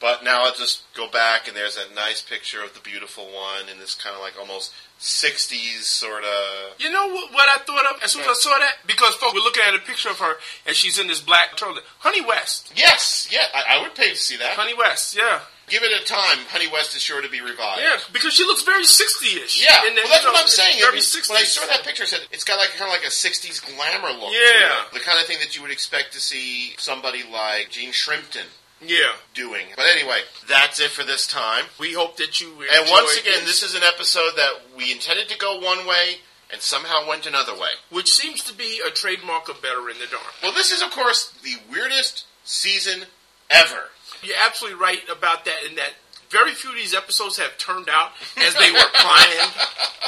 [0.00, 3.68] But now I'll just go back and there's that nice picture of the beautiful one
[3.68, 6.78] in this kind of like almost 60s sort of.
[6.78, 8.76] You know what, what I thought of as soon as I saw that?
[8.86, 10.34] Because folks, we're looking at a picture of her
[10.66, 11.82] and she's in this black turtleneck.
[11.98, 12.72] Honey West.
[12.76, 14.52] Yes, yeah, I, I would pay to see that.
[14.54, 15.40] Honey West, yeah.
[15.68, 16.38] Give it a time.
[16.48, 17.82] Honey West is sure to be revived.
[17.82, 19.60] Yeah, because she looks very 60-ish.
[19.62, 20.78] Yeah, well, that's you know, what I'm saying.
[20.78, 21.28] Very I mean, 60s.
[21.28, 23.60] When I saw that picture, I said it's got like kind of like a '60s
[23.66, 24.32] glamour look.
[24.32, 24.88] to Yeah.
[24.88, 24.94] it.
[24.94, 28.46] the kind of thing that you would expect to see somebody like Jean Shrimpton
[28.80, 29.12] Yeah.
[29.34, 29.66] doing.
[29.76, 31.64] But anyway, that's it for this time.
[31.78, 35.38] We hope that you And once again, this is an episode that we intended to
[35.38, 36.18] go one way
[36.52, 37.70] and somehow went another way.
[37.90, 40.32] which seems to be a trademark of Better in the Dark.
[40.42, 43.04] Well, this is, of course, the weirdest season
[43.50, 43.90] ever.
[44.22, 45.64] You're absolutely right about that.
[45.68, 45.92] In that,
[46.30, 49.52] very few of these episodes have turned out as they were planned.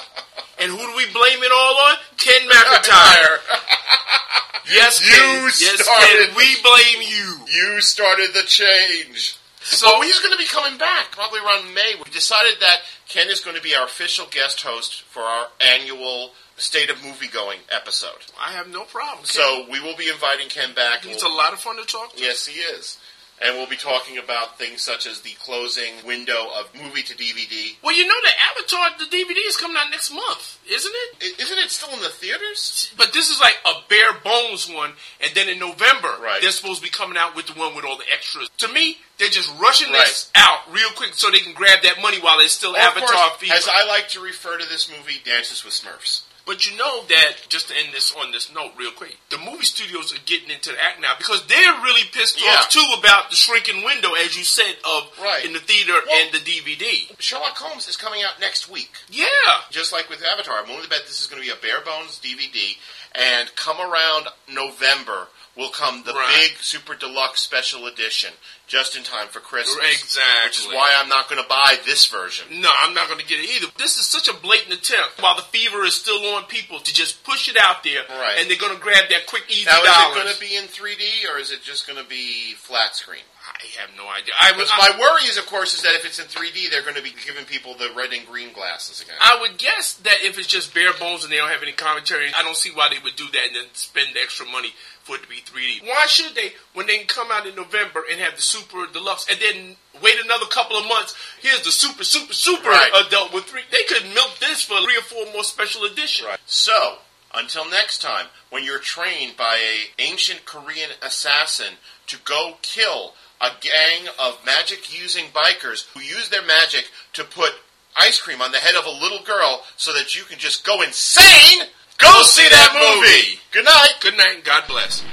[0.61, 1.97] and who do we blame it all on?
[2.17, 3.39] Ken McIntyre.
[4.71, 5.43] yes, You Ken.
[5.45, 6.37] Yes, started- Ken.
[6.37, 7.41] We blame you.
[7.47, 9.37] You started the change.
[9.63, 11.95] So But he's going to be coming back probably around May.
[11.97, 12.79] We decided that
[13.09, 17.29] Ken is going to be our official guest host for our annual State of Movie
[17.29, 18.25] Going episode.
[18.41, 19.19] I have no problem.
[19.19, 19.27] Ken.
[19.27, 21.05] So we will be inviting Ken back.
[21.05, 22.23] he's We'll- a lot of fun to talk to.
[22.23, 22.97] Yes, he is.
[23.43, 27.75] And we'll be talking about things such as the closing window of movie to DVD.
[27.83, 31.17] Well, you know the Avatar, the DVD is coming out next month, isn't it?
[31.23, 32.91] I- Isn't it still in the theaters?
[32.99, 34.93] But this is like a bare bones one,
[35.23, 36.43] and then in November Right.
[36.43, 38.51] they're supposed to be coming out with the one with all the extras.
[38.59, 40.01] To me, they're just rushing Right.
[40.07, 42.83] this out real quick so they can grab that money while it's still Or, of
[42.97, 43.55] Avatar course, fever.
[43.55, 46.21] as I like to refer to this movie, Dances with Smurfs.
[46.51, 49.63] But you know that just to end this on this note real quick, the movie
[49.65, 52.55] studios are getting into the act now because they're really pissed Yeah.
[52.57, 55.45] off too about the shrinking window, as you said, of Right.
[55.45, 57.09] in the theater Well- and the DVD.
[57.21, 58.91] Sherlock Holmes is coming out next week.
[59.09, 59.29] Yeah.
[59.71, 61.83] Just like with Avatar, I'm willing to bet this is going to be a bare
[61.83, 62.77] bones DVD.
[63.15, 65.29] And come around November
[65.61, 66.35] will come the Right.
[66.57, 68.33] big super deluxe special edition,
[68.67, 69.77] just in time for Christmas.
[70.03, 70.49] Exactly.
[70.49, 72.61] Which is why I'm not going to buy this version.
[72.61, 73.67] No, I'm not going to get it either.
[73.77, 77.23] This is such a blatant attempt, while the fever is still on people, to just
[77.25, 78.39] push it out there, Right.
[78.39, 80.65] and they're going to grab that quick, easy Now, is it going to be in
[80.65, 83.21] 3D or is it just going to be flat screen?
[83.61, 84.33] I have no idea.
[84.41, 87.03] I my worry is, of course, is that if it's in 3D, they're going to
[87.03, 89.17] be giving people the red and green glasses again.
[89.21, 92.29] I would guess that if it's just bare bones and they don't have any commentary,
[92.35, 94.73] I don't see why they would do that and then spend the extra money
[95.03, 95.87] for it to be 3D.
[95.87, 99.27] Why should they, when they can come out in November and have the super deluxe
[99.31, 101.15] and then wait another couple of months?
[101.43, 102.91] Here's the super, super, super Right.
[103.07, 103.63] adult with three.
[103.71, 106.29] They could milk this for three or four more special editions.
[106.29, 106.39] Right.
[106.47, 106.99] So,
[107.35, 111.75] until next time, when you're trained by a ancient Korean assassin
[112.07, 117.53] to go kill a gang of magic using bikers who use their magic to put
[117.97, 120.83] ice cream on the head of a little girl so that you can just go
[120.83, 121.63] insane,
[121.99, 123.41] go see that movie.
[123.51, 123.95] Good night.
[124.01, 125.05] Good night and God bless.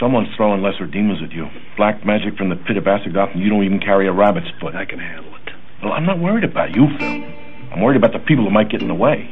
[0.00, 1.46] Someone's throwing lesser demons at you.
[1.76, 4.74] Black magic from the pit of Asagoth, and you don't even carry a rabbit's foot.
[4.74, 5.52] I can handle it.
[5.82, 7.24] Well, I'm not worried about you, Phil.
[7.72, 9.28] I'm worried about the people who might get in the way.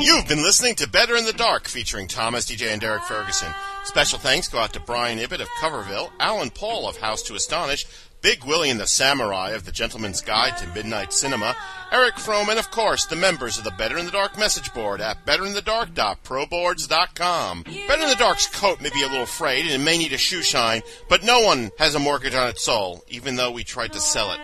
[0.00, 3.52] You've been listening to Better in the Dark featuring Thomas, DJ, and Derek Ferguson.
[3.84, 7.84] Special thanks go out to Brian Ibbott of Coverville, Alan Paul of House to Astonish,
[8.20, 11.56] Big Willie and the Samurai of The Gentleman's Guide to Midnight Cinema,
[11.90, 15.00] Eric Fromm, and of course the members of the Better in the Dark message board
[15.00, 17.62] at betterinthedark.proboards.com.
[17.62, 20.18] Better in the Dark's coat may be a little frayed and it may need a
[20.18, 23.92] shoe shine, but no one has a mortgage on its soul, even though we tried
[23.92, 24.40] to sell it.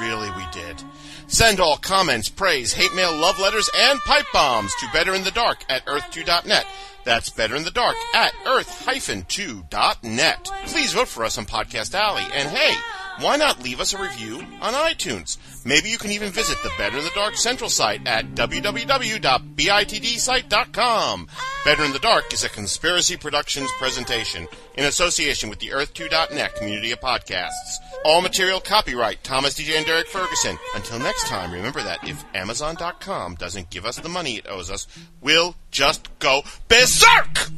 [0.00, 0.82] Really, we did.
[1.28, 6.66] Send all comments, praise, hate mail, love letters, and pipe bombs to betterinthedark at earth2.net.
[7.04, 10.44] That's betterinthedark at earth-2.net.
[10.66, 12.24] Please vote for us on Podcast Alley.
[12.34, 12.74] And hey,
[13.20, 15.36] why not leave us a review on iTunes?
[15.68, 21.28] Maybe you can even visit the Better in the Dark Central site at www.bitdsite.com.
[21.62, 26.92] Better in the Dark is a Conspiracy Productions presentation in association with the Earth2.net community
[26.92, 27.76] of podcasts.
[28.02, 30.56] All material copyright Thomas DJ and Derek Ferguson.
[30.74, 34.86] Until next time, remember that if Amazon.com doesn't give us the money it owes us,
[35.20, 37.50] we'll just go berserk!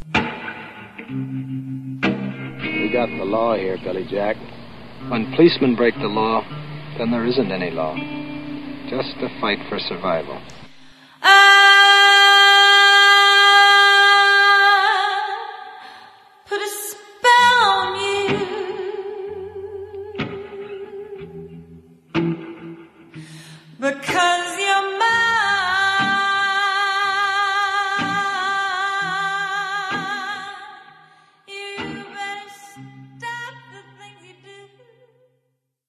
[2.59, 4.35] We got the law here, Billy Jack.
[5.11, 6.45] When policemen break the law,
[7.01, 7.95] then there isn't any law.
[8.91, 10.39] Just a fight for survival.
[23.81, 24.40] Because.